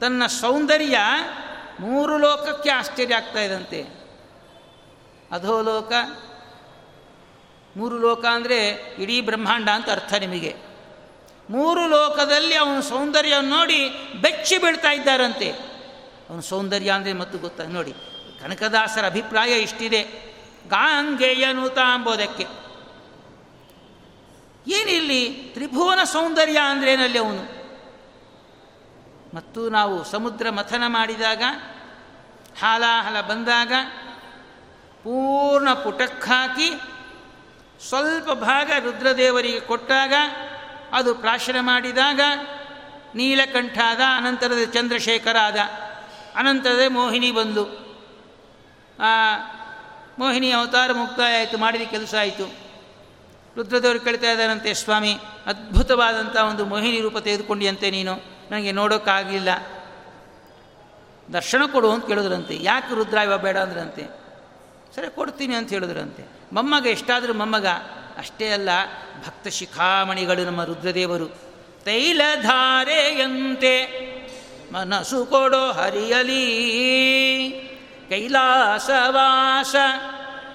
[0.00, 0.98] ತನ್ನ ಸೌಂದರ್ಯ
[1.80, 3.82] ಮೂರು ಲೋಕಕ್ಕೆ ಆಶ್ಚರ್ಯ ಆಗ್ತಾ ಇದಂತೆ.
[5.32, 5.92] ಅಧೋಲೋಕ
[7.76, 8.58] ಮೂರು ಲೋಕ ಅಂದರೆ
[8.98, 10.56] ಇಡೀ ಬ್ರಹ್ಮಾಂಡ ಅಂತ ಅರ್ಥ ನಿಮಗೆ.
[11.50, 15.50] ಮೂರು ಲೋಕದಲ್ಲಿ ಅವನ ಸೌಂದರ್ಯವನ್ನು ನೋಡಿ ಬೆಚ್ಚಿ ಬೀಳ್ತಾ ಇದ್ದಾರಂತೆ.
[16.30, 17.64] ಅವನ ಸೌಂದರ್ಯ ಅಂದರೆ ಮತ್ತು ಗೊತ್ತಾ?
[17.64, 17.92] ನೋಡಿ,
[18.42, 20.02] ಕನಕದಾಸರ ಅಭಿಪ್ರಾಯ ಇಷ್ಟಿದೆ.
[20.68, 22.46] ಗಾಂಗೆಯನು ತಾಂಬೋದಕ್ಕೆ.
[24.66, 25.50] ಏನಿಲ್ಲಿ?
[25.54, 27.56] ತ್ರಿಭುವನ ಸೌಂದರ್ಯ ಅಂದ್ರೇನಲ್ಲಿ ಅವನು.
[29.34, 31.42] ಮತ್ತು ನಾವು ಸಮುದ್ರ ಮಥನ ಮಾಡಿದಾಗ,
[32.60, 33.72] ಹಾಲಾಹಲ ಬಂದಾಗ,
[35.02, 36.70] ಪೂರ್ಣ ಪುಟಕ್ಕಾಕಿ
[37.80, 40.12] ಸ್ವಲ್ಪ ಭಾಗ ರುದ್ರದೇವರಿಗೆ ಕೊಟ್ಟಾಗ,
[40.92, 42.20] ಅದು ಪ್ರಾಶನ ಮಾಡಿದಾಗ,
[43.14, 45.56] ನೀಲಕಂಠ ಆದ, ಅನಂತರದ ಚಂದ್ರಶೇಖರ ಆದ,
[46.36, 47.64] ಅನಂತರದ ಮೋಹಿನಿ ಬಂದು
[50.18, 52.54] ಮೋಹಿನಿ ಅವತಾರ ಮುಕ್ತಾಯ ಆಯಿತು ಮಾಡಿದ ಕೆಲಸ ಆಯಿತು.
[53.56, 58.14] ರುದ್ರದೇವರು ಕೇಳ್ತಾ ಇದ್ದಾರಂತೆ, ಸ್ವಾಮಿ ಅದ್ಭುತವಾದಂಥ ಒಂದು ಮೋಹಿನಿ ರೂಪ ತೆಗೆದುಕೊಂಡಿಯಂತೆ ನೀನು,
[58.50, 59.48] ನನಗೆ ನೋಡೋಕ್ಕಾಗಲಿಲ್ಲ.
[61.32, 62.58] ದರ್ಶನ ಕೊಡು ಅಂತ ಕೇಳಿದ್ರಂತೆ.
[62.62, 64.02] ಯಾಕೆ ರುದ್ರಾಯವ ಬೇಡ ಅಂದ್ರಂತೆ.
[64.96, 66.35] ಸರಿ, ಕೊಡ್ತೀನಿ ಅಂತ ಹೇಳಿದ್ರಂತೆ.
[66.52, 67.66] ಮೊಮ್ಮಗ ಎಷ್ಟಾದರೂ ಮೊಮ್ಮಗ,
[68.18, 68.68] ಅಷ್ಟೇ ಅಲ್ಲ,
[69.26, 71.26] ಭಕ್ತ ಶಿಖಾಮಣಿಗಳು ನಮ್ಮ ರುದ್ರದೇವರು.
[71.84, 73.76] ತೈಲಧಾರೆಯಂತೆ
[74.72, 76.46] ಮನಸ್ಸು ಕೊಡೋ ಹರಿಯಲಿ.
[78.08, 79.74] ಕೈಲಾಸವಾಸ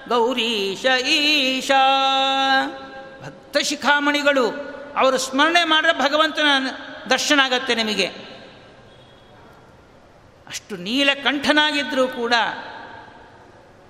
[0.08, 1.86] ಗೌರೀಶ ಈಶಾ.
[3.26, 4.50] ಭಕ್ತ ಶಿಖಾಮಣಿಗಳು,
[4.96, 6.46] ಅವರು ಸ್ಮರಣೆ ಮಾಡಿದ್ರೆ ಭಗವಂತನ
[7.10, 8.06] ದರ್ಶನ ಆಗತ್ತೆ ನಿಮಗೆ.
[10.46, 12.34] ಅಷ್ಟು ನೀಲಕಂಠನಾಗಿದ್ದರೂ ಕೂಡ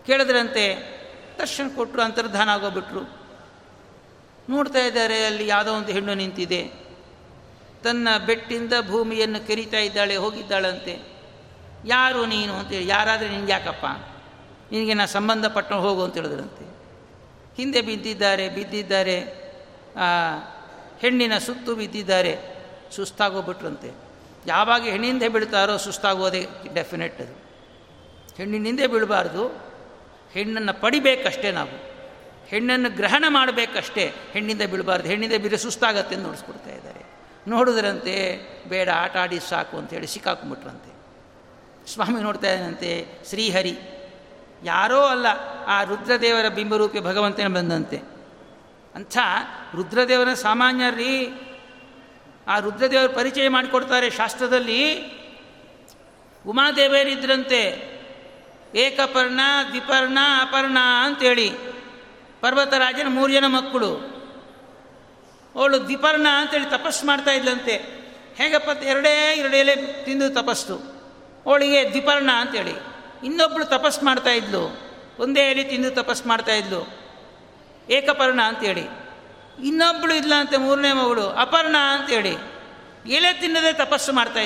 [0.07, 0.91] ಕೇಳಿದ್ರಂತೆ
[1.38, 3.22] ದರ್ಶನ ಕೊಟ್ಟರು, ಅಂತರ್ಧಾನ ಆಗೋಗ್ಬಿಟ್ರು.
[4.48, 6.82] ನೋಡ್ತಾ ಇದ್ದಾರೆ, ಅಲ್ಲಿ ಯಾವುದೋ ಒಂದು ಹೆಣ್ಣು ನಿಂತಿದೆ.
[7.82, 11.12] ತನ್ನ ಬೆಟ್ಟಿಂದ ಭೂಮಿಯನ್ನು ಕರಿತಾ ಇದ್ದಾಳೆ, ಹೋಗಿದ್ದಾಳಂತೆ.
[11.86, 13.86] ಯಾರು ನೀನು ಅಂತೇಳಿ ಯಾರಾದರೆ ನಿನ್ಗೆ ಯಾಕಪ್ಪ?
[14.72, 16.72] ನಿನಗೆ ನಾ ಸಂಬಂಧಪಟ್ಟ ಹೋಗು ಅಂತ ಹೇಳಿದ್ರಂತೆ.
[17.56, 19.18] ಹಿಂದೆ ಬಿದ್ದಿದ್ದಾರೆ ಬಿದ್ದಿದ್ದಾರೆ.
[20.98, 22.36] ಹೆಣ್ಣಿನ ಸುತ್ತು ಬಿದ್ದಿದ್ದಾರೆ.
[22.96, 23.94] ಸುಸ್ತಾಗೋಗ್ಬಿಟ್ರಂತೆ.
[24.46, 27.42] ಯಾವಾಗ ಹೆಣ್ಣಿಂದೆ ಬೀಳ್ತಾರೋ ಸುಸ್ತಾಗೋದೇ ಡೆಫಿನೆಟ್ ಅದು.
[28.36, 29.71] ಹೆಣ್ಣಿನಿಂದೇ ಬೀಳಬಾರ್ದು.
[30.32, 31.92] ಹೆಣ್ಣನ್ನು ಪಡಿಬೇಕಷ್ಟೇ ನಾವು.
[32.46, 34.14] ಹೆಣ್ಣನ್ನು ಗ್ರಹಣ ಮಾಡಬೇಕಷ್ಟೇ.
[34.32, 35.08] ಹೆಣ್ಣಿಂದ ಬೀಳಬಾರ್ದು.
[35.08, 37.02] ಹೆಣ್ಣಿಂದ ಬೀರೆ ಸುಸ್ತಾಗತ್ತೆ ಅಂತ ನೋಡಿಸ್ಕೊಡ್ತಾ ಇದ್ದಾರೆ.
[37.48, 40.92] ನೋಡಿದ್ರಂತೆ ಬೇಡ, ಆಟ ಆಡಿ ಸಾಕು ಅಂತೇಳಿ ಸಿಕ್ಕಾಕೊಂಬಿಟ್ರಂತೆ
[41.92, 43.78] ಸ್ವಾಮಿ ನೋಡ್ತಾ ಇದ್ದಂತೆ ಶ್ರೀಹರಿ.
[44.64, 45.26] ಯಾರೋ ಅಲ್ಲ,
[45.66, 47.96] ಆ ರುದ್ರದೇವರ ಬಿಂಬರೂಪಿ ಭಗವಂತನ ಬಂದಂತೆ.
[48.94, 49.18] ಅಂಥ
[49.74, 51.28] ರುದ್ರದೇವರ ಸಾಮಾನ್ಯರಿ
[52.48, 55.04] ಆ ರುದ್ರದೇವರ ಪರಿಚಯ ಮಾಡಿಕೊಡ್ತಾರೆ ಶಾಸ್ತ್ರದಲ್ಲಿ.
[56.46, 57.91] ಉಮಾದೇವಿಯರಿದ್ರಂತೆ
[58.74, 61.50] ಏಕಪರ್ಣ, ದ್ವಿಪರ್ಣ, ಅಪರ್ಣ ಅಂತೇಳಿ.
[62.40, 64.12] ಪರ್ವತರಾಜನ ಮೂರು ಜನ ಮಕ್ಕಳು.
[65.54, 68.02] ಅವಳು ದ್ವಿಪರ್ಣ ಅಂತೇಳಿ ತಪಸ್ಸು ಮಾಡ್ತಾ ಇದ್ಲಂತೆ.
[68.36, 71.02] ಹೇಗಪ್ಪ ಎರಡೇ ಎರಡು ತಿಂದು ತಪಸ್ಸು.
[71.46, 72.72] ಅವಳಿಗೆ ದ್ವಿಪರ್ಣ ಅಂತೇಳಿ.
[73.26, 74.92] ಇನ್ನೊಬ್ಬಳು ತಪಸ್ಸು ಮಾಡ್ತಾ ಇದ್ಲು.
[75.18, 76.88] ಒಂದೇ ಎಲೆ ತಿಂದು ತಪಸ್ಸು ಮಾಡ್ತಾ ಇದ್ಲು.
[77.90, 79.02] ಏಕಪರ್ಣ ಅಂತೇಳಿ.
[79.66, 82.36] ಇನ್ನೊಬ್ಬಳು ಇದ್ಲಂತೆ ಮೂರನೇ ಮಗಳು, ಅಪರ್ಣ ಅಂತೇಳಿ.
[83.06, 84.40] ಎಲೆ ತಿನ್ನದೇ ತಪಸ್ಸು ಮಾಡ್ತಾ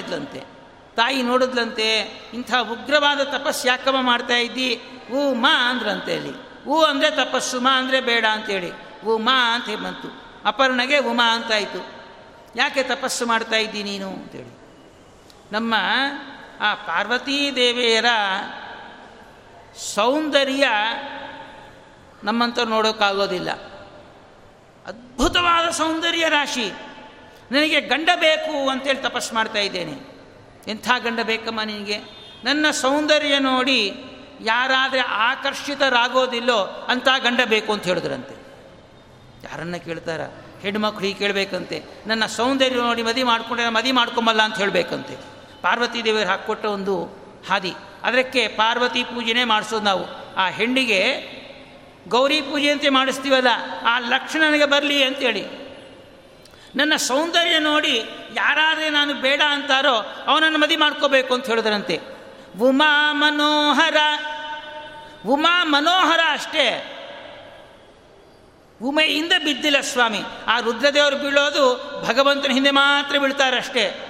[0.97, 1.99] ತಾಯಿ ನೋಡಿದ್ಲಂತೆ
[2.35, 4.81] ಇಂಥ ಉಗ್ರವಾದ ತಪಸ್ಸು ಯಾಕಮ್ಮ ಮಾಡ್ತಾ ಇದ್ದಿ?
[5.13, 6.65] ಊ ಮಾ ಅಂದ್ರಂತೆ ಅಲ್ಲಿ.
[6.67, 9.03] ಊ ಅಂದರೆ ತಪಸ್ಸು, ಮಾ ಅಂದರೆ ಬೇಡ ಅಂತೇಳಿ.
[9.05, 10.27] ಊ ಮಾ ಅಂತ ಬಂತು.
[10.45, 11.87] ಅಪರ್ಣಗೆ ಉಮಾ ಅಂತಾಯಿತು.
[12.57, 14.57] ಯಾಕೆ ತಪಸ್ಸು ಮಾಡ್ತಾ ಇದ್ದಿ ನೀನು ಅಂತೇಳಿ.
[15.53, 15.75] ನಮ್ಮ
[16.61, 18.05] ಆ ಪಾರ್ವತೀ ದೇವಿಯರ
[19.95, 20.69] ಸೌಂದರ್ಯ
[22.25, 23.51] ನಮ್ಮಂಥವ್ರು ನೋಡೋಕ್ಕಾಗೋದಿಲ್ಲ
[24.87, 26.73] ಅದ್ಭುತವಾದ ಸೌಂದರ್ಯ ರಾಶಿ.
[27.53, 30.16] ನನಗೆ ಗಂಡ ಬೇಕು ಅಂತೇಳಿ ತಪಸ್ಸು ಮಾಡ್ತಾ ಇದ್ದೇನೆ.
[30.69, 31.99] ಎಂಥ ಗಂಡ ಬೇಕಮ್ಮ ನಿನಗೆ?
[32.45, 33.95] ನನ್ನ ಸೌಂದರ್ಯ ನೋಡಿ
[34.41, 38.35] ಯಾರಾದರೆ ಆಕರ್ಷಿತರಾಗೋದಿಲ್ಲೋ ಅಂಥ ಗಂಡ ಬೇಕು ಅಂತ ಹೇಳಿದ್ರಂತೆ.
[39.45, 40.21] ಯಾರನ್ನ ಕೇಳ್ತಾರ?
[40.63, 41.83] ಹೆಣ್ಮಕ್ಳು ಹೀಗೆ ಕೇಳಬೇಕಂತೆ.
[42.07, 45.17] ನನ್ನ ಸೌಂದರ್ಯ ನೋಡಿ ಮದಿ ಮಾಡ್ಕೊಂಡ್ರೆ ಮದಿ ಮಾಡ್ಕೊಂಬಲ್ಲ ಅಂತ ಹೇಳಬೇಕಂತೆ.
[45.63, 47.05] ಪಾರ್ವತಿ ದೇವಿಯರು ಹಾಕ್ಕೊಟ್ಟ ಒಂದು
[47.49, 47.73] ಹಾದಿ.
[48.03, 50.35] ಅದಕ್ಕೆ ಪಾರ್ವತಿ ಪೂಜೆನೇ ಮಾಡಿಸೋದು ನಾವು.
[50.35, 51.01] ಆ ಹೆಣ್ಣಿಗೆ
[52.09, 53.49] ಗೌರಿ ಪೂಜೆ ಅಂತ ಮಾಡಿಸ್ತೀವಲ್ಲ,
[53.87, 55.66] ಆ ಲಕ್ಷಣ ನನಗೆ ಬರಲಿ ಅಂತೇಳಿ.
[56.77, 58.05] ನನ್ನ ಸೌಂದರ್ಯ ನೋಡಿ
[58.35, 62.01] ಯಾರಾದರೆ ನಾನು ಬೇಡ ಅಂತಾರೋ ಅವನನ್ನು ಮದಿ ಮಾಡ್ಕೋಬೇಕು ಅಂತ ಹೇಳಿದ್ರಂತೆ.
[62.61, 63.97] ಉಮಾ ಮನೋಹರ
[65.27, 66.93] ಉಮಾ ಮನೋಹರ ಅಷ್ಟೇ.
[68.83, 70.21] ಉಮೆಯಿಂದ ಬಿದ್ದಿಲ್ಲ ಸ್ವಾಮಿ.
[70.47, 71.65] ಆ ರುದ್ರದೇವರು ಬೀಳೋದು
[72.07, 74.03] ಭಗವಂತನ ಹಿಂದೆ ಮಾತ್ರ ಬೀಳ್ತಾರಷ್ಟೇ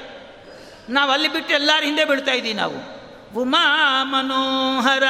[0.89, 2.97] ನಾವು ಅಲ್ಲಿ ಬಿಟ್ಟು ಎಲ್ಲರ ಹಿಂದೆ ಬೀಳ್ತಾ ಇದ್ದೀವಿ ನಾವು.
[3.41, 5.03] ಉಮಾ ಮನೋಹರ.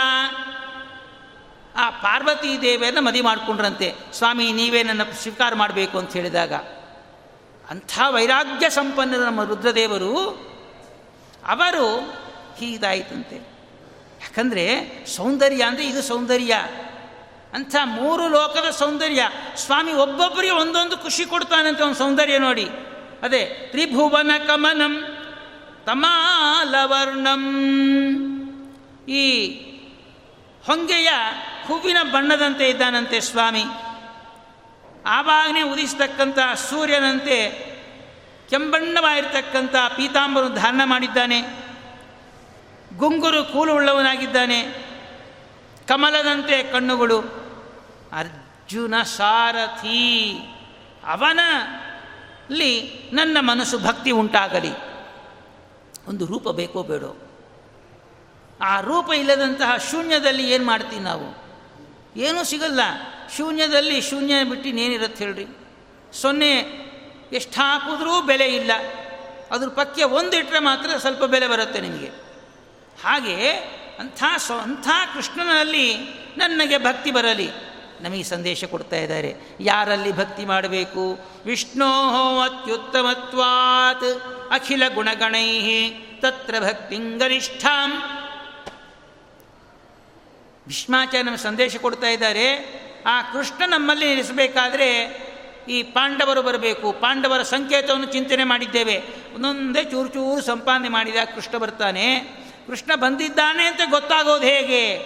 [1.77, 3.95] ಆ ಪಾರ್ವತಿ ದೇವಿಯನ್ನು ಮದಿ ಮಾಡಿಕೊಂಡ್ರಂತೆ.
[4.13, 6.53] ಸ್ವಾಮಿ, ನೀವೇ ನನ್ನ ಸ್ವೀಕಾರ ಮಾಡಬೇಕು ಅಂತ ಹೇಳಿದಾಗ.
[7.71, 10.17] ಅಂಥ ವೈರಾಗ್ಯ ಸಂಪನ್ನರು ನಮ್ಮ ರುದ್ರದೇವರು,
[11.47, 11.97] ಅವರು
[12.59, 13.37] ಹೀಗಾಯಿತಂತೆ
[14.23, 16.55] ಯಾಕಂದರೆ ಸೌಂದರ್ಯ ಅಂದರೆ ಇದು ಸೌಂದರ್ಯ.
[17.53, 19.29] ಅಂಥ ಮೂರು ಲೋಕದ ಸೌಂದರ್ಯ.
[19.57, 22.71] ಸ್ವಾಮಿ ಒಬ್ಬೊಬ್ಬರಿಗೆ ಒಂದೊಂದು ಖುಷಿ ಕೊಡ್ತಾನಂತೆ ಒಂದು ಸೌಂದರ್ಯ ನೋಡಿ.
[23.23, 25.05] ಅದೇ, ತ್ರಿಭುವನ ಕಮನಂ
[25.87, 27.43] ತಮಾಲವರ್ಣಂ.
[29.09, 29.49] ಈ
[30.67, 31.09] ಹೊಂಗೆಯ
[31.67, 33.65] ಹೂವಿನ ಬಣ್ಣದಂತೆ ಇದ್ದಾನಂತೆ ಸ್ವಾಮಿ.
[35.07, 36.39] ಆವಾಗನೇ ಉದಿಸ್ತಕ್ಕಂಥ
[36.71, 37.51] ಸೂರ್ಯನಂತೆ
[38.51, 41.43] ಕೆಂಬಣ್ಣವಾಗಿರ್ತಕ್ಕಂಥ ಪೀತಾಂಬರು ಧಾರಣ ಮಾಡಿದ್ದಾನೆ.
[42.97, 44.63] ಗುಂಗುರು ಕೂಲುಳ್ಳವನಾಗಿದ್ದಾನೆ
[45.89, 47.19] ಕಮಲದಂತೆ ಕಣ್ಣುಗಳು.
[48.13, 50.33] ಅರ್ಜುನ, ಸಾರಥಿ,
[51.07, 54.71] ಅವನಲ್ಲಿ ನನ್ನ ಮನಸ್ಸು ಭಕ್ತಿ ಉಂಟಾಗಲಿ.
[56.09, 57.17] ಒಂದು ರೂಪ ಬೇಕೋ ಬೇಡೋ.
[58.61, 61.47] ಆ ರೂಪ ಇಲ್ಲದಂತಹ ಶೂನ್ಯದಲ್ಲಿ ಏನು ಮಾಡ್ತೀವಿ ನಾವು?
[62.17, 62.81] ಏನೂ ಸಿಗಲ್ಲ.
[63.37, 65.47] ಶೂನ್ಯದಲ್ಲಿ ಶೂನ್ಯ ಬಿಟ್ಟು ಇನ್ನೇನಿರುತ್ತೆ ಹೇಳ್ರಿ?
[66.13, 66.87] ಸೊನ್ನೆ
[67.33, 68.71] ಎಷ್ಟು ಹಾಕಿದ್ರೂ ಬೆಲೆ ಇಲ್ಲ.
[69.51, 72.07] ಅದ್ರ ಪಕ್ಕೆ ಒಂದು ಇಟ್ಟರೆ ಮಾತ್ರ ಸ್ವಲ್ಪ ಬೆಲೆ ಬರುತ್ತೆ ನಿಮಗೆ.
[73.05, 73.51] ಹಾಗೆ
[73.99, 75.97] ಅಂಥ ಸೊ, ಅಂಥ ಕೃಷ್ಣನಲ್ಲಿ
[76.37, 77.49] ನನಗೆ ಭಕ್ತಿ ಬರಲಿ.
[78.01, 79.35] ನಮಗೆ ಸಂದೇಶ ಕೊಡ್ತಾ ಇದ್ದಾರೆ.
[79.61, 81.19] ಯಾರಲ್ಲಿ ಭಕ್ತಿ ಮಾಡಬೇಕು?
[81.45, 84.05] ವಿಷ್ಣೋ ಅತ್ಯುತ್ತಮತ್ವಾತ್
[84.51, 87.93] ಅಖಿಲ ಗುಣಗಣೈ ತತ್ರ ಭಕ್ತಿಂಗರಿಷ್ಠಾಂ
[90.69, 92.86] ಭೀಷ್ಮಾಚಾರ್ಯ ನಮಗೆ ಸಂದೇಶ ಕೊಡ್ತಾ ಇದ್ದಾರೆ.
[93.07, 95.21] ಆ ಕೃಷ್ಣ ನಮ್ಮಲ್ಲಿ ಇರಿಸಬೇಕಾದ್ರೆ
[95.69, 96.93] ಈ ಪಾಂಡವರು ಬರಬೇಕು.
[96.93, 99.03] ಪಾಂಡವರ ಸಂಕೇತವನ್ನು ಚಿಂತನೆ ಮಾಡಿದ್ದೇವೆ.
[99.35, 102.21] ಒಂದೊಂದೇ ಚೂರು ಚೂರು ಸಂಪಾದನೆ ಮಾಡಿದಾಗ ಕೃಷ್ಣ ಬರ್ತಾನೆ.
[102.67, 104.97] ಕೃಷ್ಣ ಬಂದಿದ್ದಾನೆ ಅಂತ ಗೊತ್ತಾಗೋದು ಹೇಗೆ?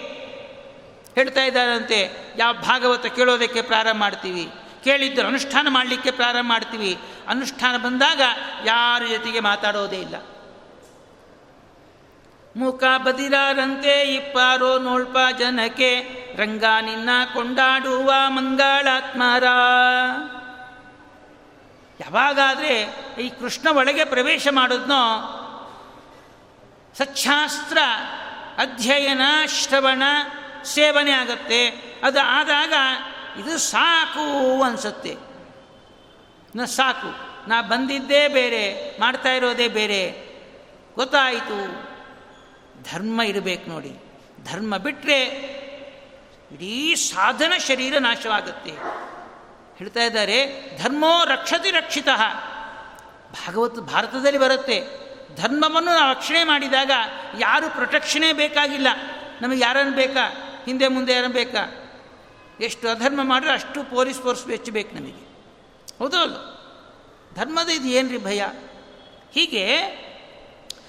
[1.15, 2.33] ಹೇಳ್ತಾ ಇದ್ದಾರಂತೆ.
[2.37, 4.49] ಯಾವ ಭಾಗವತ ಕೇಳೋದಕ್ಕೆ ಪ್ರಾರಂಭ ಮಾಡ್ತೀವಿ.
[4.83, 6.97] ಕೇಳಿದ್ದರು ಅನುಷ್ಠಾನ ಮಾಡಲಿಕ್ಕೆ ಪ್ರಾರಂಭ ಮಾಡ್ತೀವಿ.
[7.27, 8.21] ಅನುಷ್ಠಾನ ಬಂದಾಗ
[8.65, 10.15] ಯಾರ ಜೊತೆಗೆ ಮಾತಾಡೋದೇ ಇಲ್ಲ.
[12.55, 16.01] ಮೂಕ ಬದಿರಾರಂತೆ ಇಪ್ಪಾರೋ ನೋಳ್ಪ ಜನಕ್ಕೆ,
[16.35, 19.43] ರಂಗ ನಿನ್ನ ಕೊಂಡಾಡುವ ಮಂಗಳಾತ್ಮರ.
[21.99, 25.37] ಯಾವಾಗಾದರೆ ಈ ಕೃಷ್ಣ ಒಳಗೆ ಪ್ರವೇಶ ಮಾಡಿದ್ನೋ,
[26.97, 27.77] ಸಚ್ಛಾಸ್ತ್ರ
[28.57, 30.03] ಅಧ್ಯಯನ, ಶ್ರವಣ,
[30.63, 31.67] ಸೇವನೆ ಆಗತ್ತೆ.
[32.03, 32.73] ಅದು ಆದಾಗ
[33.39, 35.17] ಇದು ಸಾಕು ಅನಿಸುತ್ತೆ.
[36.55, 37.31] ನ ಸಾಕು.
[37.49, 40.31] ನಾ ಬಂದಿದ್ದೇ ಬೇರೆ, ಮಾಡ್ತಾ ಇರೋದೇ ಬೇರೆ.
[40.95, 41.90] ಗೊತ್ತಾಯಿತು.
[42.83, 43.95] ಧರ್ಮ ಇರಬೇಕು ನೋಡಿ.
[44.51, 45.23] ಧರ್ಮ ಬಿಟ್ಟರೆ
[46.51, 48.71] ಇಡೀ ಸಾಧನ ಶರೀರ ನಾಶವಾಗುತ್ತೆ.
[49.77, 52.07] ಹೇಳ್ತಾ ಇದ್ದಾರೆ, ಧರ್ಮೋ ರಕ್ಷತಿ ರಕ್ಷಿತ.
[53.31, 55.01] ಭಾಗವತ್ ಭಾರತದಲ್ಲಿ ಬರುತ್ತೆ.
[55.35, 56.91] ಧರ್ಮವನ್ನು ನಾವು ರಕ್ಷಣೆ ಮಾಡಿದಾಗ
[57.39, 58.87] ಯಾರು ಪ್ರೊಟೆಕ್ಷನೇ ಬೇಕಾಗಿಲ್ಲ.
[59.41, 60.29] ನಮಗೆ ಯಾರನ್ನು ಬೇಕಾ?
[60.65, 61.87] ಹಿಂದೆ ಮುಂದೆ ಯಾರನ್ನು ಬೇಕಾ?
[62.59, 65.31] ಎಷ್ಟು ಅಧರ್ಮ ಮಾಡಿದ್ರೆ ಅಷ್ಟು ಪೊಲೀಸ್ ಫೋರ್ಸ್ ಬೇಕು ನಮಗೆ.
[65.99, 66.51] ಹೌದು
[67.35, 68.43] ಧರ್ಮದ ಇದು ಏನ್ರಿ ಭಯ?
[69.31, 69.65] ಹೀಗೆ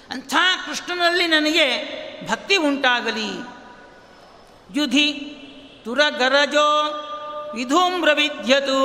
[0.09, 0.33] ಅಂಥ
[0.65, 1.67] ಕೃಷ್ಣನಲ್ಲಿ ನನಗೆ
[2.27, 3.53] ಭಕ್ತಿ ಉಂಟಾಗಲಿ.
[4.79, 5.35] ಯುಧಿ
[5.85, 6.99] ತುರಗರಜೋ
[7.55, 8.79] ವಿಧೂಮ್ರ ವಿಧ್ಯತು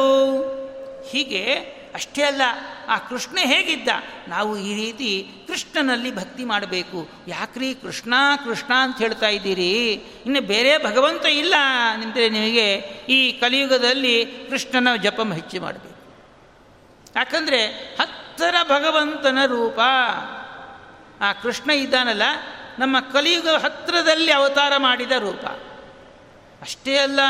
[1.10, 2.42] ಹೀಗೆ ಅಷ್ಟೇ ಅಲ್ಲ,
[2.88, 3.88] ಆ ಕೃಷ್ಣ ಹೇಗಿದ್ದ?
[4.28, 7.08] ನಾವು ಈ ರೀತಿ ಕೃಷ್ಣನಲ್ಲಿ ಭಕ್ತಿ ಮಾಡಬೇಕು.
[7.28, 8.14] ಯಾಕ್ರಿ ಕೃಷ್ಣ
[8.44, 9.92] ಕೃಷ್ಣ ಅಂತ ಹೇಳ್ತಾ ಇದ್ದೀರಿ?
[9.92, 11.54] ಇನ್ನು ಬೇರೆ ಭಗವಂತ ಇಲ್ಲ
[11.96, 12.74] ನಿಂತರೆ ನಿಮಗೆ
[13.08, 15.98] ಈ ಕಲಿಯುಗದಲ್ಲಿ ಕೃಷ್ಣನ ಜಪ ಹೆಚ್ಚು ಮಾಡಬೇಕು.
[17.16, 17.66] ಯಾಕಂದರೆ
[18.00, 19.78] ಹತ್ತರ ಭಗವಂತನ ರೂಪ.
[21.20, 22.22] ಆ ಕೃಷ್ಣ ಇದ್ದಾನಲ್ಲ,
[22.78, 25.46] ನಮ್ಮ ಕಲಿಯುಗ ಹತ್ತಿರದಲ್ಲಿ ಅವತಾರ ಮಾಡಿದ ರೂಪ.
[26.62, 27.20] ಅಷ್ಟೇ ಅಲ್ಲ,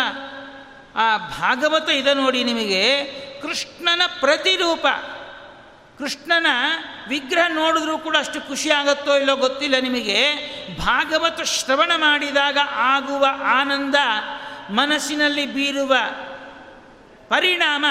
[0.95, 3.05] ಆ ಭಾಗವತ ಇದೆ ನೋಡಿ ನಿಮಗೆ,
[3.43, 4.87] ಕೃಷ್ಣನ ಪ್ರತಿರೂಪ.
[5.99, 6.47] ಕೃಷ್ಣನ
[7.09, 10.19] ವಿಗ್ರಹ ನೋಡಿದ್ರೂ ಕೂಡ ಅಷ್ಟು ಖುಷಿ ಆಗುತ್ತೋ ಇಲ್ಲೋ ಗೊತ್ತಿಲ್ಲ ನಿಮಗೆ.
[10.79, 13.95] ಭಾಗವತ ಶ್ರವಣ ಮಾಡಿದಾಗ ಆಗುವ ಆನಂದ,
[14.71, 15.95] ಮನಸ್ಸಿನಲ್ಲಿ ಬೀರುವ
[17.29, 17.87] ಪರಿಣಾಮ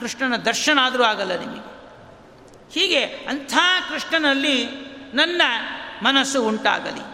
[0.00, 1.72] ಕೃಷ್ಣನ ದರ್ಶನ ಆದರೂ ಆಗಲ್ಲ ನಿಮಗೆ.
[2.72, 3.54] ಹೀಗೆ ಅಂಥ
[3.88, 5.42] ಕೃಷ್ಣನಲ್ಲಿ ನನ್ನ
[6.02, 7.04] ಮನಸ್ಸು ಉಂಟಾಗಲಿ.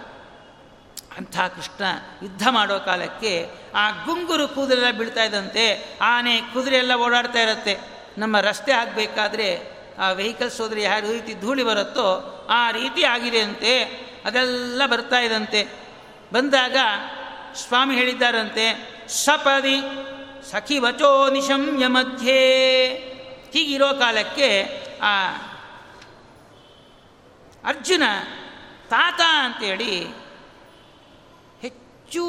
[1.16, 1.84] ಅಂಥ ಕೃಷ್ಣ
[2.22, 3.32] ಯುದ್ಧ ಮಾಡೋ ಕಾಲಕ್ಕೆ
[3.74, 5.64] ಆ ಗುಂಗುರು ಕೂದಲೆಲ್ಲ ಬೀಳ್ತಾ ಇದ್ದಂತೆ,
[6.02, 7.74] ಆನೆ ಕುದುರೆ ಎಲ್ಲ ಓಡಾಡ್ತಾ ಇರುತ್ತೆ.
[8.18, 9.48] ನಮ್ಮ ರಸ್ತೆ ಆಗಬೇಕಾದ್ರೆ
[9.98, 12.08] ಆ ವೆಹಿಕಲ್ಸ್ ಹೋದರೆ ಯಾವ ರೀತಿ ಧೂಳಿ ಬರುತ್ತೋ
[12.50, 13.74] ಆ ರೀತಿ ಆಗಿದೆ ಅಂತೆ,
[14.24, 15.60] ಅದೆಲ್ಲ ಬರ್ತಾ ಇದಂತೆ
[16.32, 16.76] ಬಂದಾಗ
[17.56, 18.66] ಸ್ವಾಮಿ ಹೇಳಿದ್ದಾರಂತೆ,
[19.08, 19.76] ಸಪದಿ
[20.50, 22.40] ಸಖಿ ವಚೋ ನಿಶಮ್ಯ ಮಧ್ಯೆ.
[23.52, 24.50] ಹೀಗಿರೋ ಕಾಲಕ್ಕೆ
[25.02, 25.14] ಆ
[27.64, 28.02] ಅರ್ಜುನ,
[28.88, 30.06] ತಾತ ಅಂತೇಳಿ
[31.60, 32.24] ಹೆಚ್ಚು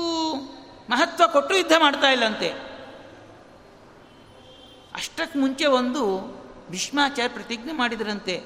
[0.90, 2.50] ಮಹತ್ವ ಕೊಟ್ಟು ಯುದ್ಧ ಮಾಡ್ತಾ ಇಲ್ಲಂತೆ.
[4.96, 6.04] ಅಷ್ಟಕ್ಕೆ ಮುಂಚೆ ಒಂದು
[6.72, 8.42] ಭೀಷ್ಮಾಚಾರ್ಯ ಪ್ರತಿಜ್ಞೆ ಮಾಡಿದ್ರಂತೆ.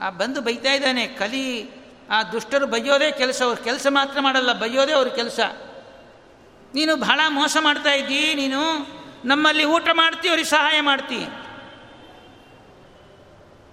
[0.00, 1.70] ಆ ಬಂದು ಬೈತಾ ಇದ್ದಾನೆ, ಕಲಿ,
[2.10, 5.40] ಆ ದುಷ್ಟರು ಬೈಯೋದೇ ಕೆಲಸ, ಅವ್ರ ಕೆಲಸ ಮಾತ್ರ ಮಾಡಲ್ಲ ಬೈಯೋದೇ ಅವ್ರ ಕೆಲಸ.
[6.74, 8.60] ನೀನು ಬಹಳ ಮೋಸ ಮಾಡ್ತಾ ಇದ್ದೀ, ನೀನು
[9.24, 11.26] ನಮ್ಮಲ್ಲಿ ಊಟ ಮಾಡ್ತೀವಿ ಅವ್ರಿಗೆ ಸಹಾಯ ಮಾಡ್ತೀ.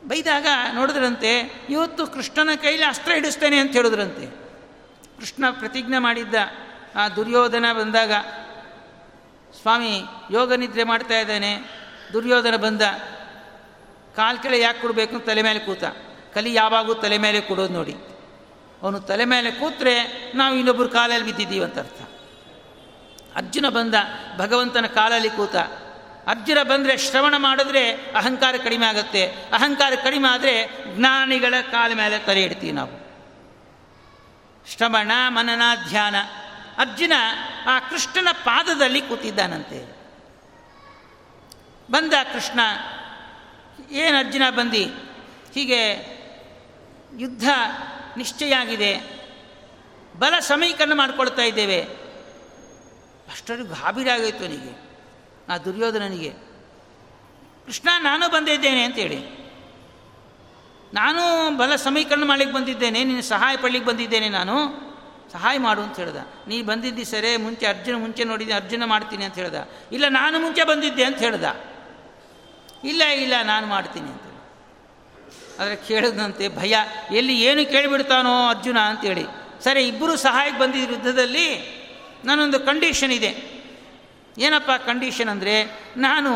[0.07, 4.25] ಬೈದಾಗ ನೋಡಿದ್ರಂತೆ, ಇವತ್ತು ಕೃಷ್ಣನ ಕೈಲಿ ಅಸ್ತ್ರ ಹಿಡಿಸ್ತೇನೆ ಅಂತ ಹೇಳಿದ್ರಂತೆ.
[5.19, 6.35] ಕೃಷ್ಣ ಪ್ರತಿಜ್ಞೆ ಮಾಡಿದ್ದ
[6.95, 8.11] ಆ ದುರ್ಯೋಧನ ಬಂದಾಗ,
[9.61, 11.57] ಸ್ವಾಮಿ, ಯೋಗ ನಿದ್ರೆ ಮಾಡ್ತಾ ಇದ್ದಾನೆ.
[12.13, 12.81] ದುರ್ಯೋಧನ ಬಂದ,
[14.15, 15.19] ಕಾಲ್ ಕೆಳ ಯಾಕೆ ಕೊಡಬೇಕು?
[15.19, 15.83] ತಲೆ ಮೇಲೆ ಕೂತ,
[16.33, 17.95] ಕಲಿ ಯಾವಾಗೂ ತಲೆ ಮೇಲೆ ಕೊಡೋದು ನೋಡಿ.
[18.81, 19.95] ಅವನು ತಲೆ ಮೇಲೆ ಕೂತ್ರೆ
[20.35, 22.01] ನಾವು ಇನ್ನೊಬ್ಬರು ಕಾಲಲ್ಲಿ ಬಿದ್ದಿದ್ದೀವಿ ಅಂತ ಅರ್ಥ.
[23.35, 23.95] ಅರ್ಜುನ ಬಂದ,
[24.37, 25.55] ಭಗವಂತನ ಕಾಲಲ್ಲಿ ಕೂತ
[26.27, 29.27] ಅರ್ಜುನ ಬಂದರೆ ಶ್ರವಣ ಮಾಡಿದ್ರೆ ಅಹಂಕಾರ ಕಡಿಮೆ ಆಗುತ್ತೆ.
[29.27, 33.01] ಅಹಂಕಾರ ಕಡಿಮೆ ಆದರೆ ಜ್ಞಾನಿಗಳ ಕಾಲ ಮೇಲೆ ತಲೆ ಇಡ್ತೀವಿ ನಾವು.
[34.69, 36.15] ಶ್ರವಣ, ಮನನ, ಧ್ಯಾನ.
[36.77, 37.13] ಅರ್ಜುನ
[37.67, 40.01] ಆ ಕೃಷ್ಣನ ಪಾದದಲ್ಲಿ ಕೂತಿದ್ದಾನಂತೆ.
[41.91, 42.59] ಬಂದ ಕೃಷ್ಣ,
[43.91, 45.11] ಏನು ಅರ್ಜುನ ಬಂದು?
[45.53, 45.91] ಹೀಗೆ
[47.19, 47.49] ಯುದ್ಧ
[48.17, 49.21] ನಿಶ್ಚಯ ಆಗಿದೆ
[50.19, 51.81] ಬಲ ಸಮೀಕರಣ ಮಾಡ್ಕೊಳ್ತಾ ಇದ್ದೇವೆ.
[53.31, 54.90] ಅಷ್ಟೊಂದು ಗಾಬರಿ ಆಗೋಯ್ತು ಅವನಿಗೆ.
[55.51, 56.31] ಆ ದುರ್ಯೋಧನನಿಗೆ,
[57.65, 59.19] ಕೃಷ್ಣ, ನಾನು ಬಂದಿದ್ದೇನೆ ಅಂತೇಳಿ.
[60.93, 64.55] ನಾನು ಬಲ ಸಮೀಕರಣ ಮಾಡಲಿಕ್ಕೆ ಬಂದಿದ್ದೇನೆ, ನಿನ್ನ ಸಹಾಯ ಪಡ್ಲಿಕ್ಕೆ ಬಂದಿದ್ದೇನೆ ನಾನು.
[65.31, 66.17] ಸಹಾಯ ಮಾಡು ಅಂತ ಹೇಳ್ದ.
[66.47, 69.55] ನೀ ಬಂದಿದ್ದಿ ಸರಿ, ಮುಂಚೆ ಅರ್ಜುನ ಮುಂಚೆ ನೋಡಿದ್ದೆ, ಅರ್ಜುನ ಮಾಡ್ತೀನಿ ಅಂತ ಹೇಳ್ದ.
[69.91, 71.43] ಇಲ್ಲ, ನಾನು ಮುಂಚೆ ಬಂದಿದ್ದೆ ಅಂತ ಹೇಳ್ದ.
[72.83, 74.25] ಇಲ್ಲ ಇಲ್ಲ, ನಾನು ಮಾಡ್ತೀನಿ ಅಂತ
[75.59, 76.75] ಆದರೆ ಕೇಳಿದಂತೆ ಭಯ,
[77.11, 79.25] ಎಲ್ಲಿ ಏನು ಕೇಳಿಬಿಡ್ತಾನೋ ಅರ್ಜುನ ಅಂತೇಳಿ.
[79.63, 81.47] ಸರಿ, ಇಬ್ಬರು ಸಹಾಯಕ್ಕೆ ಬಂದಿದ್ದ ಯುದ್ಧದಲ್ಲಿ
[82.25, 83.60] ನಾನೊಂದು ಕಂಡೀಷನ್ ಇದೆ.
[84.37, 85.65] ಏನಪ್ಪ ಕಂಡೀಷನ್ ಅಂದರೆ,
[85.97, 86.31] ನಾನು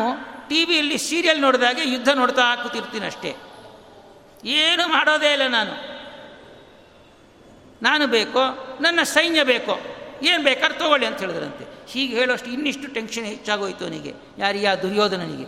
[0.48, 3.36] ಟಿ ವಿಯಲ್ಲಿ ಸೀರಿಯಲ್ ನೋಡಿದಾಗೆ ಯುದ್ಧ ನೋಡ್ತಾ ಕೂತಿರ್ತೀನಿ ಅಷ್ಟೇ.
[4.44, 5.96] ಏನು ಮಾಡೋದೇ ಇಲ್ಲ ನಾನು.
[7.82, 8.40] ನಾನು ಬೇಕೋ,
[8.80, 9.80] ನನ್ನ ಸೈನ್ಯ ಬೇಕೋ,
[10.22, 11.92] ಏನು ಬೇಕಾದ್ರೆ ತಗೊಳ್ಳಿ ಅಂತ ಹೇಳಿದ್ರಂತೆ.
[11.92, 15.44] ಹೀಗೆ ಹೇಳೋಷ್ಟು ಇನ್ನಿಷ್ಟು ಟೆನ್ಷನ್ ಹೆಚ್ಚಾಗೋಯ್ತು ಅವನಿಗೆ ಯಾರಿಗೆ ಆ ದುರ್ಯೋಧನನಿಗೆ.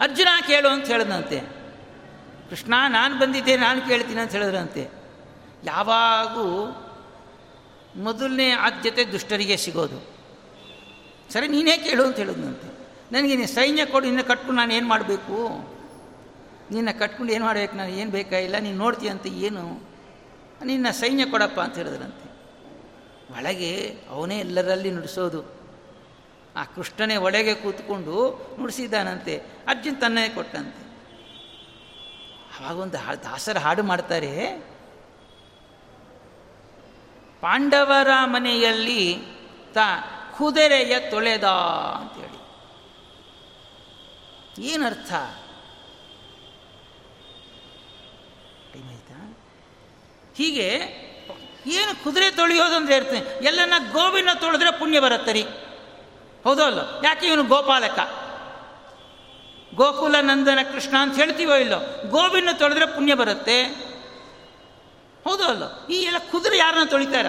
[0.00, 1.40] ಅರ್ಜುನ ಕೇಳು ಅಂತ ಹೇಳಿದಂತೆ
[2.50, 4.90] ಕೃಷ್ಣ, ನಾನು ಬಂದಿದ್ದೆ, ನಾನು ಕೇಳ್ತೀನಿ ಅಂತ ಹೇಳಿದ್ರಂತೆ.
[5.64, 6.46] ಯಾವಾಗೂ
[7.96, 10.19] ಮೊದಲನೇ ಆದ್ಯತೆ ದುಷ್ಟರಿಗೆ ಸಿಗೋದು.
[11.30, 12.80] ಸರಿ, ನೀನೇ ಕೇಳು ಅಂತ ಹೇಳಿದ್ನಂತೆ.
[13.12, 15.48] ನನಗೆ ನೀನು ಸೈನ್ಯ ಕೊಡು, ನಿನ್ನ ಕಟ್ಕೊಂಡು ನಾನು ಏನು ಮಾಡಬೇಕು?
[16.70, 17.76] ನಿನ್ನ ಕಟ್ಕೊಂಡು ಏನು ಮಾಡಬೇಕು?
[17.76, 19.90] ನಾನು ಏನು ಬೇಕಾಗಿಲ್ಲ ನೀನು ನೋಡ್ತೀಯ ಅಂತ ಏನು?
[20.64, 22.30] ನಿನ್ನ ಸೈನ್ಯ ಕೊಡಪ್ಪ ಅಂತ ಹೇಳಿದ್ರಂತೆ.
[23.32, 25.42] ಒಳಗೆ ಅವನೇ ಎಲ್ಲರಲ್ಲಿ ನುಡಿಸೋದು.
[26.56, 29.42] ಆ ಕೃಷ್ಣನೇ ಒಳಗೆ ಕೂತ್ಕೊಂಡು ನುಡಿಸಿದ್ದಾನಂತೆ.
[29.68, 30.90] ಅರ್ಜುನ್ ತನ್ನೇ ಕೊಟ್ಟಂತೆ.
[32.60, 34.50] ಆವಾಗೊಂದು ದಾಸರ ಹಾಡು ಮಾಡ್ತಾರೆ.
[37.40, 39.22] ಪಾಂಡವರ ಮನೆಯಲ್ಲಿ
[39.74, 39.78] ತ
[40.40, 42.40] ಕುದುರೆಯ ತೊಳೆದ ಅಂತೇಳಿ.
[44.66, 45.12] ಏನರ್ಥ?
[50.36, 50.66] ಹೀಗೆ
[51.66, 53.18] ಏನು ಕುದುರೆ ತೊಳೆಯೋದು ಅಂತ ಹೇಳ್ತೀನಿ.
[53.42, 55.42] ಎಲ್ಲನ ಗೋವಿನ ತೊಳೆದ್ರೆ ಪುಣ್ಯ ಬರುತ್ತೆ ರೀ.
[56.44, 57.00] ಹೌದೋ ಅಲ್ಲೋ?
[57.04, 57.98] ಯಾಕೆ ಇವನು ಗೋಪಾಲಕ?
[59.74, 62.08] ಗೋಕುಲ ನಂದನ ಕೃಷ್ಣ ಅಂತ ಹೇಳ್ತೀವೋ ಇಲ್ಲೋ?
[62.08, 63.64] ಗೋವಿನ ತೊಳೆದ್ರೆ ಪುಣ್ಯ ಬರುತ್ತೆ.
[65.24, 67.26] ಹೌದೋ ಈ ಎಲ್ಲ ಕುದುರೆ ಯಾರನ್ನ ತೊಳಿತಾರ?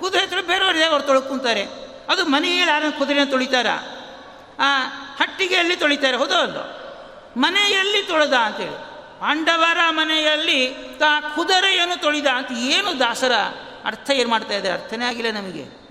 [0.00, 1.81] ಕುದುರೆ ತೊಳೆ ಬೇರೆಯವ್ರು ಅವ್ರು ತೊಳ್ಕೊಂತಾರೆ.
[2.12, 3.66] ಅದು ಮನೆಯಲ್ಲಿ ಯಾರನ್ನು ಕುದುರೆನ ತೊಳಿತಾರ?
[4.58, 4.84] ಆ
[5.20, 6.16] ಹಟ್ಟಿಗೆಯಲ್ಲಿ ತೊಳಿತಾರೆ?
[6.16, 6.78] ಹೌದೋ ಅಲ್ಲೋ
[7.36, 13.32] ಮನೆಯಲ್ಲಿ ತೊಳೆದ ಅಂತೇಳಿ ಪಾಂಡವರ ಮನೆಯಲ್ಲಿ ತಾ ಕುದುರೆಯನ್ನು ತೊಳಿದ ಅಂತ ಏನು ದಾಸರ
[13.84, 14.70] ಅರ್ಥ ಏನು ಮಾಡ್ತಾ ಇದೆ?
[14.70, 15.82] ಅರ್ಥನೇ ಆಗಿಲ್ಲ ನಮಗೆ.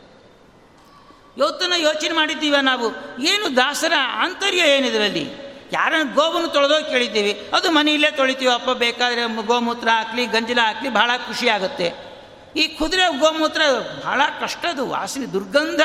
[1.37, 3.21] ಇವತ್ತನ್ನು ಯೋಚನೆ ಮಾಡಿದ್ದೀವ ನಾವು.
[3.21, 5.31] ಏನು ದಾಸರ ಆಂತರ್ಯ ಏನಿದರಲ್ಲಿ
[5.73, 7.49] ಯಾರನ್ನು ಗೋವನ್ನು ತೊಳೆದೋ ಕೇಳಿದ್ದೀವಿ.
[7.53, 8.53] ಅದು ಮನೆಯಲ್ಲೇ ತೊಳಿತೀವಿ.
[8.53, 12.10] ಅಪ್ಪ ಬೇಕಾದರೆ ಗೋಮೂತ್ರ ಹಾಕಲಿ, ಗಂಜಲ ಹಾಕಲಿ, ಬಹಳ ಖುಷಿ ಆಗುತ್ತೆ.
[12.55, 13.61] ಈ ಕುದುರೆ ಗೋಮೂತ್ರ
[14.03, 15.81] ಬಹಳ ಕಷ್ಟದು ವಾಸನೆ, ದುರ್ಗಂಧ.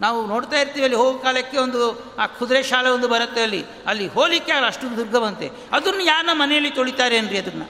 [0.00, 3.64] ನಾವು ನೋಡ್ತಾ ಇರ್ತೀವಿ ಅಲ್ಲಿ ಹೋಗೋ ಕಾಲಕ್ಕೆ ಒಂದು, ಆ ಕುದುರೆ ಶಾಲೆ ಒಂದು ಬರುತ್ತೆ ಅಲ್ಲಿ.
[3.86, 5.50] ಅಲ್ಲಿ ಹೋಲಿಕೆ ಅಷ್ಟು ದುರ್ಗವಂತೆ.
[5.72, 7.64] ಅದನ್ನು ಯಾರನ್ನ ಮನೆಯಲ್ಲಿ ತೊಳಿತಾರೆ ಅನ್ರಿ ಅದನ್ನು?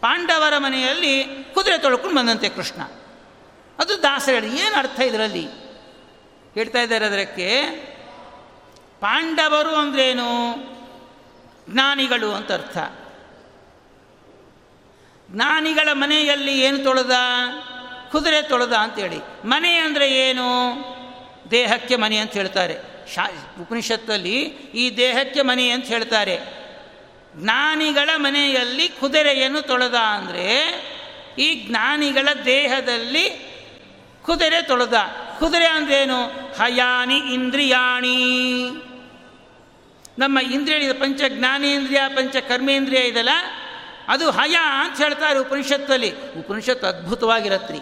[0.00, 2.82] ಪಾಂಡವರ ಮನೆಯಲ್ಲಿ ಕುದುರೆ ತೊಳ್ಕೊಂಡು ಬಂದಂತೆ ಕೃಷ್ಣ.
[3.78, 5.48] ಅದು ದಾಸರ ಏನು ಅರ್ಥ ಇದರಲ್ಲಿ?
[6.54, 7.62] ಹೇಳ್ತಾ ಇದ್ದಾರೆ ಅದಕ್ಕೆ,
[9.00, 10.54] ಪಾಂಡವರು ಅಂದ್ರೇನು?
[11.72, 12.78] ಜ್ಞಾನಿಗಳು ಅಂತ ಅರ್ಥ.
[15.34, 17.10] ಜ್ಞಾನಿಗಳ ಮನೆಯಲ್ಲಿ ಏನು ತೊಳೆದ?
[18.12, 20.44] ಕುದುರೆ ತೊಳೆದ ಅಂತೇಳಿ ಮನೆ ಅಂದರೆ ಏನು?
[21.50, 22.76] ದೇಹಕ್ಕೆ ಮನೆ ಅಂತ ಹೇಳ್ತಾರೆ.
[23.14, 24.40] ಶಾ, ಉಪನಿಷತ್ತಲ್ಲಿ
[24.74, 26.40] ಈ ದೇಹಕ್ಕೆ ಮನೆ ಅಂತ ಹೇಳ್ತಾರೆ.
[27.36, 30.74] ಜ್ಞಾನಿಗಳ ಮನೆಯಲ್ಲಿ ಕುದುರೆಯನ್ನು ತೊಳೆದ ಅಂದರೆ
[31.38, 33.54] ಈ ಜ್ಞಾನಿಗಳ ದೇಹದಲ್ಲಿ
[34.22, 34.94] ಕುದುರೆ ತೊಳೆದ.
[35.38, 36.24] ಕುದುರೆ ಅಂದ್ರೇನು
[36.62, 38.16] ಹಯಾನಿ ಇಂದ್ರಿಯಾಣಿ.
[40.18, 43.28] ನಮ್ಮ ಇಂದ್ರಿಯ ಪಂಚ ಜ್ಞಾನೇಂದ್ರಿಯ ಪಂಚ ಕರ್ಮೇಂದ್ರಿಯ ಇದಲ್ಲ
[44.08, 46.32] ಅದು ಹಯ ಅಂತ ಹೇಳ್ತಾರೆ ಉಪನಿಷತ್ತಲ್ಲಿ.
[46.32, 47.78] ಉಪನಿಷತ್ತು ಅದ್ಭುತವಾಗಿರತ್ರಿ.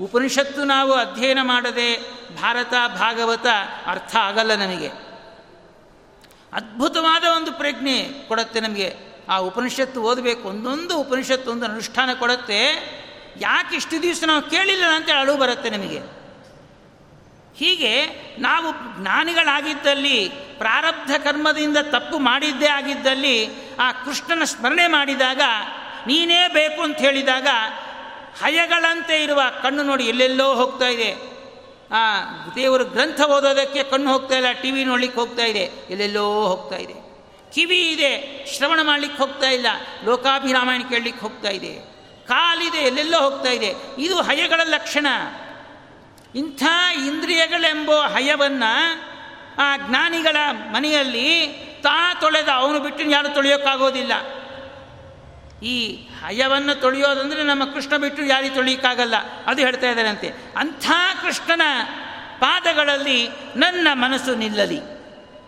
[0.00, 3.46] ಉಪನಿಷತ್ತು ನಾವು ಅಧ್ಯಯನ ಮಾಡದೆ ಭಾರತ, ಭಾಗವತ
[3.86, 4.88] ಅರ್ಥ ಆಗಲ್ಲ ನಮಗೆ.
[6.52, 8.96] ಅದ್ಭುತವಾದ ಒಂದು ಪ್ರಜ್ಞೆ ಕೊಡುತ್ತೆ ನಮಗೆ.
[9.28, 12.62] ಆ ಉಪನಿಷತ್ತು ಓದಬೇಕು, ಒಂದೊಂದು ಉಪನಿಷತ್ತು, ಒಂದು ಅನುಷ್ಠಾನ ಕೊಡುತ್ತೆ.
[13.40, 16.00] ಯಾಕೆ ಇಷ್ಟು ದಿವಸ ನಾವು ಕೇಳಿಲ್ಲ ಅಂತೇಳಿ ಅಳು ಬರುತ್ತೆ ನಮಗೆ.
[17.56, 18.06] ಹೀಗೆ
[18.38, 23.36] ನಾವು ಜ್ಞಾನಿಗಳಾಗಿದ್ದಲ್ಲಿ ಪ್ರಾರಬ್ಧ ಕರ್ಮದಿಂದ ತಪ್ಪು ಮಾಡಿದ್ದೇ ಆಗಿದ್ದಲ್ಲಿ
[23.76, 25.40] ಆ ಕೃಷ್ಣನ ಸ್ಮರಣೆ ಮಾಡಿದಾಗ,
[26.06, 27.48] ನೀನೇ ಬೇಕು ಅಂತ ಹೇಳಿದಾಗ,
[28.42, 31.10] ಹಯಗಳಂತೆ ಇರುವ ಕಣ್ಣು ನೋಡಿ ಎಲ್ಲೆಲ್ಲೋ ಹೋಗ್ತಾ ಇದೆ.
[31.92, 32.02] ಆ
[32.54, 36.96] ದೇವರು ಗ್ರಂಥ ಓದೋದಕ್ಕೆ ಕಣ್ಣು ಹೋಗ್ತಾ ಇಲ್ಲ ಟಿ ವಿ ನೋಡ್ಲಿಕ್ಕೆ ಹೋಗ್ತಾ ಇದೆ, ಎಲ್ಲೆಲ್ಲೋ ಹೋಗ್ತಾ ಇದೆ.
[37.54, 38.12] ಕಿವಿ ಇದೆ,
[38.56, 39.66] ಶ್ರವಣ ಮಾಡಲಿಕ್ಕೆ ಹೋಗ್ತಾ ಇಲ್ಲ,
[40.04, 41.72] ಲೋಕಾಭಿರಾಮಾಯಣ ಕೇಳಲಿಕ್ಕೆ ಹೋಗ್ತಾ ಇದೆ.
[42.28, 43.74] ಕಾಲಿದೆ, ಎಲ್ಲೆಲ್ಲೋ ಹೋಗ್ತಾ ಇದೆ.
[43.98, 45.06] ಇದು ಹಯಗಳ ಲಕ್ಷಣ.
[46.34, 46.62] ಇಂಥ
[47.06, 48.72] ಇಂದ್ರಿಯಗಳೆಂಬ ಹಯವನ್ನು
[49.58, 51.46] ಆ ಜ್ಞಾನಿಗಳ ಮನೆಯಲ್ಲಿ
[51.82, 54.12] ತಾ ತೊಳೆದ ಅವನು ಬಿಟ್ಟು ಯಾರು ತೊಳೆಯೋಕ್ಕಾಗೋದಿಲ್ಲ.
[55.62, 59.14] ಈ ಹಯವನ್ನು ತೊಳೆಯೋದಂದರೆ ನಮ್ಮ ಕೃಷ್ಣ ಬಿಟ್ಟು ಯಾರಿಗೆ ತೊಳೆಯೋಕ್ಕಾಗಲ್ಲ.
[59.46, 60.32] ಅದು ಹೇಳ್ತಾ ಇದ್ದಾರಂತೆ.
[60.56, 60.90] ಅಂಥ
[61.22, 61.62] ಕೃಷ್ಣನ
[62.38, 64.80] ಪಾದಗಳಲ್ಲಿ ನನ್ನ ಮನಸ್ಸು ನಿಲ್ಲಲಿ.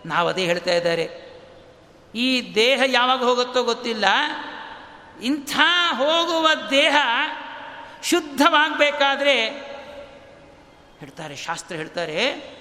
[0.05, 1.29] ನಾವು ಅದೇ ಹೇಳ್ತಾ ಇದ್ದಾರೆ.
[2.15, 4.05] ಈ ದೇಹ ಯಾವಾಗ ಹೋಗುತ್ತೋ ಗೊತ್ತಿಲ್ಲ.
[5.21, 5.59] ಇಂಥ
[5.97, 6.97] ಹೋಗುವ ದೇಹ
[8.03, 9.49] ಶುದ್ಧವಾಗಬೇಕಾದ್ರೆ,
[10.99, 12.58] ಹೇಳ್ತಾರೆ, ಶಾಸ್ತ್ರ ಹೇಳ್ತಾರೆ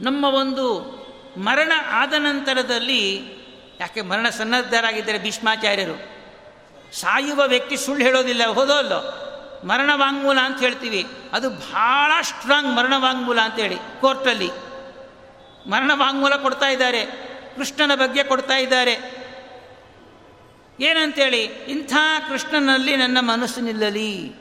[0.00, 0.98] ನಮ್ಮ ಒಂದು
[1.36, 3.04] ಮರಣ ಆದ ನಂತರದಲ್ಲಿ,
[3.80, 6.18] ಯಾಕೆ ಮರಣ ಸನ್ನದ್ಧರಾಗಿದ್ದಾರೆ ಭೀಷ್ಮಾಚಾರ್ಯರು,
[7.00, 9.24] ಸಾಯುವ ವ್ಯಕ್ತಿ ಸುಳ್ಳು ಹೇಳೋದಿಲ್ಲ ಹೋದಲ್ಲೋ
[9.64, 11.06] ಮರಣ ವಾಂಗ್ಮೂಲ ಅಂತ ಹೇಳ್ತೀವಿ.
[11.32, 14.50] ಅದು ಭಾಳ ಸ್ಟ್ರಾಂಗ್ ಮರಣ ವಾಂಗ್ಮೂಲ ಅಂತೇಳಿ ಕೋರ್ಟಲ್ಲಿ.
[15.70, 17.04] ಮರಣ ವಾಂಗ್ಮೂಲ ಕೊಡ್ತಾ ಇದ್ದಾರೆ,
[17.56, 18.94] ಕೃಷ್ಣನ ಬಗ್ಗೆ ಕೊಡ್ತಾ ಇದ್ದಾರೆ.
[20.80, 21.92] ಏನಂತೇಳಿ, ಇಂಥ
[22.28, 24.32] ಕೃಷ್ಣನಲ್ಲಿ ನನ್ನ ಮನಸ್ಸು ನಿಲ್ಲಲಿ.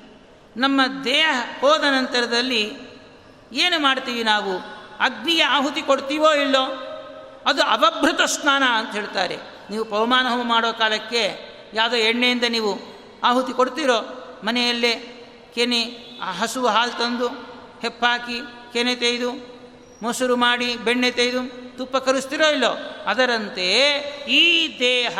[0.57, 2.75] ನಮ್ಮ ದೇಹ ಹೋದ ನಂತರದಲ್ಲಿ
[3.53, 4.76] ಏನು ಮಾಡ್ತೀವಿ ನಾವು?
[4.99, 6.83] ಅಗ್ನಿಗೆ ಆಹುತಿ ಕೊಡ್ತೀವೋ ಇಲ್ಲೋ?
[7.45, 9.37] ಅದು ಅವಭೃತ ಸ್ನಾನ ಅಂತ ಹೇಳ್ತಾರೆ.
[9.69, 11.37] ನೀವು ಪವಮಾನ ಹೋಮ ಮಾಡೋ ಕಾಲಕ್ಕೆ
[11.73, 12.79] ಯಾವುದೋ ಎಣ್ಣೆಯಿಂದ ನೀವು
[13.23, 14.23] ಆಹುತಿ ಕೊಡ್ತೀರೋ?
[14.43, 14.95] ಮನೆಯಲ್ಲೇ
[15.55, 15.81] ಕೆನೆ
[16.39, 17.27] ಹಸು ಹಾಲು ತಂದು
[17.81, 18.39] ಹೆಪ್ಪಾಕಿ
[18.73, 19.31] ಕೆನೆ ತೆಗೆದು
[20.01, 23.03] ಮೊಸರು ಮಾಡಿ ಬೆಣ್ಣೆ ತೆಗೆದು ತುಪ್ಪ ಕರೆಸ್ತಿರೋ ಇಲ್ಲೋ?
[23.05, 23.73] ಅದರಂತೆ
[24.29, 25.19] ಈ ದೇಹ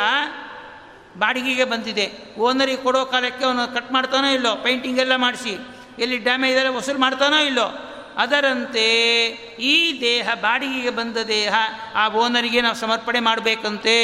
[1.18, 2.36] ಬಾಡಿಗೆಗೆ ಬಂದಿದೆ.
[2.40, 4.56] ಓನರಿಗೆ ಕೊಡೋ ಕಾಲಕ್ಕೆ ಅವನು ಕಟ್ ಮಾಡ್ತಾನೋ ಇಲ್ಲೋ?
[4.56, 5.58] ಪೇಂಟಿಂಗ್ ಎಲ್ಲ ಮಾಡಿಸಿ.
[6.00, 7.97] ಎಲ್ಲಿ ಡ್ಯಾಮೇಜ್ ಎಲ್ಲ ವಸೂಲು ಮಾಡ್ತಾನೋ ಇಲ್ಲೋ?
[8.18, 9.26] ಅದರಂತೆ
[9.60, 11.54] ಈ ದೇಹ ಬಾಡಿಗೆಗೆ ಬಂದ ದೇಹ
[11.96, 13.98] ಆ ಓನರಿಗೆ ನಾವು ಸಮರ್ಪಣೆ ಮಾಡಬೇಕಂತೆ.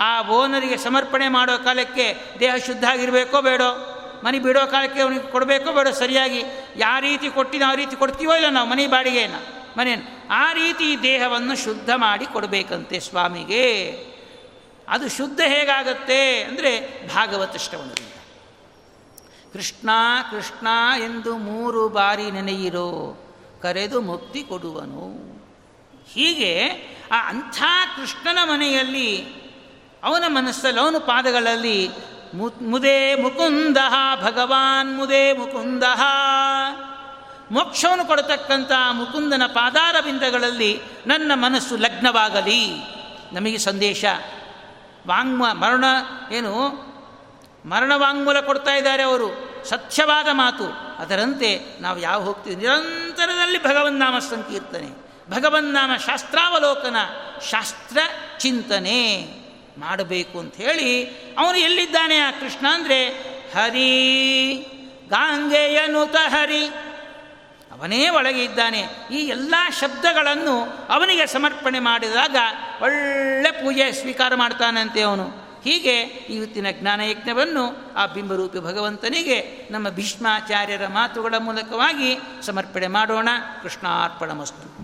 [0.00, 3.90] ಆ ಓನರಿಗೆ ಸಮರ್ಪಣೆ ಮಾಡೋ ಕಾಲಕ್ಕೆ ದೇಹ ಶುದ್ಧ ಆಗಿರಬೇಕೋ ಬೇಡೋ?
[4.24, 6.44] ಮನೆ ಬಿಡೋ ಕಾಲಕ್ಕೆ ಅವನಿಗೆ ಕೊಡಬೇಕೋ ಬೇಡೋ ಸರಿಯಾಗಿ?
[6.76, 11.90] ಯಾವ ರೀತಿ ಕೊಟ್ಟಿದ್ದು ಆ ರೀತಿ ಕೊಡ್ತೀವೋ ಇಲ್ಲ ನಾವು ಮನೆ ಬಾಡಿಗೆಯನ್ನು ಮನೆಯನ್ನು ಆ ರೀತಿ ದೇಹವನ್ನು ಶುದ್ಧ
[11.96, 13.90] ಮಾಡಿ ಕೊಡಬೇಕಂತೆ ಸ್ವಾಮಿಗೆ.
[14.88, 18.14] ಅದು ಶುದ್ಧ ಹೇಗಾಗತ್ತೆ ಅಂದರೆ ಭಾಗವತ ಶ್ರವಣದಿಂದ.
[19.52, 19.90] ಕೃಷ್ಣ
[20.30, 20.66] ಕೃಷ್ಣ
[21.04, 23.20] ಎಂದು ಮೂರು ಬಾರಿ ನೆನೆಯಿರೋ
[23.64, 25.34] ಕರೆದು ಮುಕ್ತಿ ಕೊಡುವನು.
[26.12, 26.68] ಹೀಗೆ
[27.12, 27.62] ಆ ಅಂಥ
[27.96, 29.24] ಕೃಷ್ಣನ ಮನೆಯಲ್ಲಿ
[30.04, 31.90] ಅವನ ಮನಸ್ಸಲ್ಲಿ ಅವನ ಪಾದಗಳಲ್ಲಿ
[32.62, 33.76] ಮುದೇ ಮುಕುಂದ
[34.22, 35.82] ಭಗವಾನ್ ಮುದೇ ಮುಕುಂದ
[37.50, 42.68] ಮೋಕ್ಷವನ್ನು ಕೊಡತಕ್ಕಂಥ ಮುಕುಂದನ ಪಾದಾರ ಬಿಂದಗಳಲ್ಲಿ ನನ್ನ ಮನಸ್ಸು ಲಗ್ನವಾಗಲಿ.
[43.32, 44.04] ನಮಗೆ ಸಂದೇಶ.
[45.06, 45.84] ವಾಂಗ್ಮ, ಮರಣ,
[46.32, 46.93] ಏನು?
[47.64, 49.54] ಮರಣ ವಾಂಗ್ಮೂಲ ಕೊಡ್ತಾ ಇದ್ದಾರೆ ಅವರು.
[49.68, 50.64] ಸತ್ಯವಾದ ಮಾತು.
[51.02, 52.56] ಅದರಂತೆ ನಾವು ಯಾವ ಹೋಗ್ತೀವಿ?
[52.56, 55.04] ನಿರಂತರದಲ್ಲಿ ಭಗವನ್ನಾಮ ಸಂಕೀರ್ತನೆ.
[55.30, 56.96] ಭಗವನ್ನಾಮ ಶಾಸ್ತ್ರಾವಲೋಕನ
[57.50, 57.98] ಶಾಸ್ತ್ರ
[58.38, 59.26] ಚಿಂತನೆ
[59.78, 61.04] ಮಾಡಬೇಕು ಅಂತ ಹೇಳಿ
[61.38, 63.08] ಅವನು ಎಲ್ಲಿದ್ದಾನೆ ಆ ಕೃಷ್ಣ ಅಂದರೆ
[63.54, 64.06] ಹರಿ
[65.08, 66.66] ಗಾಂಗೆಯನುತ ಹರಿ.
[67.72, 68.80] ಅವನೇ ಒಳಗೆ ಇದ್ದಾನೆ.
[69.12, 72.36] ಈ ಎಲ್ಲ ಶಬ್ದಗಳನ್ನು ಅವನಿಗೆ ಸಮರ್ಪಣೆ ಮಾಡಿದಾಗ
[72.82, 75.43] ಒಳ್ಳೆ ಪೂಜೆ ಸ್ವೀಕಾರ ಮಾಡ್ತಾನಂತೆ ಅವನು.
[75.64, 83.28] ಹೀಗೆ ಇವತ್ತಿನ ಜ್ಞಾನಯಜ್ಞವನ್ನು ಆ ಬಿಂಬರೂಪಿ ಭಗವಂತನಿಗೆ ನಮ್ಮ ಭೀಷ್ಮಾಚಾರ್ಯರ ಮಾತುಗಳ ಮೂಲಕವಾಗಿ ಸಮರ್ಪಣೆ ಮಾಡೋಣ.
[83.62, 84.83] ಕೃಷ್ಣಾರ್ಪಣ ಮಸ್ತು